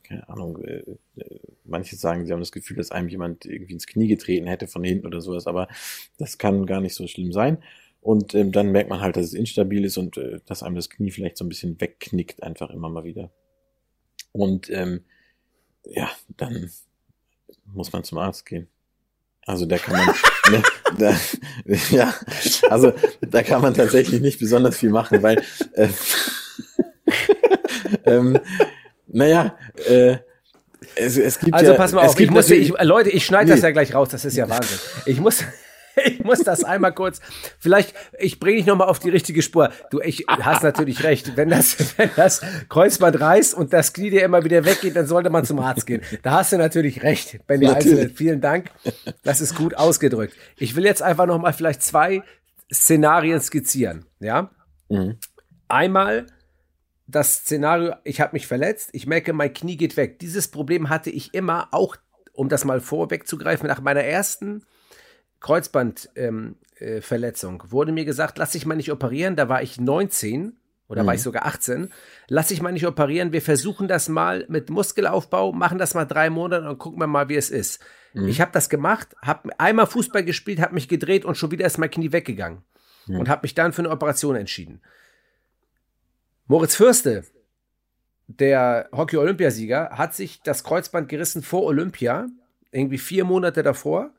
keine 0.03 0.29
Ahnung, 0.29 0.63
äh, 0.65 0.83
äh, 1.17 1.39
manche 1.65 1.97
sagen, 1.97 2.27
sie 2.27 2.33
haben 2.33 2.41
das 2.41 2.53
Gefühl, 2.53 2.77
dass 2.77 2.93
einem 2.93 3.09
jemand 3.09 3.45
irgendwie 3.45 3.73
ins 3.73 3.87
Knie 3.87 4.07
getreten 4.07 4.47
hätte 4.47 4.69
von 4.69 4.85
hinten 4.85 5.07
oder 5.07 5.21
sowas, 5.21 5.47
aber 5.47 5.69
das 6.17 6.39
kann 6.39 6.67
gar 6.67 6.81
nicht 6.81 6.95
so 6.95 7.07
schlimm 7.07 7.33
sein. 7.33 7.59
Und 8.01 8.37
ähm, 8.37 8.53
dann 8.53 8.71
merkt 8.71 8.89
man 8.89 9.01
halt, 9.01 9.17
dass 9.17 9.27
es 9.27 9.35
instabil 9.35 9.85
ist 9.85 9.97
und 9.97 10.17
äh, 10.17 10.39
dass 10.47 10.63
einem 10.63 10.77
das 10.77 10.91
Knie 10.91 11.11
vielleicht 11.11 11.37
so 11.37 11.45
ein 11.45 11.49
bisschen 11.49 11.81
wegknickt, 11.81 12.43
einfach 12.43 12.71
immer 12.71 12.89
mal 12.89 13.03
wieder. 13.03 13.31
Und 14.37 14.71
ähm, 14.71 15.05
ja, 15.85 16.11
dann 16.37 16.71
muss 17.73 17.93
man 17.93 18.05
zum 18.05 18.19
Arzt 18.19 18.47
gehen. 18.47 18.69
Also 19.47 19.65
da 19.65 19.79
kann 19.79 19.97
man, 19.97 20.15
ne, 20.51 20.63
da, 20.99 21.17
ja, 21.91 22.15
also 22.69 22.93
da 23.21 23.43
kann 23.43 23.63
man 23.63 23.75
tatsächlich 23.75 24.21
nicht 24.21 24.39
besonders 24.39 24.77
viel 24.77 24.91
machen, 24.91 25.23
weil, 25.23 25.43
äh, 25.75 25.89
ähm, 28.05 28.39
naja, 29.07 29.57
äh, 29.89 30.17
es, 30.97 31.17
es 31.17 31.39
gibt 31.39 31.55
also 31.55 31.73
ja, 31.73 31.77
pass 31.77 31.93
mal 31.93 32.07
auf, 32.07 32.19
ich 32.19 32.31
muss, 32.31 32.51
ich, 32.51 32.73
Leute, 32.81 33.11
ich 33.11 33.25
schneide 33.25 33.47
nee. 33.47 33.53
das 33.53 33.63
ja 33.63 33.71
gleich 33.71 33.95
raus, 33.95 34.09
das 34.11 34.25
ist 34.25 34.37
ja 34.37 34.49
Wahnsinn. 34.49 34.79
Ich 35.07 35.21
muss, 35.21 35.45
ich 36.05 36.23
muss 36.23 36.41
das 36.41 36.65
einmal 36.65 36.93
kurz, 36.93 37.21
vielleicht, 37.59 37.95
ich 38.19 38.39
bringe 38.39 38.59
dich 38.59 38.67
nochmal 38.67 38.89
auf 38.89 38.99
die 38.99 39.11
richtige 39.11 39.43
Spur. 39.43 39.71
Du, 39.91 40.01
ich 40.01 40.27
hast 40.29 40.63
natürlich 40.63 41.03
recht. 41.03 41.37
Wenn 41.37 41.49
das, 41.49 41.77
wenn 41.99 42.11
das 42.17 42.43
Kreuzband 42.69 43.21
reißt 43.21 43.55
und 43.55 43.73
das 43.73 43.93
Knie 43.93 44.11
dir 44.11 44.25
immer 44.25 44.45
wieder 44.45 44.65
weggeht, 44.65 44.97
dann 44.97 45.07
sollte 45.07 45.31
man 45.31 45.45
zum 45.45 45.59
Arzt 45.59 45.87
gehen. 45.87 46.03
Da 46.23 46.33
hast 46.33 46.53
du 46.53 46.59
natürlich 46.59 47.03
recht, 47.03 47.47
Benny 47.47 47.69
Einzelne. 47.69 48.11
Vielen 48.11 48.41
Dank. 48.41 48.71
Das 49.23 49.41
ist 49.41 49.55
gut 49.55 49.75
ausgedrückt. 49.75 50.35
Ich 50.57 50.77
will 50.77 50.85
jetzt 50.85 51.03
einfach 51.03 51.27
nochmal 51.27 51.53
vielleicht 51.53 51.83
zwei 51.83 52.23
Szenarien 52.73 53.41
skizzieren, 53.41 54.07
ja? 54.21 54.51
Mhm. 54.89 55.17
Einmal, 55.69 56.27
das 57.07 57.37
Szenario, 57.37 57.95
ich 58.05 58.21
habe 58.21 58.35
mich 58.35 58.47
verletzt, 58.47 58.91
ich 58.93 59.07
merke, 59.07 59.33
mein 59.33 59.53
Knie 59.53 59.77
geht 59.77 59.97
weg. 59.97 60.19
Dieses 60.19 60.49
Problem 60.49 60.89
hatte 60.89 61.11
ich 61.11 61.35
immer, 61.35 61.69
auch 61.73 61.97
um 62.33 62.49
das 62.49 62.65
mal 62.65 62.81
vorwegzugreifen, 62.81 63.67
nach 63.67 63.81
meiner 63.81 64.03
ersten 64.03 64.65
Kreuzbandverletzung 65.41 67.55
ähm, 67.55 67.67
äh, 67.67 67.71
wurde 67.71 67.93
mir 67.93 68.05
gesagt, 68.05 68.39
lass 68.39 68.53
dich 68.53 68.67
mal 68.67 68.77
nicht 68.77 68.93
operieren. 68.93 69.37
Da 69.37 69.49
war 69.49 69.63
ich 69.63 69.81
19 69.81 70.57
oder 70.89 71.03
mhm. 71.03 71.07
war 71.07 71.15
ich 71.15 71.23
sogar 71.23 71.47
18. 71.47 71.93
Lass 72.29 72.49
dich 72.49 72.63
mal 72.63 72.73
nicht 72.73 72.87
operieren. 72.87 73.33
Wir 73.33 73.43
versuchen 73.43 73.89
das 73.89 74.09
mal 74.09 74.45
mit 74.49 74.71
Muskelaufbau, 74.71 75.53
machen 75.53 75.79
das 75.79 75.95
mal 75.95 76.05
drei 76.05 76.31
Monate 76.31 76.69
und 76.69 76.79
gucken 76.79 77.01
wir 77.01 77.07
mal, 77.07 77.29
wie 77.29 77.37
es 77.37 77.51
ist. 77.51 77.81
Mhm. 78.13 78.29
Ich 78.29 78.41
habe 78.41 78.53
das 78.53 78.69
gemacht, 78.69 79.17
habe 79.23 79.59
einmal 79.59 79.87
Fußball 79.87 80.25
gespielt, 80.25 80.61
habe 80.61 80.75
mich 80.75 80.89
gedreht 80.89 81.25
und 81.25 81.37
schon 81.37 81.51
wieder 81.51 81.67
ist 81.67 81.79
mein 81.79 81.91
Knie 81.91 82.13
weggegangen 82.13 82.63
mhm. 83.07 83.21
und 83.21 83.29
habe 83.29 83.43
mich 83.43 83.55
dann 83.55 83.73
für 83.73 83.83
eine 83.83 83.91
Operation 83.91 84.37
entschieden. 84.37 84.81
Moritz 86.47 86.77
Fürste, 86.77 87.25
der 88.29 88.89
Hockey-Olympiasieger, 88.93 89.91
hat 89.93 90.15
sich 90.15 90.43
das 90.43 90.65
Kreuzband 90.65 91.09
gerissen 91.09 91.43
vor 91.43 91.65
Olympia, 91.65 92.29
irgendwie 92.71 92.99
vier 92.99 93.25
Monate 93.25 93.63
davor 93.63 94.11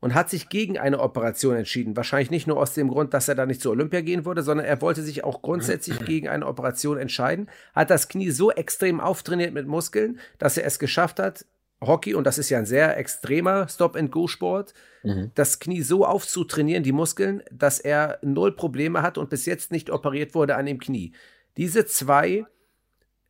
und 0.00 0.14
hat 0.14 0.30
sich 0.30 0.48
gegen 0.48 0.78
eine 0.78 1.00
Operation 1.00 1.56
entschieden. 1.56 1.96
Wahrscheinlich 1.96 2.30
nicht 2.30 2.46
nur 2.46 2.58
aus 2.58 2.74
dem 2.74 2.88
Grund, 2.88 3.14
dass 3.14 3.28
er 3.28 3.34
da 3.34 3.46
nicht 3.46 3.60
zur 3.60 3.72
Olympia 3.72 4.00
gehen 4.00 4.24
würde, 4.24 4.42
sondern 4.42 4.66
er 4.66 4.80
wollte 4.80 5.02
sich 5.02 5.24
auch 5.24 5.42
grundsätzlich 5.42 5.98
gegen 6.06 6.28
eine 6.28 6.46
Operation 6.46 6.98
entscheiden. 6.98 7.48
Hat 7.74 7.90
das 7.90 8.08
Knie 8.08 8.30
so 8.30 8.50
extrem 8.50 9.00
auftrainiert 9.00 9.52
mit 9.52 9.66
Muskeln, 9.66 10.18
dass 10.38 10.56
er 10.56 10.64
es 10.64 10.78
geschafft 10.78 11.18
hat, 11.18 11.44
Hockey, 11.82 12.14
und 12.14 12.24
das 12.26 12.36
ist 12.36 12.50
ja 12.50 12.58
ein 12.58 12.66
sehr 12.66 12.98
extremer 12.98 13.66
Stop-and-Go-Sport, 13.68 14.74
mhm. 15.02 15.30
das 15.34 15.60
Knie 15.60 15.80
so 15.80 16.04
aufzutrainieren, 16.04 16.82
die 16.82 16.92
Muskeln, 16.92 17.42
dass 17.50 17.78
er 17.78 18.18
null 18.22 18.52
Probleme 18.52 19.00
hat 19.00 19.16
und 19.16 19.30
bis 19.30 19.46
jetzt 19.46 19.72
nicht 19.72 19.90
operiert 19.90 20.34
wurde 20.34 20.56
an 20.56 20.66
dem 20.66 20.78
Knie. 20.78 21.12
Diese 21.56 21.86
zwei 21.86 22.44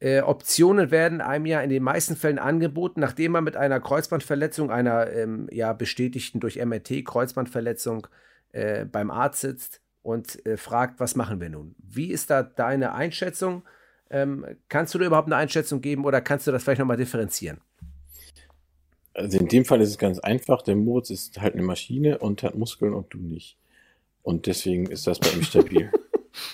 äh, 0.01 0.23
Optionen 0.23 0.91
werden 0.91 1.21
einem 1.21 1.45
ja 1.45 1.61
in 1.61 1.69
den 1.69 1.83
meisten 1.83 2.17
Fällen 2.17 2.39
angeboten, 2.39 3.01
nachdem 3.01 3.33
man 3.33 3.45
mit 3.45 3.57
einer 3.57 3.81
Kreuzbandverletzung, 3.81 4.71
einer 4.71 5.13
ähm, 5.13 5.47
ja 5.53 5.75
bestätigten 5.75 6.41
durch 6.41 6.57
MRT 6.57 7.05
Kreuzbandverletzung 7.05 8.07
äh, 8.53 8.87
beim 8.87 9.11
Arzt 9.11 9.43
sitzt 9.43 9.83
und 10.03 10.45
äh, 10.47 10.57
fragt, 10.57 11.01
was 11.01 11.17
machen 11.17 11.41
wir 11.41 11.51
nun? 11.51 11.75
Wie 11.79 12.11
ist 12.11 12.31
da 12.31 12.43
deine 12.43 12.95
Einschätzung? 12.95 13.63
Ähm, 14.09 14.47
kannst 14.69 14.95
du 14.95 14.99
dir 14.99 15.05
überhaupt 15.05 15.29
eine 15.29 15.37
Einschätzung 15.37 15.83
geben 15.83 16.07
oder 16.07 16.23
kannst 16.23 16.47
du 16.47 16.51
das 16.51 16.65
vielleicht 16.65 16.81
nochmal 16.81 16.97
differenzieren? 16.97 17.61
Also 19.13 19.39
in 19.39 19.49
dem 19.49 19.67
Fall 19.67 19.83
ist 19.83 19.91
es 19.91 19.99
ganz 19.99 20.19
einfach. 20.19 20.63
Der 20.63 20.77
Moritz 20.77 21.11
ist 21.11 21.41
halt 21.41 21.55
eine 21.55 21.63
Maschine 21.63 22.19
und 22.19 22.43
hat 22.43 22.55
Muskeln 22.55 22.95
und 22.95 23.13
du 23.13 23.19
nicht. 23.19 23.59
Und 24.23 24.47
deswegen 24.47 24.87
ist 24.87 25.07
das 25.07 25.19
bei 25.19 25.29
ihm 25.31 25.43
stabil. 25.43 25.93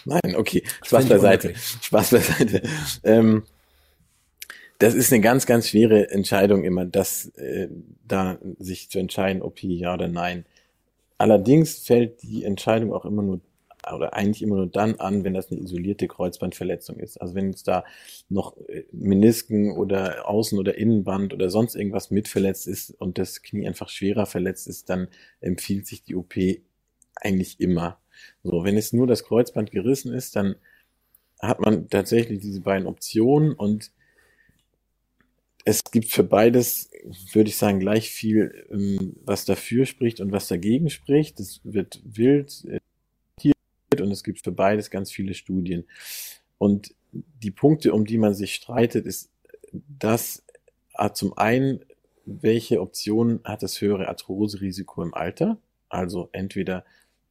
Nein, 0.05 0.37
okay. 0.37 0.63
Spaß 0.85 1.07
beiseite. 1.07 1.55
Spaß 1.83 2.11
beiseite. 2.11 2.63
Ähm, 3.05 3.43
das 4.79 4.95
ist 4.95 5.13
eine 5.13 5.23
ganz, 5.23 5.47
ganz 5.47 5.69
schwere 5.69 6.11
Entscheidung 6.11 6.65
immer, 6.65 6.85
das 6.85 7.29
äh, 7.37 7.69
da 8.07 8.39
sich 8.59 8.91
zu 8.91 8.99
entscheiden, 8.99 9.43
ob 9.43 9.63
ja 9.63 9.95
oder 9.95 10.09
nein. 10.09 10.45
Allerdings 11.19 11.79
fällt 11.79 12.23
die 12.23 12.45
Entscheidung 12.45 12.93
auch 12.93 13.07
immer 13.07 13.23
nur 13.23 13.41
oder 13.95 14.15
eigentlich 14.15 14.43
immer 14.43 14.57
nur 14.57 14.67
dann 14.67 14.97
an, 14.97 15.25
wenn 15.25 15.35
das 15.35 15.51
eine 15.51 15.61
isolierte 15.61 16.09
Kreuzbandverletzung 16.09 16.99
ist. 16.99 17.21
Also 17.21 17.35
wenn 17.35 17.51
jetzt 17.51 17.69
da 17.69 17.85
noch 18.29 18.57
äh, 18.69 18.85
Menisken 18.93 19.73
oder 19.73 20.29
Außen- 20.29 20.59
oder 20.59 20.77
Innenband 20.77 21.33
oder 21.33 21.51
sonst 21.51 21.77
irgendwas 21.77 22.11
mit 22.11 22.29
verletzt 22.29 22.67
ist 22.67 22.91
und 22.91 23.19
das 23.19 23.43
Knie 23.43 23.67
einfach 23.67 23.89
schwerer 23.89 24.27
verletzt 24.27 24.67
ist, 24.67 24.91
dann 24.91 25.09
empfiehlt 25.41 25.87
sich 25.87 26.03
die 26.03 26.17
OP 26.17 26.35
eigentlich 27.15 27.61
immer. 27.61 27.99
So, 28.43 28.65
wenn 28.65 28.77
es 28.77 28.93
nur 28.93 29.07
das 29.07 29.25
Kreuzband 29.25 29.71
gerissen 29.71 30.13
ist, 30.13 30.37
dann 30.37 30.57
hat 31.41 31.61
man 31.61 31.89
tatsächlich 31.89 32.41
diese 32.41 32.61
beiden 32.61 32.87
Optionen 32.87 33.53
und 33.53 33.91
es 35.65 35.83
gibt 35.83 36.13
für 36.13 36.23
beides, 36.23 36.91
würde 37.33 37.51
ich 37.51 37.57
sagen, 37.57 37.81
gleich 37.81 38.11
viel, 38.11 38.67
ähm, 38.71 39.17
was 39.25 39.45
dafür 39.45 39.85
spricht 39.85 40.21
und 40.21 40.31
was 40.31 40.47
dagegen 40.47 40.91
spricht. 40.91 41.41
Es 41.41 41.61
wird 41.65 42.01
wild 42.05 42.65
äh, 42.67 42.81
und 44.01 44.13
es 44.13 44.23
gibt 44.23 44.45
für 44.45 44.53
beides 44.53 44.91
ganz 44.91 45.11
viele 45.11 45.35
Studien. 45.35 45.85
Und 46.59 46.95
die 47.13 47.51
Punkte, 47.51 47.93
um 47.95 48.05
die 48.05 48.19
man 48.19 48.35
sich 48.35 48.55
streitet, 48.55 49.07
ist 49.07 49.31
das 49.99 50.45
zum 51.15 51.37
einen, 51.37 51.81
welche 52.25 52.81
Option 52.81 53.41
hat 53.45 53.63
das 53.63 53.81
höhere 53.81 54.09
Arthroserisiko 54.09 55.03
im 55.03 55.15
Alter? 55.15 55.59
Also 55.89 56.29
entweder, 56.33 56.85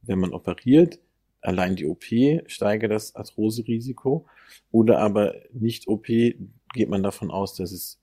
wenn 0.06 0.18
man 0.18 0.32
operiert, 0.32 0.98
allein 1.40 1.76
die 1.76 1.86
OP 1.86 2.04
steigert 2.46 2.90
das 2.90 3.14
Arthroserisiko 3.14 4.26
oder 4.70 4.98
aber 4.98 5.34
nicht 5.52 5.88
OP 5.88 6.06
geht 6.06 6.88
man 6.88 7.02
davon 7.02 7.30
aus, 7.30 7.54
dass 7.54 7.72
es 7.72 7.98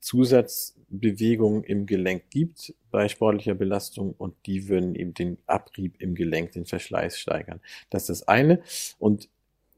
Zusatzbewegungen 0.00 1.64
im 1.64 1.86
Gelenk 1.86 2.30
gibt 2.30 2.74
bei 2.90 3.08
sportlicher 3.08 3.54
Belastung 3.54 4.14
und 4.16 4.34
die 4.46 4.68
würden 4.68 4.94
eben 4.94 5.12
den 5.12 5.38
Abrieb 5.46 6.00
im 6.00 6.14
Gelenk, 6.14 6.52
den 6.52 6.66
Verschleiß 6.66 7.18
steigern. 7.18 7.60
Das 7.90 8.02
ist 8.02 8.08
das 8.08 8.28
eine. 8.28 8.62
Und 8.98 9.28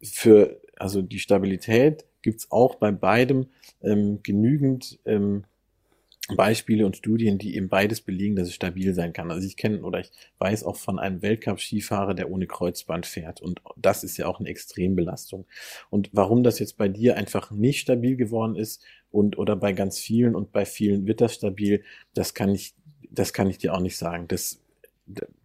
für 0.02 0.60
also 0.76 1.02
die 1.02 1.18
Stabilität 1.18 2.06
gibt's 2.22 2.50
auch 2.50 2.76
bei 2.76 2.90
beidem 2.90 3.46
ähm, 3.82 4.22
genügend 4.22 4.98
ähm, 5.04 5.44
Beispiele 6.36 6.86
und 6.86 6.96
Studien, 6.96 7.38
die 7.38 7.56
eben 7.56 7.68
beides 7.68 8.00
belegen, 8.00 8.36
dass 8.36 8.48
es 8.48 8.54
stabil 8.54 8.94
sein 8.94 9.12
kann. 9.12 9.30
Also 9.30 9.46
ich 9.46 9.56
kenne 9.56 9.82
oder 9.82 10.00
ich 10.00 10.10
weiß 10.38 10.64
auch 10.64 10.76
von 10.76 10.98
einem 10.98 11.22
Weltcup-Skifahrer, 11.22 12.14
der 12.14 12.30
ohne 12.30 12.46
Kreuzband 12.46 13.06
fährt. 13.06 13.40
Und 13.40 13.60
das 13.76 14.04
ist 14.04 14.16
ja 14.16 14.26
auch 14.26 14.40
eine 14.40 14.48
Extrembelastung. 14.48 15.46
Und 15.90 16.10
warum 16.12 16.42
das 16.42 16.58
jetzt 16.58 16.76
bei 16.76 16.88
dir 16.88 17.16
einfach 17.16 17.50
nicht 17.50 17.80
stabil 17.80 18.16
geworden 18.16 18.56
ist 18.56 18.82
und 19.10 19.38
oder 19.38 19.56
bei 19.56 19.72
ganz 19.72 19.98
vielen 19.98 20.34
und 20.34 20.52
bei 20.52 20.64
vielen 20.64 21.06
wird 21.06 21.20
das 21.20 21.34
stabil, 21.34 21.82
das 22.14 22.34
kann 22.34 22.54
ich, 22.54 22.74
das 23.10 23.32
kann 23.32 23.48
ich 23.48 23.58
dir 23.58 23.74
auch 23.74 23.80
nicht 23.80 23.96
sagen. 23.96 24.26
Das, 24.28 24.62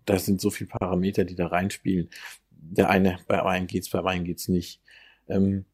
das 0.05 0.25
sind 0.25 0.41
so 0.41 0.49
viele 0.49 0.69
Parameter, 0.69 1.23
die 1.23 1.36
da 1.36 1.47
reinspielen. 1.47 2.09
Der 2.51 2.89
eine, 2.89 3.19
bei 3.27 3.43
einem 3.43 3.67
geht's, 3.67 3.89
bei 3.89 4.03
einem 4.03 4.25
geht's 4.25 4.47
nicht. 4.47 4.81
Ähm, 5.27 5.65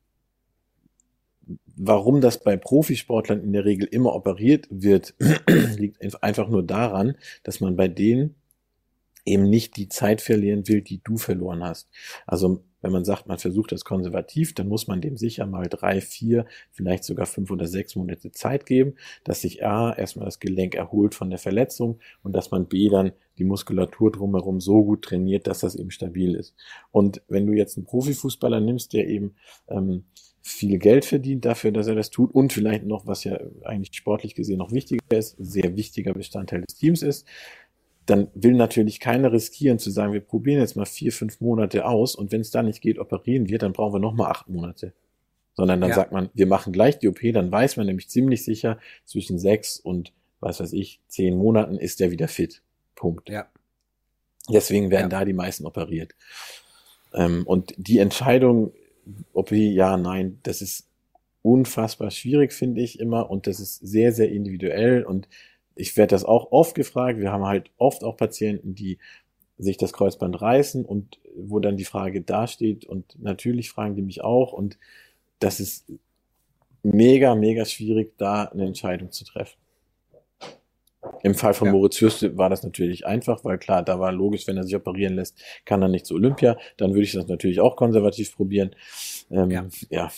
Warum 1.84 2.22
das 2.22 2.44
bei 2.44 2.58
Profisportlern 2.58 3.44
in 3.44 3.54
der 3.54 3.66
Regel 3.66 3.88
immer 3.88 4.14
operiert 4.14 4.68
wird, 4.70 5.16
liegt 5.78 6.22
einfach 6.22 6.48
nur 6.48 6.62
daran, 6.62 7.16
dass 7.42 7.60
man 7.60 7.76
bei 7.76 7.88
denen 7.88 8.36
eben 9.26 9.50
nicht 9.50 9.78
die 9.78 9.90
Zeit 9.90 10.22
verlieren 10.22 10.68
will, 10.68 10.84
die 10.84 11.02
du 11.04 11.18
verloren 11.18 11.64
hast. 11.64 11.90
Also 12.28 12.64
wenn 12.82 12.92
man 12.92 13.04
sagt, 13.04 13.26
man 13.26 13.40
versucht 13.40 13.72
das 13.72 13.84
konservativ, 13.84 14.54
dann 14.54 14.68
muss 14.68 14.86
man 14.86 15.02
dem 15.02 15.18
sicher 15.18 15.48
mal 15.48 15.70
drei, 15.70 16.02
vier, 16.02 16.46
vielleicht 16.70 17.04
sogar 17.04 17.26
fünf 17.26 17.50
oder 17.50 17.66
sechs 17.66 17.96
Monate 17.96 18.32
Zeit 18.32 18.68
geben, 18.68 18.94
dass 19.24 19.42
sich 19.42 19.66
A, 19.66 19.92
erstmal 19.92 20.26
das 20.26 20.40
Gelenk 20.40 20.76
erholt 20.76 21.16
von 21.16 21.32
der 21.32 21.40
Verletzung 21.40 22.00
und 22.22 22.34
dass 22.34 22.52
man 22.52 22.68
B, 22.68 22.90
dann 22.90 23.12
die 23.40 23.44
Muskulatur 23.44 24.12
drumherum 24.12 24.60
so 24.62 24.84
gut 24.84 25.04
trainiert, 25.04 25.48
dass 25.48 25.62
das 25.62 25.76
eben 25.76 25.90
stabil 25.90 26.36
ist. 26.36 26.54
Und 26.92 27.24
wenn 27.28 27.48
du 27.48 27.54
jetzt 27.54 27.76
einen 27.76 27.88
Profifußballer 27.88 28.60
nimmst, 28.60 28.94
der 28.94 29.08
eben 29.08 29.34
ähm, 29.68 30.06
viel 30.42 30.80
Geld 30.80 31.06
verdient 31.06 31.46
dafür, 31.46 31.72
dass 31.72 31.88
er 31.88 31.96
das 31.96 32.10
tut 32.10 32.34
und 32.34 32.52
vielleicht 32.52 32.84
noch, 32.86 33.06
was 33.06 33.24
ja 33.24 33.40
eigentlich 33.64 33.96
sportlich 33.96 34.36
gesehen 34.36 34.58
noch 34.58 34.72
wichtiger 34.72 35.02
ist, 35.10 35.36
sehr 35.40 35.76
wichtiger 35.78 36.14
Bestandteil 36.14 36.62
des 36.62 36.76
Teams 36.76 37.04
ist, 37.04 37.28
dann 38.08 38.30
will 38.34 38.54
natürlich 38.54 39.00
keiner 39.00 39.32
riskieren 39.32 39.78
zu 39.78 39.92
sagen, 39.92 40.14
wir 40.14 40.22
probieren 40.22 40.60
jetzt 40.60 40.76
mal 40.76 40.86
vier, 40.86 41.12
fünf 41.12 41.40
Monate 41.40 41.86
aus 41.86 42.16
und 42.16 42.32
wenn 42.32 42.42
es 42.42 42.50
da 42.50 42.64
nicht 42.64 42.82
geht, 42.82 42.98
operieren 42.98 43.48
wir, 43.48 43.60
dann 43.60 43.74
brauchen 43.74 43.94
wir 43.94 44.00
noch 44.00 44.14
mal 44.14 44.30
acht 44.30 44.50
Monate. 44.50 44.94
Sondern 45.54 45.82
dann 45.82 45.92
ja. 45.92 45.96
sagt 45.96 46.12
man, 46.12 46.30
wir 46.34 46.48
machen 46.48 46.74
gleich 46.74 46.98
die 46.98 47.08
OP, 47.08 47.20
dann 47.34 47.52
weiß 47.52 47.78
man 47.78 47.86
nämlich 47.86 48.10
ziemlich 48.10 48.44
sicher, 48.44 48.80
zwischen 49.06 49.38
sechs 49.38 49.80
und, 49.80 50.14
was 50.40 50.60
weiß 50.60 50.74
ich, 50.74 51.02
zehn 51.08 51.38
Monaten 51.38 51.78
ist 51.78 52.00
der 52.00 52.10
wieder 52.10 52.28
fit. 52.28 52.64
Punkt. 52.96 53.30
Ja. 53.30 53.48
Deswegen 54.50 54.90
werden 54.90 55.12
ja. 55.12 55.20
da 55.20 55.26
die 55.26 55.34
meisten 55.34 55.66
operiert. 55.66 56.16
Ähm, 57.14 57.44
und 57.46 57.74
die 57.78 58.00
Entscheidung 58.00 58.74
ob 59.34 59.52
wie, 59.52 59.74
ja, 59.74 59.98
nein, 59.98 60.40
das 60.44 60.62
ist 60.62 60.88
unfassbar 61.42 62.12
schwierig, 62.12 62.54
finde 62.54 62.82
ich 62.82 63.00
immer. 63.00 63.30
Und 63.30 63.48
das 63.48 63.60
ist 63.60 63.76
sehr, 63.76 64.12
sehr 64.12 64.32
individuell. 64.32 65.04
Und 65.04 65.28
ich 65.76 65.98
werde 65.98 66.12
das 66.12 66.26
auch 66.26 66.52
oft 66.52 66.76
gefragt. 66.76 67.20
Wir 67.20 67.32
haben 67.32 67.46
halt 67.46 67.72
oft 67.78 68.04
auch 68.04 68.18
Patienten, 68.18 68.76
die 68.76 69.00
sich 69.58 69.78
das 69.78 69.94
Kreuzband 69.94 70.42
reißen 70.42 70.86
und 70.86 71.20
wo 71.36 71.60
dann 71.60 71.78
die 71.78 71.86
Frage 71.86 72.22
dasteht. 72.22 72.86
Und 72.86 73.18
natürlich 73.22 73.70
fragen 73.70 73.96
die 73.96 74.02
mich 74.02 74.24
auch. 74.24 74.54
Und 74.54 74.78
das 75.40 75.60
ist 75.60 75.92
mega, 76.84 77.36
mega 77.36 77.66
schwierig, 77.66 78.18
da 78.18 78.46
eine 78.46 78.66
Entscheidung 78.66 79.12
zu 79.12 79.24
treffen. 79.24 79.61
Im 81.24 81.36
Fall 81.36 81.54
von 81.54 81.68
ja. 81.68 81.74
Moritz 81.74 81.98
Fürste 81.98 82.38
war 82.38 82.50
das 82.50 82.64
natürlich 82.64 83.06
einfach, 83.06 83.44
weil 83.44 83.58
klar, 83.58 83.84
da 83.84 84.00
war 84.00 84.12
logisch, 84.12 84.48
wenn 84.48 84.58
er 84.58 84.64
sich 84.64 84.76
operieren 84.76 85.16
lässt, 85.16 85.40
kann 85.66 85.82
er 85.82 85.88
nicht 85.88 86.06
zu 86.06 86.16
Olympia. 86.16 86.58
Dann 86.78 86.92
würde 86.92 87.04
ich 87.04 87.14
das 87.14 87.28
natürlich 87.28 87.60
auch 87.60 87.76
konservativ 87.76 88.36
probieren. 88.36 88.76
Ähm, 89.32 89.50
ja. 89.50 89.66
ja, 89.90 90.12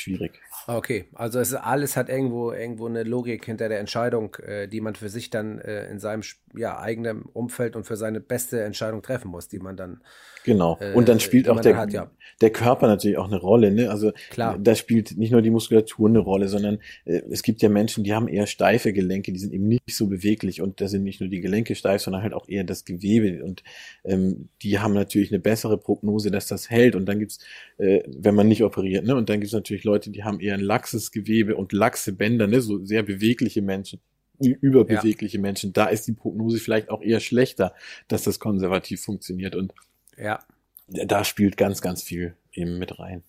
schwierig. 0.00 0.32
Okay, 0.66 1.06
also 1.14 1.38
es 1.38 1.52
ist, 1.52 1.54
alles 1.54 1.96
hat 1.96 2.08
irgendwo 2.08 2.52
irgendwo 2.52 2.86
eine 2.86 3.02
Logik 3.02 3.44
hinter 3.44 3.68
der 3.68 3.80
Entscheidung, 3.80 4.34
äh, 4.36 4.68
die 4.68 4.80
man 4.80 4.94
für 4.94 5.08
sich 5.08 5.30
dann 5.30 5.58
äh, 5.58 5.88
in 5.90 5.98
seinem 5.98 6.22
ja, 6.54 6.78
eigenen 6.78 7.22
Umfeld 7.22 7.76
und 7.76 7.84
für 7.84 7.96
seine 7.96 8.20
beste 8.20 8.62
Entscheidung 8.62 9.02
treffen 9.02 9.30
muss, 9.30 9.48
die 9.48 9.58
man 9.58 9.76
dann 9.76 10.00
Genau. 10.44 10.78
Äh, 10.80 10.94
und 10.94 11.08
dann 11.08 11.20
spielt 11.20 11.48
auch 11.48 11.60
der, 11.60 11.76
hat, 11.76 11.92
ja. 11.92 12.10
der 12.40 12.50
Körper 12.50 12.86
natürlich 12.86 13.18
auch 13.18 13.26
eine 13.26 13.36
Rolle. 13.36 13.70
Ne? 13.70 13.90
Also 13.90 14.12
Klar. 14.30 14.58
da 14.58 14.74
spielt 14.74 15.16
nicht 15.16 15.32
nur 15.32 15.42
die 15.42 15.50
Muskulatur 15.50 16.08
eine 16.08 16.18
Rolle, 16.18 16.48
sondern 16.48 16.78
äh, 17.04 17.20
es 17.30 17.42
gibt 17.42 17.62
ja 17.62 17.68
Menschen, 17.68 18.04
die 18.04 18.14
haben 18.14 18.28
eher 18.28 18.46
steife 18.46 18.92
Gelenke, 18.92 19.32
die 19.32 19.38
sind 19.38 19.52
eben 19.52 19.68
nicht 19.68 19.82
so 19.90 20.06
beweglich 20.06 20.62
und 20.62 20.80
da 20.80 20.88
sind 20.88 21.04
nicht 21.04 21.20
nur 21.20 21.28
die 21.28 21.40
Gelenke 21.40 21.74
steif, 21.74 22.02
sondern 22.02 22.22
halt 22.22 22.32
auch 22.32 22.48
eher 22.48 22.64
das 22.64 22.84
Gewebe 22.84 23.44
und 23.44 23.62
ähm, 24.04 24.48
die 24.62 24.78
haben 24.78 24.94
natürlich 24.94 25.30
eine 25.30 25.40
bessere 25.40 25.78
Prognose, 25.78 26.30
dass 26.30 26.46
das 26.46 26.70
hält. 26.70 26.94
Und 26.94 27.06
dann 27.06 27.18
gibt's, 27.18 27.38
äh, 27.78 28.02
wenn 28.06 28.34
man 28.34 28.48
nicht 28.48 28.62
operiert, 28.62 29.04
ne? 29.04 29.14
Und 29.16 29.28
dann 29.28 29.40
gibt's 29.40 29.52
natürlich 29.52 29.84
Leute, 29.84 29.89
die 29.98 30.24
haben 30.24 30.40
eher 30.40 30.54
ein 30.54 30.60
laxes 30.60 31.10
Gewebe 31.10 31.56
und 31.56 31.72
laxe 31.72 32.12
Bänder, 32.12 32.46
ne? 32.46 32.60
so 32.60 32.84
sehr 32.84 33.02
bewegliche 33.02 33.62
Menschen 33.62 34.00
überbewegliche 34.40 35.36
ja. 35.36 35.42
Menschen, 35.42 35.72
da 35.72 35.86
ist 35.86 36.06
die 36.06 36.12
Prognose 36.12 36.58
vielleicht 36.58 36.88
auch 36.88 37.02
eher 37.02 37.20
schlechter, 37.20 37.74
dass 38.08 38.22
das 38.22 38.40
konservativ 38.40 39.02
funktioniert. 39.02 39.54
Und 39.54 39.74
ja. 40.16 40.38
Da 40.86 41.24
spielt 41.24 41.56
ganz, 41.56 41.82
ganz 41.82 42.02
viel 42.02 42.34
eben 42.52 42.78
mit 42.78 42.98
rein. 42.98 43.22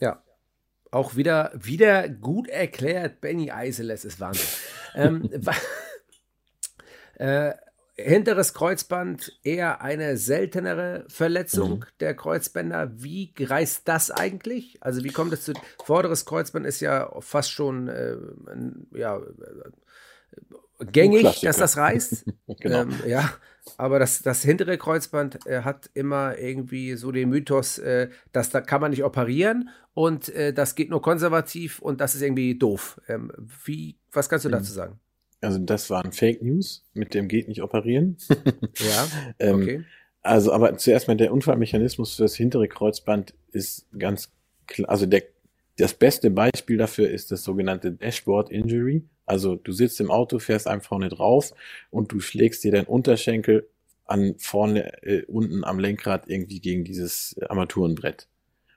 Ja. 0.00 0.22
Auch 0.90 1.14
wieder, 1.16 1.52
wieder 1.54 2.08
gut 2.08 2.48
erklärt, 2.48 3.20
Benny 3.20 3.50
Eiseles 3.50 4.04
ist 4.04 4.18
Wahnsinn. 4.18 4.46
ähm, 4.94 5.30
äh, 7.18 7.54
hinteres 7.98 8.52
Kreuzband 8.52 9.38
eher 9.42 9.80
eine 9.80 10.16
seltenere 10.16 11.04
Verletzung 11.08 11.78
mhm. 11.78 11.84
der 12.00 12.14
Kreuzbänder. 12.14 12.92
Wie 12.94 13.32
reißt 13.38 13.88
das 13.88 14.10
eigentlich? 14.10 14.78
Also 14.80 15.02
wie 15.02 15.12
kommt 15.12 15.32
es 15.32 15.42
zu 15.42 15.54
vorderes 15.84 16.26
Kreuzband 16.26 16.66
ist 16.66 16.80
ja 16.80 17.10
fast 17.20 17.50
schon 17.50 17.88
äh, 17.88 18.16
ja 18.92 19.20
gängig, 20.78 21.40
dass 21.40 21.56
das 21.56 21.76
reißt. 21.76 22.26
genau. 22.60 22.82
Ähm, 22.82 22.94
ja, 23.06 23.32
aber 23.78 23.98
das, 23.98 24.22
das 24.22 24.42
hintere 24.42 24.76
Kreuzband 24.78 25.46
äh, 25.46 25.62
hat 25.62 25.90
immer 25.94 26.38
irgendwie 26.38 26.94
so 26.94 27.12
den 27.12 27.30
Mythos, 27.30 27.78
äh, 27.78 28.10
dass 28.32 28.50
da 28.50 28.60
kann 28.60 28.80
man 28.80 28.90
nicht 28.90 29.04
operieren 29.04 29.70
und 29.94 30.28
äh, 30.30 30.52
das 30.52 30.74
geht 30.74 30.90
nur 30.90 31.00
konservativ 31.00 31.80
und 31.80 32.00
das 32.00 32.14
ist 32.14 32.22
irgendwie 32.22 32.58
doof. 32.58 33.00
Ähm, 33.08 33.32
wie, 33.64 33.96
was 34.12 34.28
kannst 34.28 34.44
du 34.44 34.50
dazu 34.50 34.72
mhm. 34.72 34.76
sagen? 34.76 35.00
Also 35.46 35.60
das 35.60 35.90
waren 35.90 36.10
Fake 36.10 36.42
News, 36.42 36.84
mit 36.92 37.14
dem 37.14 37.28
geht 37.28 37.46
nicht 37.46 37.62
operieren. 37.62 38.16
ja, 38.78 39.08
ähm, 39.38 39.54
okay. 39.54 39.84
Also, 40.20 40.52
aber 40.52 40.76
zuerst 40.76 41.06
mal 41.06 41.16
der 41.16 41.32
Unfallmechanismus 41.32 42.16
für 42.16 42.24
das 42.24 42.34
hintere 42.34 42.66
Kreuzband 42.66 43.32
ist 43.52 43.86
ganz 43.96 44.32
klar, 44.66 44.90
also 44.90 45.06
der, 45.06 45.22
das 45.76 45.94
beste 45.94 46.32
Beispiel 46.32 46.78
dafür 46.78 47.08
ist 47.08 47.30
das 47.30 47.44
sogenannte 47.44 47.92
Dashboard 47.92 48.50
Injury. 48.50 49.04
Also 49.24 49.54
du 49.54 49.70
sitzt 49.70 50.00
im 50.00 50.10
Auto, 50.10 50.40
fährst 50.40 50.66
einfach 50.66 50.88
vorne 50.88 51.10
drauf 51.10 51.52
und 51.90 52.10
du 52.10 52.18
schlägst 52.18 52.64
dir 52.64 52.72
deinen 52.72 52.86
Unterschenkel 52.86 53.68
an 54.04 54.34
vorne 54.38 55.00
äh, 55.04 55.26
unten 55.26 55.62
am 55.62 55.78
Lenkrad 55.78 56.28
irgendwie 56.28 56.58
gegen 56.58 56.82
dieses 56.82 57.36
Armaturenbrett. 57.48 58.26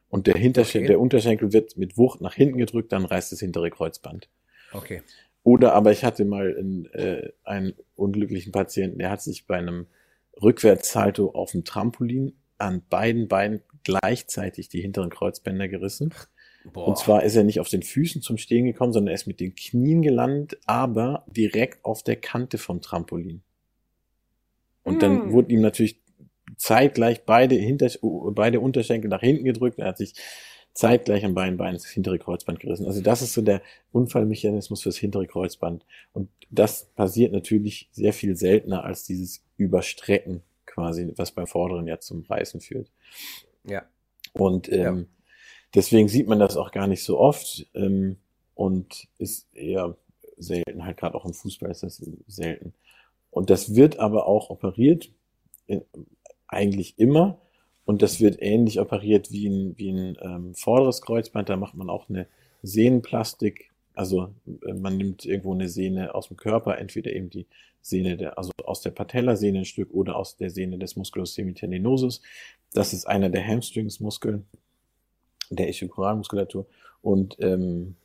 Und 0.08 0.28
der 0.28 0.36
Hinterschenkel, 0.36 0.86
okay. 0.86 0.94
der 0.94 1.00
Unterschenkel 1.00 1.52
wird 1.52 1.78
mit 1.78 1.98
Wucht 1.98 2.22
nach 2.22 2.36
hinten 2.36 2.60
gedrückt, 2.60 2.92
dann 2.92 3.06
reißt 3.06 3.32
das 3.32 3.40
hintere 3.40 3.72
Kreuzband. 3.72 4.30
Okay. 4.72 5.02
Oder 5.50 5.74
aber 5.74 5.92
ich 5.92 6.06
hatte 6.06 6.26
mal 6.26 6.56
einen, 6.56 6.86
äh, 6.94 7.32
einen 7.44 7.74
unglücklichen 7.96 8.52
Patienten, 8.52 9.00
der 9.00 9.10
hat 9.10 9.24
sich 9.24 9.48
bei 9.48 9.58
einem 9.58 9.88
Rückwärtssalto 10.40 11.32
auf 11.32 11.54
dem 11.54 11.64
Trampolin 11.64 12.34
an 12.60 12.84
beiden 12.88 13.28
Beinen 13.28 13.64
gleichzeitig 13.84 14.70
die 14.70 14.80
hinteren 14.80 15.10
Kreuzbänder 15.10 15.68
gerissen. 15.68 16.14
Boah. 16.72 16.90
Und 16.90 17.00
zwar 17.00 17.24
ist 17.24 17.36
er 17.36 17.44
nicht 17.44 17.60
auf 17.60 17.68
den 17.68 17.82
Füßen 17.82 18.22
zum 18.22 18.38
Stehen 18.38 18.68
gekommen, 18.68 18.94
sondern 18.94 19.08
er 19.08 19.16
ist 19.16 19.26
mit 19.26 19.40
den 19.40 19.56
Knien 19.56 20.04
gelandet, 20.04 20.60
aber 20.68 21.26
direkt 21.36 21.84
auf 21.84 22.04
der 22.04 22.18
Kante 22.18 22.60
vom 22.60 22.84
Trampolin. 22.84 23.42
Und 24.84 24.98
mm. 24.98 25.00
dann 25.00 25.22
hm. 25.24 25.32
wurden 25.32 25.50
ihm 25.50 25.62
natürlich 25.62 26.00
zeitgleich 26.58 27.26
beide, 27.26 27.56
hinter, 27.56 27.90
beide 28.34 28.60
Unterschenkel 28.60 29.10
nach 29.10 29.22
hinten 29.22 29.46
gedrückt. 29.46 29.80
Er 29.80 29.88
hat 29.88 29.98
sich 29.98 30.14
zeitgleich 30.74 31.26
am 31.26 31.34
beiden 31.34 31.58
Beinen 31.58 31.76
das 31.76 31.86
hintere 31.86 32.20
Kreuzband 32.20 32.60
gerissen. 32.60 32.86
Also 32.86 33.02
das 33.02 33.22
ist 33.22 33.34
so 33.34 33.42
der 33.42 33.62
Unfallmechanismus 33.92 34.84
fürs 34.84 34.98
hintere 34.98 35.28
Kreuzband. 35.28 35.86
Und 36.14 36.30
das 36.50 36.86
passiert 36.96 37.34
natürlich 37.34 37.90
sehr 37.92 38.14
viel 38.14 38.36
seltener 38.36 38.84
als 38.84 39.04
dieses 39.04 39.44
Überstrecken 39.58 40.42
quasi, 40.66 41.12
was 41.18 41.32
beim 41.32 41.48
vorderen 41.48 41.88
ja 41.88 42.00
zum 42.00 42.24
Reißen 42.24 42.62
führt. 42.62 42.90
Ja. 43.66 43.84
Und 44.34 44.72
ähm, 44.72 44.98
ja. 44.98 45.06
deswegen 45.76 46.08
sieht 46.08 46.28
man 46.28 46.40
das 46.40 46.56
auch 46.56 46.72
gar 46.72 46.88
nicht 46.88 47.04
so 47.04 47.20
oft 47.20 47.68
ähm, 47.74 48.18
und 48.56 49.08
ist 49.18 49.54
eher 49.54 49.98
selten, 50.38 50.86
halt 50.86 50.98
gerade 50.98 51.16
auch 51.16 51.26
im 51.26 51.34
Fußball 51.34 51.72
ist 51.72 51.84
das 51.84 52.02
selten. 52.28 52.74
Und 53.32 53.50
das 53.50 53.76
wird 53.76 54.00
aber 54.00 54.28
auch 54.28 54.50
operiert, 54.50 55.12
äh, 55.68 55.82
eigentlich 56.48 56.98
immer. 56.98 57.40
Und 57.90 58.04
das 58.04 58.20
wird 58.20 58.40
ähnlich 58.40 58.80
operiert 58.80 59.32
wie 59.32 59.50
ein, 59.50 59.76
wie 59.80 59.90
ein 59.90 60.16
ähm, 60.22 60.54
vorderes 60.54 61.02
Kreuzband. 61.02 61.50
Da 61.50 61.58
macht 61.58 61.74
man 61.74 61.90
auch 61.90 62.08
eine 62.08 62.28
Sehnenplastik. 62.62 63.72
Also 63.96 64.30
äh, 64.64 64.74
man 64.74 64.96
nimmt 64.96 65.26
irgendwo 65.26 65.56
eine 65.56 65.68
Sehne 65.70 66.14
aus 66.14 66.28
dem 66.28 66.38
Körper, 66.38 66.78
entweder 66.78 67.12
eben 67.12 67.32
die 67.32 67.48
Sehne 67.82 68.16
der, 68.16 68.38
also 68.38 68.52
aus 68.64 68.82
der 68.82 68.92
Patellasehne 68.92 69.58
ein 69.58 69.66
Stück 69.66 69.92
oder 69.92 70.18
aus 70.18 70.38
der 70.38 70.52
Sehne 70.52 70.78
des 70.78 70.98
Musculus 70.98 71.34
semitendinosus. 71.34 72.22
Das 72.74 72.94
ist 72.94 73.08
einer 73.08 73.30
der 73.30 73.48
Hamstringsmuskeln 73.48 74.46
der 75.50 75.68
Ischikoralmuskulatur 75.68 76.68
und, 77.02 77.38
ähm, 77.40 77.96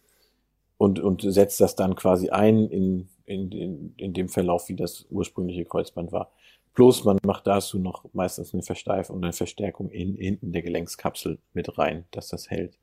und, 0.79 0.99
und 0.99 1.31
setzt 1.31 1.61
das 1.61 1.77
dann 1.77 1.95
quasi 1.95 2.31
ein 2.31 2.71
in, 2.71 3.09
in, 3.27 3.53
in, 3.53 3.95
in 3.99 4.15
dem 4.15 4.31
Verlauf, 4.31 4.71
wie 4.71 4.77
das 4.77 5.05
ursprüngliche 5.11 5.67
Kreuzband 5.67 6.11
war. 6.11 6.31
Plus 6.75 7.05
man 7.05 7.19
macht 7.25 7.47
dazu 7.47 7.79
noch 7.79 8.05
meistens 8.13 8.53
eine 8.53 8.63
Versteifung 8.63 9.17
und 9.17 9.25
eine 9.25 9.33
Verstärkung 9.33 9.91
in, 9.91 10.17
hinten 10.17 10.53
der 10.53 10.63
Gelenkskapsel 10.63 11.39
mit 11.53 11.79
rein, 11.79 12.05
dass 12.11 12.29
das 12.29 12.51
hält. 12.51 12.79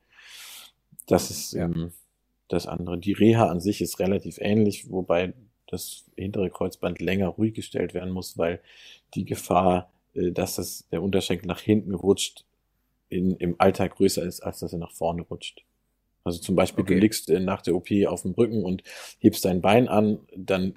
Das 1.08 1.30
ist 1.30 1.54
ähm, 1.54 1.92
das 2.48 2.68
andere. 2.68 2.98
Die 2.98 3.12
Reha 3.12 3.48
an 3.48 3.60
sich 3.60 3.82
ist 3.82 4.00
relativ 4.00 4.38
ähnlich, 4.40 4.90
wobei 4.90 5.34
das 5.68 6.06
hintere 6.16 6.50
Kreuzband 6.50 7.00
länger 7.00 7.28
ruhig 7.28 7.54
gestellt 7.54 7.94
werden 7.94 8.12
muss, 8.12 8.38
weil 8.38 8.62
die 9.14 9.26
Gefahr, 9.26 9.92
äh, 10.14 10.32
dass 10.32 10.56
das, 10.56 10.88
der 10.92 11.02
Unterschenkel 11.02 11.48
nach 11.48 11.60
hinten 11.60 11.94
rutscht, 11.94 12.46
in, 13.10 13.36
im 13.38 13.56
Alltag 13.60 13.96
größer 13.98 14.24
ist, 14.24 14.40
als 14.40 14.60
dass 14.60 14.72
er 14.72 14.80
nach 14.80 14.94
vorne 14.94 15.24
rutscht. 15.24 15.66
Also 16.24 16.40
zum 16.40 16.56
Beispiel, 16.56 16.84
okay. 16.84 16.94
du 16.94 17.00
liegst 17.02 17.30
äh, 17.30 17.40
nach 17.40 17.62
der 17.62 17.76
OP 17.76 17.90
auf 18.08 18.22
dem 18.22 18.32
Rücken 18.32 18.64
und 18.64 18.84
hebst 19.20 19.44
dein 19.44 19.62
Bein 19.62 19.90
an, 19.90 20.20
dann 20.36 20.76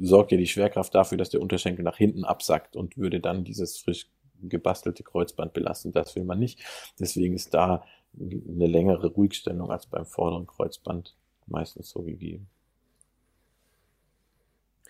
sorgt 0.00 0.32
ja 0.32 0.38
die 0.38 0.46
Schwerkraft 0.46 0.94
dafür, 0.94 1.18
dass 1.18 1.30
der 1.30 1.40
Unterschenkel 1.40 1.84
nach 1.84 1.96
hinten 1.96 2.24
absackt 2.24 2.76
und 2.76 2.96
würde 2.96 3.20
dann 3.20 3.44
dieses 3.44 3.78
frisch 3.78 4.08
gebastelte 4.42 5.02
Kreuzband 5.02 5.52
belasten. 5.52 5.92
Das 5.92 6.14
will 6.16 6.24
man 6.24 6.38
nicht. 6.38 6.60
Deswegen 6.98 7.34
ist 7.34 7.54
da 7.54 7.84
eine 8.14 8.66
längere 8.66 9.08
Ruhigstellung 9.08 9.70
als 9.70 9.86
beim 9.86 10.06
vorderen 10.06 10.46
Kreuzband 10.46 11.16
meistens 11.46 11.90
so 11.90 12.02
gegeben. 12.02 12.48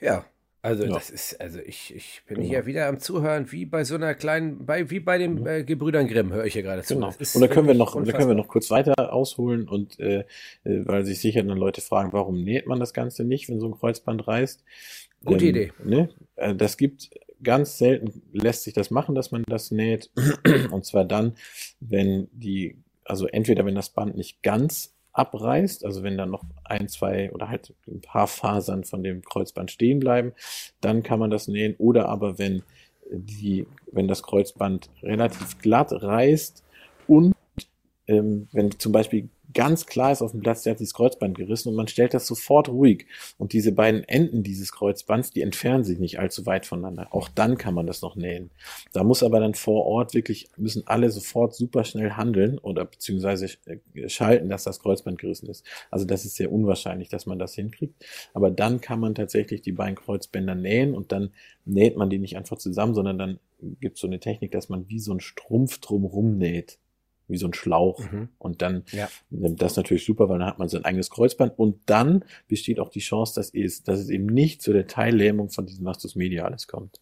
Ja, 0.01 0.25
also 0.63 0.85
ja. 0.85 0.91
das 0.91 1.11
ist, 1.11 1.41
also 1.41 1.59
ich, 1.59 1.93
ich 1.95 2.23
bin 2.27 2.37
genau. 2.37 2.49
hier 2.49 2.67
wieder 2.67 2.87
am 2.87 3.01
Zuhören, 3.01 3.51
wie 3.51 3.67
bei 3.67 3.83
so 3.83 3.97
einer 3.97 4.15
kleinen, 4.15 4.65
bei, 4.65 4.89
wie 4.91 5.01
bei 5.01 5.19
den 5.19 5.45
äh, 5.45 5.65
Gebrüdern 5.65 6.07
Grimm, 6.07 6.33
höre 6.33 6.45
ich 6.45 6.53
hier 6.53 6.63
gerade 6.63 6.83
zu. 6.83 6.95
Genau. 6.95 7.09
Und 7.09 7.41
da 7.41 7.49
können 7.49 7.67
wir 7.67 7.75
noch, 7.75 8.01
da 8.03 8.13
können 8.13 8.29
wir 8.29 8.37
noch 8.37 8.47
kurz 8.47 8.71
weiter 8.71 9.13
ausholen 9.13 9.69
und 9.69 9.99
äh, 9.99 10.21
äh, 10.21 10.25
weil 10.63 11.05
sich 11.05 11.21
sicher 11.21 11.43
dann 11.43 11.59
Leute 11.59 11.81
fragen, 11.81 12.13
warum 12.13 12.45
näht 12.45 12.69
man 12.69 12.79
das 12.79 12.95
Ganze 12.95 13.25
nicht, 13.25 13.49
wenn 13.49 13.59
so 13.59 13.67
ein 13.67 13.75
Kreuzband 13.75 14.29
reißt. 14.29 14.63
Gute 15.25 15.45
ähm, 15.45 15.51
Idee. 15.51 15.73
Ne? 15.85 16.11
Äh, 16.37 16.55
das 16.55 16.77
gibt 16.77 17.11
ganz 17.43 17.79
selten 17.79 18.23
lässt 18.33 18.63
sich 18.63 18.73
das 18.73 18.91
machen, 18.91 19.15
dass 19.17 19.33
man 19.33 19.43
das 19.49 19.73
näht. 19.73 20.11
Und 20.71 20.85
zwar 20.85 21.05
dann, 21.05 21.35
wenn 21.81 22.29
die, 22.33 22.79
also 23.05 23.27
entweder 23.27 23.65
wenn 23.67 23.75
das 23.75 23.91
Band 23.91 24.17
nicht 24.17 24.43
ganz 24.43 24.95
abreißt, 25.13 25.85
also 25.85 26.03
wenn 26.03 26.17
dann 26.17 26.31
noch 26.31 26.45
ein, 26.65 26.89
zwei 26.89 27.31
oder 27.33 27.49
halt 27.49 27.75
ein 27.87 28.01
paar 28.01 28.27
Fasern 28.27 28.85
von 28.85 29.03
dem 29.03 29.23
Kreuzband 29.23 29.71
stehen 29.71 30.01
bleiben, 30.01 30.33
dann 30.81 31.03
kann 31.03 31.19
man 31.19 31.31
das 31.31 31.49
nähen. 31.49 31.75
Oder 31.79 32.09
aber 32.09 32.39
wenn 32.39 32.63
die, 33.11 33.67
wenn 33.91 34.09
das 34.09 34.23
Kreuzband 34.23 34.89
relativ 35.03 35.59
glatt 35.59 35.93
reißt 35.93 36.65
und 37.07 37.35
ähm, 38.07 38.49
wenn 38.53 38.71
zum 38.79 38.93
Beispiel 38.93 39.29
ganz 39.55 39.87
klar 39.87 40.13
ist 40.13 40.23
auf 40.23 40.33
dem 40.33 40.41
Platz, 40.41 40.63
der 40.63 40.73
hat 40.73 40.81
dieses 40.81 40.95
Kreuzband 40.95 41.37
gerissen 41.37 41.69
und 41.69 41.75
man 41.75 41.89
stellt 41.89 42.15
das 42.15 42.27
sofort 42.27 42.69
ruhig. 42.69 43.07
Und 43.39 43.53
diese 43.53 43.73
beiden 43.73 44.05
Enden 44.05 44.43
dieses 44.43 44.73
Kreuzbands, 44.73 45.31
die 45.31 45.43
entfernen 45.43 45.85
sich 45.85 45.99
nicht 45.99 46.19
allzu 46.19 46.47
weit 46.47 46.67
voneinander. 46.67 47.09
Auch 47.11 47.29
dann 47.29 47.59
kann 47.59 47.75
man 47.75 47.87
das 47.87 48.03
noch 48.03 48.17
nähen. 48.17 48.51
Da 48.93 49.05
muss 49.05 49.23
aber 49.23 49.41
dann 49.41 49.55
vor 49.55 49.87
Ort 49.87 50.15
wirklich, 50.15 50.49
müssen 50.57 50.87
alle 50.87 51.11
sofort 51.11 51.55
super 51.55 51.85
schnell 51.85 52.13
handeln 52.13 52.59
oder 52.59 52.85
beziehungsweise 52.85 53.47
äh, 53.67 54.09
schalten, 54.09 54.49
dass 54.49 54.65
das 54.65 54.81
Kreuzband 54.81 55.19
gerissen 55.19 55.49
ist. 55.49 55.65
Also 55.91 56.05
das 56.05 56.25
ist 56.25 56.37
sehr 56.37 56.53
unwahrscheinlich, 56.53 57.09
dass 57.09 57.27
man 57.27 57.39
das 57.39 57.55
hinkriegt. 57.55 58.05
Aber 58.35 58.51
dann 58.51 58.81
kann 58.81 59.01
man 59.01 59.15
tatsächlich 59.15 59.63
die 59.63 59.73
beiden 59.73 59.97
Kreuzbänder 59.97 60.55
nähen 60.55 60.95
und 60.95 61.13
dann 61.13 61.31
näht 61.65 61.97
man 61.97 62.11
die 62.11 62.19
nicht 62.19 62.37
einfach 62.37 62.59
zusammen, 62.59 62.95
sondern 62.95 63.19
dann 63.19 63.39
gibt 63.81 63.97
es 63.97 64.01
so 64.01 64.07
eine 64.07 64.21
Technik, 64.21 64.51
dass 64.51 64.69
man 64.69 64.89
wie 64.89 64.99
so 64.99 65.13
ein 65.13 65.21
Strumpf 65.21 65.79
drumrum 65.79 66.37
näht 66.37 66.79
wie 67.33 67.39
so 67.39 67.47
ein 67.47 67.55
Schlauch. 67.55 67.99
Mhm. 67.99 68.29
Und 68.39 68.63
dann 68.63 68.85
ja. 68.93 69.09
nimmt 69.31 69.61
das 69.61 69.77
natürlich 69.77 70.05
super, 70.05 70.29
weil 70.29 70.39
dann 70.39 70.49
hat 70.49 70.59
man 70.59 70.69
sein 70.69 70.85
eigenes 70.85 71.11
Kreuzband. 71.11 71.59
Und 71.59 71.81
dann 71.87 72.25
besteht 72.49 72.79
auch 72.79 72.91
die 72.91 73.01
Chance, 73.01 73.35
dass 73.35 73.53
es, 73.53 73.83
dass 73.83 73.99
es 73.99 74.09
eben 74.09 74.27
nicht 74.27 74.63
zu 74.63 74.73
der 74.73 74.87
Teillähmung 74.87 75.51
von 75.51 75.67
diesem 75.67 75.85
Vastus 75.85 76.15
medialis 76.15 76.69
kommt. 76.69 77.01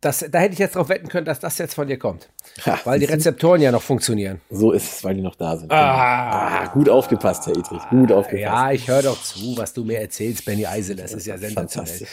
Das, 0.00 0.24
da 0.30 0.38
hätte 0.38 0.52
ich 0.52 0.60
jetzt 0.60 0.76
darauf 0.76 0.90
wetten 0.90 1.08
können, 1.08 1.24
dass 1.24 1.40
das 1.40 1.58
jetzt 1.58 1.74
von 1.74 1.88
dir 1.88 1.98
kommt. 1.98 2.28
Ja, 2.64 2.78
weil 2.84 3.00
die 3.00 3.06
Rezeptoren 3.06 3.60
ja 3.60 3.72
noch 3.72 3.82
funktionieren. 3.82 4.40
So 4.48 4.70
ist 4.70 4.92
es, 4.92 5.04
weil 5.04 5.16
die 5.16 5.22
noch 5.22 5.34
da 5.34 5.56
sind. 5.56 5.72
Ah, 5.72 6.62
ah 6.62 6.66
gut 6.68 6.88
aufgepasst, 6.88 7.46
Herr 7.46 7.56
Edrich. 7.56 7.82
Gut 7.90 8.12
aufgepasst. 8.12 8.42
Ja, 8.42 8.70
ich 8.70 8.86
höre 8.86 9.02
doch 9.02 9.20
zu, 9.20 9.56
was 9.56 9.72
du 9.72 9.84
mir 9.84 9.98
erzählst, 9.98 10.44
Benny 10.44 10.66
Eisel. 10.66 10.94
Das 10.94 11.12
ist 11.14 11.26
ja 11.26 11.36
sensationell. 11.36 12.06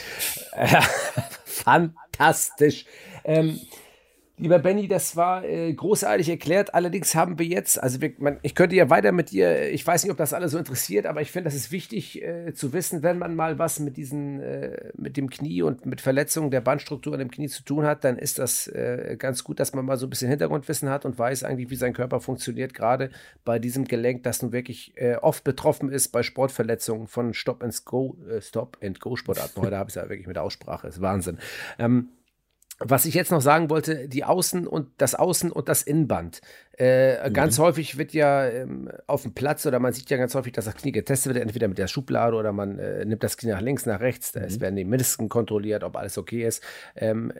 Fantastisch. 0.52 0.90
Fantastisch. 1.44 2.86
Ähm, 3.22 3.60
Lieber 4.38 4.58
Benny, 4.58 4.86
das 4.86 5.16
war 5.16 5.44
äh, 5.46 5.72
großartig 5.72 6.28
erklärt. 6.28 6.74
Allerdings 6.74 7.14
haben 7.14 7.38
wir 7.38 7.46
jetzt, 7.46 7.82
also 7.82 8.02
wir, 8.02 8.12
man, 8.18 8.38
ich 8.42 8.54
könnte 8.54 8.76
ja 8.76 8.90
weiter 8.90 9.10
mit 9.10 9.30
dir, 9.30 9.70
ich 9.70 9.86
weiß 9.86 10.02
nicht, 10.04 10.12
ob 10.12 10.18
das 10.18 10.34
alle 10.34 10.50
so 10.50 10.58
interessiert, 10.58 11.06
aber 11.06 11.22
ich 11.22 11.32
finde, 11.32 11.44
das 11.44 11.54
ist 11.54 11.72
wichtig 11.72 12.22
äh, 12.22 12.52
zu 12.52 12.74
wissen, 12.74 13.02
wenn 13.02 13.18
man 13.18 13.34
mal 13.34 13.58
was 13.58 13.80
mit 13.80 13.96
diesen, 13.96 14.40
äh, 14.40 14.90
mit 14.94 15.16
dem 15.16 15.30
Knie 15.30 15.62
und 15.62 15.86
mit 15.86 16.02
Verletzungen 16.02 16.50
der 16.50 16.60
Bandstruktur 16.60 17.14
in 17.14 17.20
dem 17.20 17.30
Knie 17.30 17.48
zu 17.48 17.62
tun 17.62 17.86
hat, 17.86 18.04
dann 18.04 18.18
ist 18.18 18.38
das 18.38 18.66
äh, 18.66 19.16
ganz 19.18 19.42
gut, 19.42 19.58
dass 19.58 19.72
man 19.72 19.86
mal 19.86 19.96
so 19.96 20.06
ein 20.06 20.10
bisschen 20.10 20.28
Hintergrundwissen 20.28 20.90
hat 20.90 21.06
und 21.06 21.18
weiß 21.18 21.42
eigentlich, 21.42 21.70
wie 21.70 21.76
sein 21.76 21.94
Körper 21.94 22.20
funktioniert, 22.20 22.74
gerade 22.74 23.08
bei 23.46 23.58
diesem 23.58 23.86
Gelenk, 23.86 24.22
das 24.24 24.42
nun 24.42 24.52
wirklich 24.52 24.92
äh, 24.96 25.16
oft 25.16 25.44
betroffen 25.44 25.90
ist 25.90 26.08
bei 26.08 26.22
Sportverletzungen 26.22 27.06
von 27.06 27.32
Stop 27.32 27.62
and 27.62 27.86
Go, 27.86 28.18
äh, 28.28 28.42
Stop 28.42 28.76
and 28.82 29.00
Go 29.00 29.16
Sportarten. 29.16 29.62
Heute 29.62 29.78
habe 29.78 29.88
ich 29.88 29.96
es 29.96 30.02
ja 30.02 30.10
wirklich 30.10 30.26
mit 30.26 30.36
der 30.36 30.42
Aussprache, 30.42 30.88
ist 30.88 31.00
Wahnsinn. 31.00 31.38
Ähm, 31.78 32.10
was 32.78 33.06
ich 33.06 33.14
jetzt 33.14 33.30
noch 33.30 33.40
sagen 33.40 33.70
wollte, 33.70 34.08
die 34.08 34.24
Außen- 34.24 34.66
und 34.66 34.88
das 34.98 35.18
Außen- 35.18 35.50
und 35.50 35.68
das 35.68 35.82
Innenband. 35.82 36.40
Äh, 36.78 37.28
mhm. 37.28 37.32
Ganz 37.32 37.58
häufig 37.58 37.96
wird 37.96 38.12
ja 38.12 38.46
ähm, 38.46 38.90
auf 39.06 39.22
dem 39.22 39.32
Platz 39.32 39.64
oder 39.64 39.78
man 39.78 39.94
sieht 39.94 40.10
ja 40.10 40.18
ganz 40.18 40.34
häufig, 40.34 40.52
dass 40.52 40.66
das 40.66 40.74
Knie 40.74 40.92
getestet 40.92 41.34
wird, 41.34 41.42
entweder 41.42 41.68
mit 41.68 41.78
der 41.78 41.86
Schublade 41.86 42.36
oder 42.36 42.52
man 42.52 42.78
äh, 42.78 43.04
nimmt 43.04 43.22
das 43.22 43.38
Knie 43.38 43.50
nach 43.50 43.62
links, 43.62 43.86
nach 43.86 44.00
rechts. 44.00 44.34
Mhm. 44.34 44.42
Es 44.42 44.60
werden 44.60 44.76
die 44.76 44.84
Mindestens 44.84 45.30
kontrolliert, 45.30 45.84
ob 45.84 45.96
alles 45.96 46.18
okay 46.18 46.46
ist. 46.46 46.62
Ähm, 46.96 47.32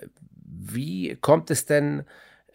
wie 0.45 1.17
kommt 1.17 1.51
es 1.51 1.67
denn 1.67 2.05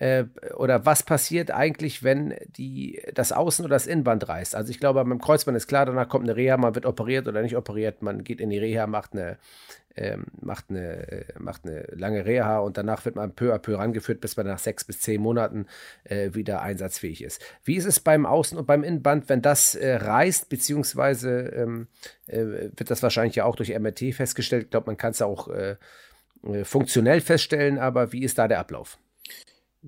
äh, 0.02 0.26
oder 0.56 0.84
was 0.88 1.04
passiert 1.04 1.52
eigentlich, 1.52 2.02
wenn 2.02 2.34
die, 2.58 3.04
das 3.14 3.32
Außen- 3.32 3.62
oder 3.62 3.76
das 3.76 3.86
Innenband 3.86 4.28
reißt? 4.28 4.56
Also 4.56 4.72
ich 4.72 4.80
glaube, 4.80 5.04
beim 5.06 5.22
Kreuzband 5.22 5.56
ist 5.56 5.68
klar, 5.68 5.86
danach 5.86 6.10
kommt 6.10 6.28
eine 6.28 6.36
Reha, 6.36 6.58
man 6.58 6.74
wird 6.74 6.88
operiert 6.88 7.28
oder 7.28 7.44
nicht 7.44 7.56
operiert, 7.56 8.02
man 8.02 8.24
geht 8.24 8.42
in 8.42 8.50
die 8.50 8.58
Reha, 8.58 8.88
macht 8.88 9.14
eine 9.14 9.38
ähm, 9.96 10.28
macht, 10.40 10.70
eine, 10.70 11.12
äh, 11.12 11.26
macht 11.38 11.66
eine 11.66 11.86
lange 11.92 12.26
Reha 12.26 12.60
und 12.60 12.78
danach 12.78 13.04
wird 13.04 13.18
man 13.18 13.36
peu 13.36 13.54
à 13.54 13.60
peu 13.60 13.78
rangeführt, 13.78 14.22
bis 14.22 14.38
man 14.38 14.48
nach 14.48 14.58
sechs 14.58 14.86
bis 14.86 15.02
zehn 15.02 15.22
Monaten 15.22 15.68
äh, 16.06 16.34
wieder 16.34 16.62
einsatzfähig 16.62 17.22
ist. 17.22 17.44
Wie 17.66 17.76
ist 17.76 17.86
es 17.86 18.00
beim 18.00 18.26
Außen- 18.26 18.56
und 18.56 18.66
beim 18.66 18.84
Innenband, 18.84 19.28
wenn 19.28 19.42
das 19.42 19.76
äh, 19.76 19.96
reißt, 19.96 20.48
beziehungsweise 20.48 21.42
ähm, 21.54 21.88
äh, 22.28 22.72
wird 22.76 22.90
das 22.90 23.04
wahrscheinlich 23.04 23.36
ja 23.36 23.44
auch 23.44 23.58
durch 23.58 23.78
MRT 23.78 24.16
festgestellt? 24.16 24.64
Ich 24.64 24.70
glaube, 24.72 24.88
man 24.88 24.98
kann 24.98 25.12
es 25.12 25.22
auch 25.22 25.50
äh, 25.50 25.76
äh, 26.44 26.64
funktionell 26.64 27.20
feststellen, 27.20 27.78
aber 27.78 28.14
wie 28.14 28.24
ist 28.24 28.38
da 28.38 28.48
der 28.48 28.60
Ablauf? 28.60 28.98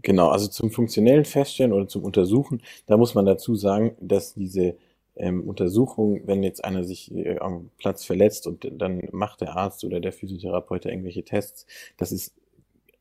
Genau, 0.02 0.30
also 0.30 0.48
zum 0.48 0.72
funktionellen 0.72 1.24
Feststellen 1.26 1.72
oder 1.72 1.88
zum 1.88 2.04
Untersuchen, 2.04 2.62
da 2.88 2.98
muss 2.98 3.14
man 3.14 3.26
dazu 3.26 3.54
sagen, 3.56 3.96
dass 4.00 4.34
diese 4.34 4.76
ähm, 5.16 5.48
Untersuchung, 5.48 6.22
wenn 6.26 6.42
jetzt 6.42 6.66
einer 6.66 6.84
sich 6.84 7.14
äh, 7.14 7.38
am 7.38 7.70
Platz 7.78 8.04
verletzt 8.04 8.48
und 8.48 8.68
dann 8.82 9.08
macht 9.12 9.42
der 9.42 9.56
Arzt 9.56 9.84
oder 9.84 10.00
der 10.00 10.12
Physiotherapeut 10.12 10.86
irgendwelche 10.86 11.24
Tests, 11.24 11.68
das 11.98 12.12
ist 12.12 12.34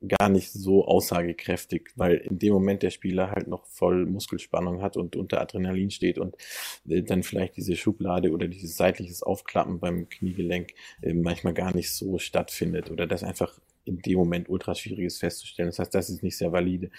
gar 0.06 0.28
nicht 0.28 0.52
so 0.52 0.84
aussagekräftig, 0.86 1.90
weil 1.96 2.16
in 2.16 2.38
dem 2.38 2.52
Moment 2.52 2.82
der 2.82 2.90
Spieler 2.90 3.30
halt 3.30 3.48
noch 3.48 3.66
voll 3.66 4.04
Muskelspannung 4.06 4.82
hat 4.82 4.96
und 4.96 5.16
unter 5.16 5.40
Adrenalin 5.40 5.90
steht 5.90 6.18
und 6.18 6.36
äh, 6.88 7.02
dann 7.02 7.22
vielleicht 7.22 7.56
diese 7.56 7.76
Schublade 7.76 8.32
oder 8.32 8.48
dieses 8.48 8.76
seitliches 8.76 9.22
Aufklappen 9.22 9.80
beim 9.80 10.08
Kniegelenk 10.10 10.72
äh, 11.02 11.14
manchmal 11.14 11.54
gar 11.54 11.74
nicht 11.74 11.92
so 11.94 12.18
stattfindet 12.18 12.90
oder 12.90 13.06
das 13.06 13.22
einfach 13.22 13.58
in 13.84 13.98
dem 13.98 14.18
Moment 14.18 14.48
ultra 14.48 14.74
schwierig 14.74 15.06
ist 15.06 15.18
festzustellen. 15.18 15.68
Das 15.68 15.78
heißt, 15.78 15.94
das 15.94 16.10
ist 16.10 16.22
nicht 16.22 16.36
sehr 16.36 16.52
valide. 16.52 16.90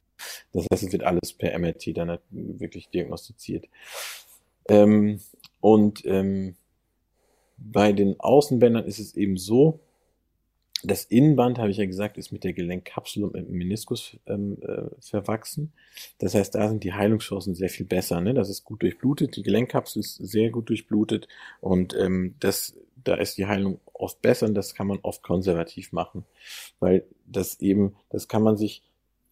Das 0.52 0.66
heißt, 0.72 0.84
es 0.84 0.92
wird 0.92 1.04
alles 1.04 1.34
per 1.34 1.58
MRT 1.58 1.96
dann 1.98 2.18
wirklich 2.30 2.90
diagnostiziert. 2.90 3.68
Ähm, 4.68 5.20
und 5.62 6.06
ähm, 6.06 6.56
bei 7.58 7.94
den 7.94 8.20
Außenbändern 8.20 8.86
ist 8.86 9.00
es 9.00 9.16
eben 9.16 9.38
so, 9.38 9.80
das 10.86 11.06
Innenband, 11.06 11.60
habe 11.60 11.72
ich 11.72 11.78
ja 11.78 11.86
gesagt, 11.86 12.18
ist 12.18 12.34
mit 12.34 12.44
der 12.44 12.52
Gelenkkapsel 12.52 13.24
und 13.24 13.34
mit 13.34 13.48
dem 13.48 13.56
Meniskus 13.56 14.18
ähm, 14.28 14.58
äh, 14.62 14.90
verwachsen. 15.00 15.72
Das 16.18 16.36
heißt, 16.36 16.56
da 16.56 16.68
sind 16.68 16.84
die 16.84 16.94
Heilungschancen 16.94 17.56
sehr 17.56 17.70
viel 17.70 17.86
besser. 17.86 18.20
Ne? 18.20 18.34
Das 18.34 18.50
ist 18.50 18.66
gut 18.66 18.82
durchblutet, 18.82 19.38
die 19.38 19.44
Gelenkkapsel 19.44 20.02
ist 20.02 20.16
sehr 20.16 20.50
gut 20.50 20.68
durchblutet 20.68 21.30
und 21.62 21.96
ähm, 21.98 22.36
das, 22.40 22.76
da 23.02 23.16
ist 23.16 23.38
die 23.38 23.46
Heilung 23.46 23.80
oft 23.94 24.22
besser 24.22 24.48
und 24.48 24.56
das 24.56 24.76
kann 24.76 24.88
man 24.88 25.00
oft 25.02 25.24
konservativ 25.24 25.92
machen, 25.92 26.26
weil 26.80 27.06
das 27.26 27.60
eben, 27.60 27.96
das 28.10 28.28
kann 28.28 28.44
man 28.44 28.58
sich 28.58 28.84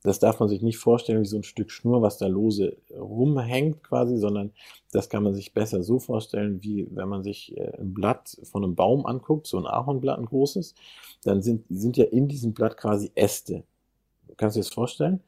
das 0.03 0.19
darf 0.19 0.39
man 0.39 0.49
sich 0.49 0.61
nicht 0.61 0.77
vorstellen 0.77 1.21
wie 1.21 1.27
so 1.27 1.37
ein 1.37 1.43
Stück 1.43 1.69
Schnur, 1.69 2.01
was 2.01 2.17
da 2.17 2.27
lose 2.27 2.77
rumhängt 2.91 3.83
quasi, 3.83 4.17
sondern 4.17 4.51
das 4.91 5.09
kann 5.09 5.23
man 5.23 5.35
sich 5.35 5.53
besser 5.53 5.83
so 5.83 5.99
vorstellen, 5.99 6.63
wie 6.63 6.87
wenn 6.91 7.07
man 7.07 7.23
sich 7.23 7.55
äh, 7.55 7.77
ein 7.79 7.93
Blatt 7.93 8.37
von 8.43 8.63
einem 8.63 8.75
Baum 8.75 9.05
anguckt, 9.05 9.45
so 9.45 9.57
ein 9.57 9.67
Ahornblatt, 9.67 10.17
ein 10.17 10.25
großes, 10.25 10.73
dann 11.23 11.41
sind, 11.41 11.65
sind 11.69 11.97
ja 11.97 12.05
in 12.05 12.27
diesem 12.27 12.53
Blatt 12.53 12.77
quasi 12.77 13.11
Äste. 13.13 13.63
Kannst 14.37 14.55
du 14.55 14.59
dir 14.59 14.63
das 14.63 14.73
vorstellen? 14.73 15.21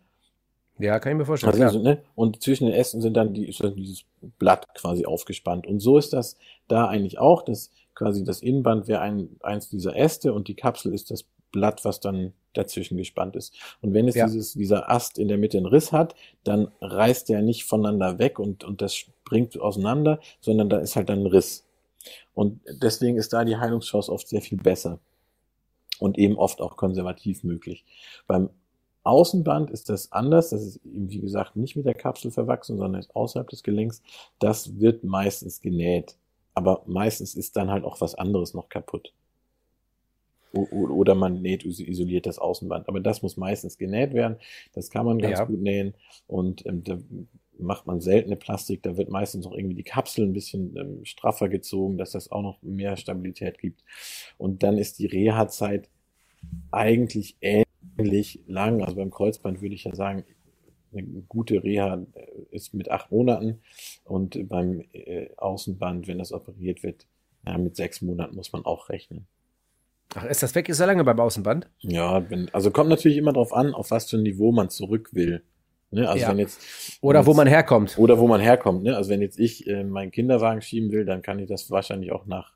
Ja, 0.80 1.00
kann 1.00 1.12
ich 1.12 1.18
mir 1.20 1.26
vorstellen. 1.26 1.62
Also, 1.62 1.80
ne? 1.80 2.02
Und 2.16 2.42
zwischen 2.42 2.66
den 2.66 2.74
Ästen 2.74 3.00
sind 3.00 3.16
dann 3.16 3.34
die, 3.34 3.48
ist 3.48 3.64
dann 3.64 3.76
dieses 3.76 4.06
Blatt 4.40 4.74
quasi 4.74 5.06
aufgespannt. 5.06 5.68
Und 5.68 5.82
so 5.82 6.00
ist 6.00 6.14
das 6.14 6.36
da 6.68 6.88
eigentlich 6.88 7.20
auch, 7.20 7.44
dass 7.44 7.70
quasi 7.96 8.24
das 8.24 8.42
Innenband 8.42 8.88
wäre 8.88 9.02
ein, 9.02 9.30
eins 9.42 9.70
dieser 9.70 9.96
Äste 9.96 10.34
und 10.34 10.48
die 10.48 10.56
Kapsel 10.56 10.94
ist 10.94 11.12
das 11.12 11.26
Blatt, 11.52 11.86
was 11.86 12.00
dann 12.00 12.34
dazwischen 12.54 12.98
gespannt 12.98 13.36
ist. 13.36 13.56
Und 13.82 13.94
wenn 13.94 14.08
es 14.08 14.16
ja. 14.16 14.26
dieses, 14.26 14.54
dieser 14.54 14.90
Ast 14.90 15.18
in 15.18 15.28
der 15.28 15.38
Mitte 15.38 15.58
einen 15.58 15.66
Riss 15.66 15.92
hat, 15.92 16.16
dann 16.44 16.70
reißt 16.82 17.30
der 17.30 17.42
nicht 17.42 17.66
voneinander 17.66 18.20
weg 18.20 18.40
und, 18.40 18.64
und 18.64 18.82
das 18.82 18.96
springt 18.96 19.60
auseinander, 19.60 20.20
sondern 20.40 20.70
da 20.70 20.80
ist 20.80 20.96
halt 20.96 21.10
dann 21.10 21.24
ein 21.24 21.28
Riss. 21.28 21.66
Und 22.34 22.60
deswegen 22.82 23.18
ist 23.18 23.34
da 23.34 23.46
die 23.46 23.58
Heilungschance 23.58 24.12
oft 24.12 24.28
sehr 24.28 24.42
viel 24.42 24.58
besser 24.58 25.00
und 26.00 26.18
eben 26.18 26.38
oft 26.38 26.62
auch 26.62 26.76
konservativ 26.76 27.44
möglich. 27.44 27.86
Beim 28.28 28.50
Außenband 29.04 29.70
ist 29.70 29.90
das 29.90 30.12
anders. 30.12 30.50
Das 30.50 30.64
ist 30.64 30.78
eben, 30.86 31.10
wie 31.10 31.20
gesagt, 31.20 31.56
nicht 31.56 31.76
mit 31.76 31.86
der 31.86 31.94
Kapsel 31.94 32.32
verwachsen, 32.32 32.78
sondern 32.78 33.00
ist 33.00 33.16
außerhalb 33.16 33.50
des 33.50 33.64
Gelenks. 33.64 34.02
Das 34.40 34.80
wird 34.80 35.04
meistens 35.04 35.62
genäht. 35.62 36.16
Aber 36.54 36.84
meistens 36.86 37.36
ist 37.36 37.56
dann 37.56 37.72
halt 37.72 37.84
auch 37.84 38.02
was 38.02 38.16
anderes 38.16 38.54
noch 38.54 38.70
kaputt. 38.70 39.14
Oder 40.54 41.16
man 41.16 41.42
näht, 41.42 41.66
isoliert 41.66 42.28
das 42.28 42.38
Außenband. 42.38 42.88
Aber 42.88 43.00
das 43.00 43.24
muss 43.24 43.38
meistens 43.38 43.80
genäht 43.80 44.14
werden. 44.14 44.38
Das 44.74 44.92
kann 44.92 45.06
man 45.06 45.18
ganz 45.18 45.40
ja. 45.40 45.46
gut 45.46 45.60
nähen. 45.60 45.96
Und 46.28 46.64
ähm, 46.68 46.84
da 46.84 47.00
macht 47.58 47.88
man 47.88 48.02
seltene 48.02 48.36
Plastik. 48.36 48.84
Da 48.84 48.96
wird 48.96 49.10
meistens 49.10 49.46
noch 49.46 49.54
irgendwie 49.54 49.76
die 49.76 49.84
Kapsel 49.84 50.26
ein 50.26 50.34
bisschen 50.34 50.76
ähm, 50.78 51.06
straffer 51.06 51.50
gezogen, 51.50 51.98
dass 51.98 52.12
das 52.12 52.32
auch 52.32 52.44
noch 52.44 52.62
mehr 52.62 52.98
Stabilität 52.98 53.58
gibt. 53.58 53.84
Und 54.38 54.62
dann 54.62 54.78
ist 54.78 55.00
die 55.00 55.08
Reha-Zeit 55.08 55.90
eigentlich 56.72 57.36
ähnlich 57.42 58.42
lang. 58.46 58.84
Also 58.84 58.98
beim 58.98 59.12
Kreuzband 59.12 59.62
würde 59.62 59.74
ich 59.74 59.86
ja 59.86 59.96
sagen, 59.96 60.24
eine 60.96 61.22
gute 61.28 61.64
Reha 61.64 62.06
äh, 62.14 62.26
ist 62.52 62.74
mit 62.74 62.90
acht 62.90 63.12
Monaten 63.12 63.62
und 64.04 64.48
beim 64.48 64.84
äh, 64.94 65.30
Außenband, 65.38 66.08
wenn 66.08 66.20
das 66.20 66.32
operiert 66.32 66.84
wird, 66.84 67.08
ja, 67.46 67.58
mit 67.58 67.76
sechs 67.76 68.02
Monaten 68.02 68.36
muss 68.36 68.54
man 68.54 68.66
auch 68.66 68.90
rechnen. 68.90 69.28
Ach, 70.16 70.26
ist 70.26 70.44
das 70.44 70.54
weg? 70.56 70.70
Ist 70.70 70.80
er 70.80 70.88
lange 70.88 71.04
beim 71.04 71.20
Außenband? 71.20 71.68
Ja, 71.80 72.30
wenn, 72.30 72.50
also 72.54 72.72
kommt 72.72 72.90
natürlich 72.90 73.18
immer 73.18 73.34
darauf 73.34 73.54
an, 73.54 73.74
auf 73.74 73.92
was 73.92 74.10
für 74.10 74.18
ein 74.18 74.24
Niveau 74.24 74.52
man 74.52 74.70
zurück 74.70 75.10
will. 75.14 75.44
Ne? 75.92 76.08
Also 76.10 76.24
ja. 76.24 76.30
wenn 76.30 76.40
jetzt 76.40 77.00
oder 77.02 77.20
wenn 77.20 77.26
wo 77.28 77.34
man 77.34 77.48
herkommt. 77.48 77.98
Oder 77.98 78.18
wo 78.20 78.28
man 78.28 78.42
herkommt. 78.42 78.84
Ne? 78.84 78.96
Also 78.96 79.10
wenn 79.10 79.22
jetzt 79.22 79.40
ich 79.40 79.68
äh, 79.68 79.84
meinen 79.84 80.12
Kinderwagen 80.12 80.62
schieben 80.62 80.92
will, 80.92 81.06
dann 81.06 81.22
kann 81.22 81.40
ich 81.40 81.48
das 81.48 81.70
wahrscheinlich 81.72 82.12
auch 82.12 82.26
nach 82.26 82.54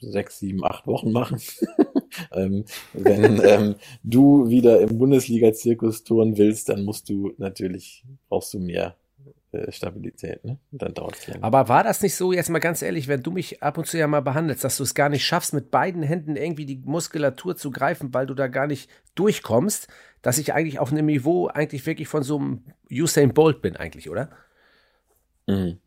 sechs, 0.00 0.40
sieben, 0.40 0.64
acht 0.64 0.86
Wochen 0.86 1.12
machen. 1.12 1.40
ähm, 2.32 2.64
wenn 2.92 3.40
ähm, 3.44 3.74
du 4.02 4.48
wieder 4.48 4.80
im 4.80 4.98
Bundesliga-Zirkus 4.98 6.04
touren 6.04 6.36
willst, 6.36 6.68
dann 6.68 6.84
musst 6.84 7.08
du 7.08 7.32
natürlich 7.38 8.04
brauchst 8.28 8.54
du 8.54 8.58
mehr 8.58 8.96
äh, 9.52 9.72
Stabilität, 9.72 10.44
ne? 10.44 10.58
Dann 10.72 10.92
dauert 10.94 11.16
es 11.16 11.26
länger. 11.26 11.44
Aber 11.44 11.68
war 11.68 11.84
das 11.84 12.02
nicht 12.02 12.14
so, 12.14 12.32
jetzt 12.32 12.50
mal 12.50 12.58
ganz 12.58 12.82
ehrlich, 12.82 13.08
wenn 13.08 13.22
du 13.22 13.30
mich 13.30 13.62
ab 13.62 13.78
und 13.78 13.86
zu 13.86 13.98
ja 13.98 14.06
mal 14.06 14.20
behandelst, 14.20 14.64
dass 14.64 14.76
du 14.76 14.82
es 14.82 14.94
gar 14.94 15.08
nicht 15.08 15.24
schaffst, 15.24 15.54
mit 15.54 15.70
beiden 15.70 16.02
Händen 16.02 16.36
irgendwie 16.36 16.66
die 16.66 16.82
Muskulatur 16.84 17.56
zu 17.56 17.70
greifen, 17.70 18.12
weil 18.12 18.26
du 18.26 18.34
da 18.34 18.48
gar 18.48 18.66
nicht 18.66 18.90
durchkommst, 19.14 19.88
dass 20.22 20.38
ich 20.38 20.52
eigentlich 20.52 20.78
auf 20.78 20.90
einem 20.90 21.06
Niveau 21.06 21.46
eigentlich 21.46 21.86
wirklich 21.86 22.08
von 22.08 22.22
so 22.22 22.38
einem 22.38 22.64
Usain 22.90 23.34
Bolt 23.34 23.62
bin, 23.62 23.76
eigentlich, 23.76 24.10
oder? 24.10 24.30
Mhm. 25.46 25.78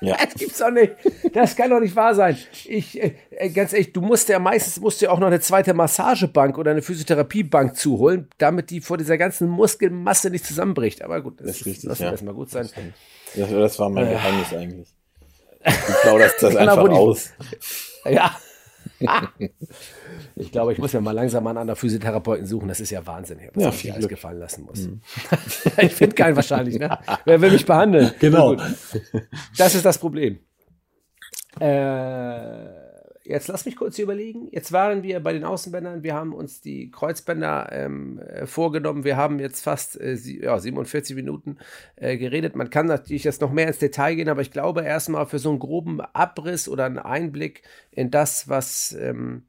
Ja. 0.00 0.16
Das 0.16 0.34
gibt's 0.34 0.58
doch 0.58 0.70
nicht. 0.70 0.92
Das 1.32 1.56
kann 1.56 1.70
doch 1.70 1.80
nicht 1.80 1.96
wahr 1.96 2.14
sein. 2.14 2.38
Ich, 2.66 3.02
äh, 3.02 3.14
äh, 3.30 3.50
ganz 3.50 3.72
ehrlich, 3.72 3.92
du 3.92 4.00
musst 4.00 4.28
ja 4.28 4.38
meistens 4.38 4.80
musst 4.80 5.00
ja 5.00 5.10
auch 5.10 5.18
noch 5.18 5.26
eine 5.26 5.40
zweite 5.40 5.74
Massagebank 5.74 6.56
oder 6.56 6.70
eine 6.70 6.82
Physiotherapiebank 6.82 7.76
zuholen, 7.76 8.28
damit 8.38 8.70
die 8.70 8.80
vor 8.80 8.96
dieser 8.96 9.18
ganzen 9.18 9.48
Muskelmasse 9.48 10.30
nicht 10.30 10.46
zusammenbricht. 10.46 11.02
Aber 11.02 11.20
gut, 11.20 11.40
das, 11.40 11.48
das 11.48 11.56
ist 11.56 11.66
richtig. 11.66 11.88
Lass 11.88 11.98
ja. 11.98 12.10
erstmal 12.10 12.34
gut 12.34 12.50
sein. 12.50 12.68
Das, 13.34 13.50
das 13.50 13.78
war 13.78 13.90
mein 13.90 14.06
äh. 14.06 14.10
Geheimnis 14.10 14.52
eigentlich. 14.52 14.88
Du 15.64 15.92
plauderst 16.02 16.42
das 16.42 16.56
einfach 16.56 16.88
aus. 16.88 17.30
Ja. 18.04 18.36
ich 20.36 20.52
glaube, 20.52 20.72
ich 20.72 20.78
muss 20.78 20.92
mir 20.92 21.00
mal 21.00 21.12
langsam 21.12 21.46
einen 21.46 21.58
anderen 21.58 21.78
Physiotherapeuten 21.78 22.46
suchen. 22.46 22.68
Das 22.68 22.80
ist 22.80 22.90
ja 22.90 23.06
Wahnsinn, 23.06 23.38
was 23.54 23.62
ja, 23.62 23.70
ich 23.70 23.84
mir 23.84 23.94
alles 23.94 24.08
gefallen 24.08 24.38
lassen 24.38 24.64
muss. 24.64 24.86
Mhm. 24.86 25.00
ich 25.78 25.94
finde 25.94 26.14
keinen 26.14 26.36
wahrscheinlich. 26.36 26.78
Ne? 26.78 26.98
Wer 27.24 27.40
will 27.40 27.52
mich 27.52 27.66
behandeln? 27.66 28.12
Genau. 28.18 28.56
Das 29.56 29.74
ist 29.74 29.84
das 29.84 29.98
Problem. 29.98 30.38
Äh, 31.60 32.87
jetzt 33.28 33.48
lass 33.48 33.66
mich 33.66 33.76
kurz 33.76 33.98
überlegen. 33.98 34.48
Jetzt 34.50 34.72
waren 34.72 35.02
wir 35.02 35.20
bei 35.20 35.32
den 35.32 35.44
Außenbändern. 35.44 36.02
Wir 36.02 36.14
haben 36.14 36.32
uns 36.32 36.60
die 36.60 36.90
Kreuzbänder 36.90 37.68
ähm, 37.72 38.18
äh, 38.20 38.46
vorgenommen. 38.46 39.04
Wir 39.04 39.16
haben 39.16 39.38
jetzt 39.38 39.62
fast 39.62 40.00
äh, 40.00 40.14
ja, 40.14 40.58
47 40.58 41.14
Minuten 41.14 41.58
äh, 41.96 42.16
geredet. 42.16 42.56
Man 42.56 42.70
kann 42.70 42.86
natürlich 42.86 43.24
jetzt 43.24 43.42
noch 43.42 43.52
mehr 43.52 43.68
ins 43.68 43.78
Detail 43.78 44.14
gehen, 44.14 44.30
aber 44.30 44.40
ich 44.40 44.50
glaube 44.50 44.82
erstmal 44.82 45.26
für 45.26 45.38
so 45.38 45.50
einen 45.50 45.58
groben 45.58 46.00
Abriss 46.00 46.68
oder 46.68 46.86
einen 46.86 46.98
Einblick 46.98 47.62
in 47.90 48.10
das, 48.10 48.48
was, 48.48 48.96
ähm, 48.98 49.42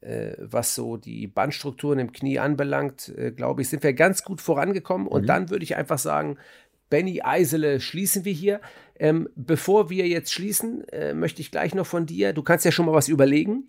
äh, 0.00 0.32
was 0.38 0.74
so 0.74 0.96
die 0.96 1.26
Bandstrukturen 1.26 1.98
im 1.98 2.12
Knie 2.12 2.38
anbelangt, 2.38 3.12
äh, 3.16 3.32
glaube 3.32 3.60
ich, 3.60 3.68
sind 3.68 3.82
wir 3.82 3.92
ganz 3.92 4.24
gut 4.24 4.40
vorangekommen. 4.40 5.06
Und 5.06 5.22
mhm. 5.22 5.26
dann 5.26 5.50
würde 5.50 5.64
ich 5.64 5.76
einfach 5.76 5.98
sagen, 5.98 6.38
Benny 6.88 7.22
Eisele 7.22 7.80
schließen 7.80 8.24
wir 8.24 8.32
hier. 8.32 8.60
Ähm, 8.96 9.28
bevor 9.34 9.90
wir 9.90 10.06
jetzt 10.06 10.32
schließen, 10.32 10.86
äh, 10.88 11.14
möchte 11.14 11.40
ich 11.40 11.50
gleich 11.50 11.74
noch 11.74 11.86
von 11.86 12.06
dir, 12.06 12.32
du 12.32 12.42
kannst 12.42 12.64
ja 12.64 12.72
schon 12.72 12.86
mal 12.86 12.92
was 12.92 13.08
überlegen, 13.08 13.68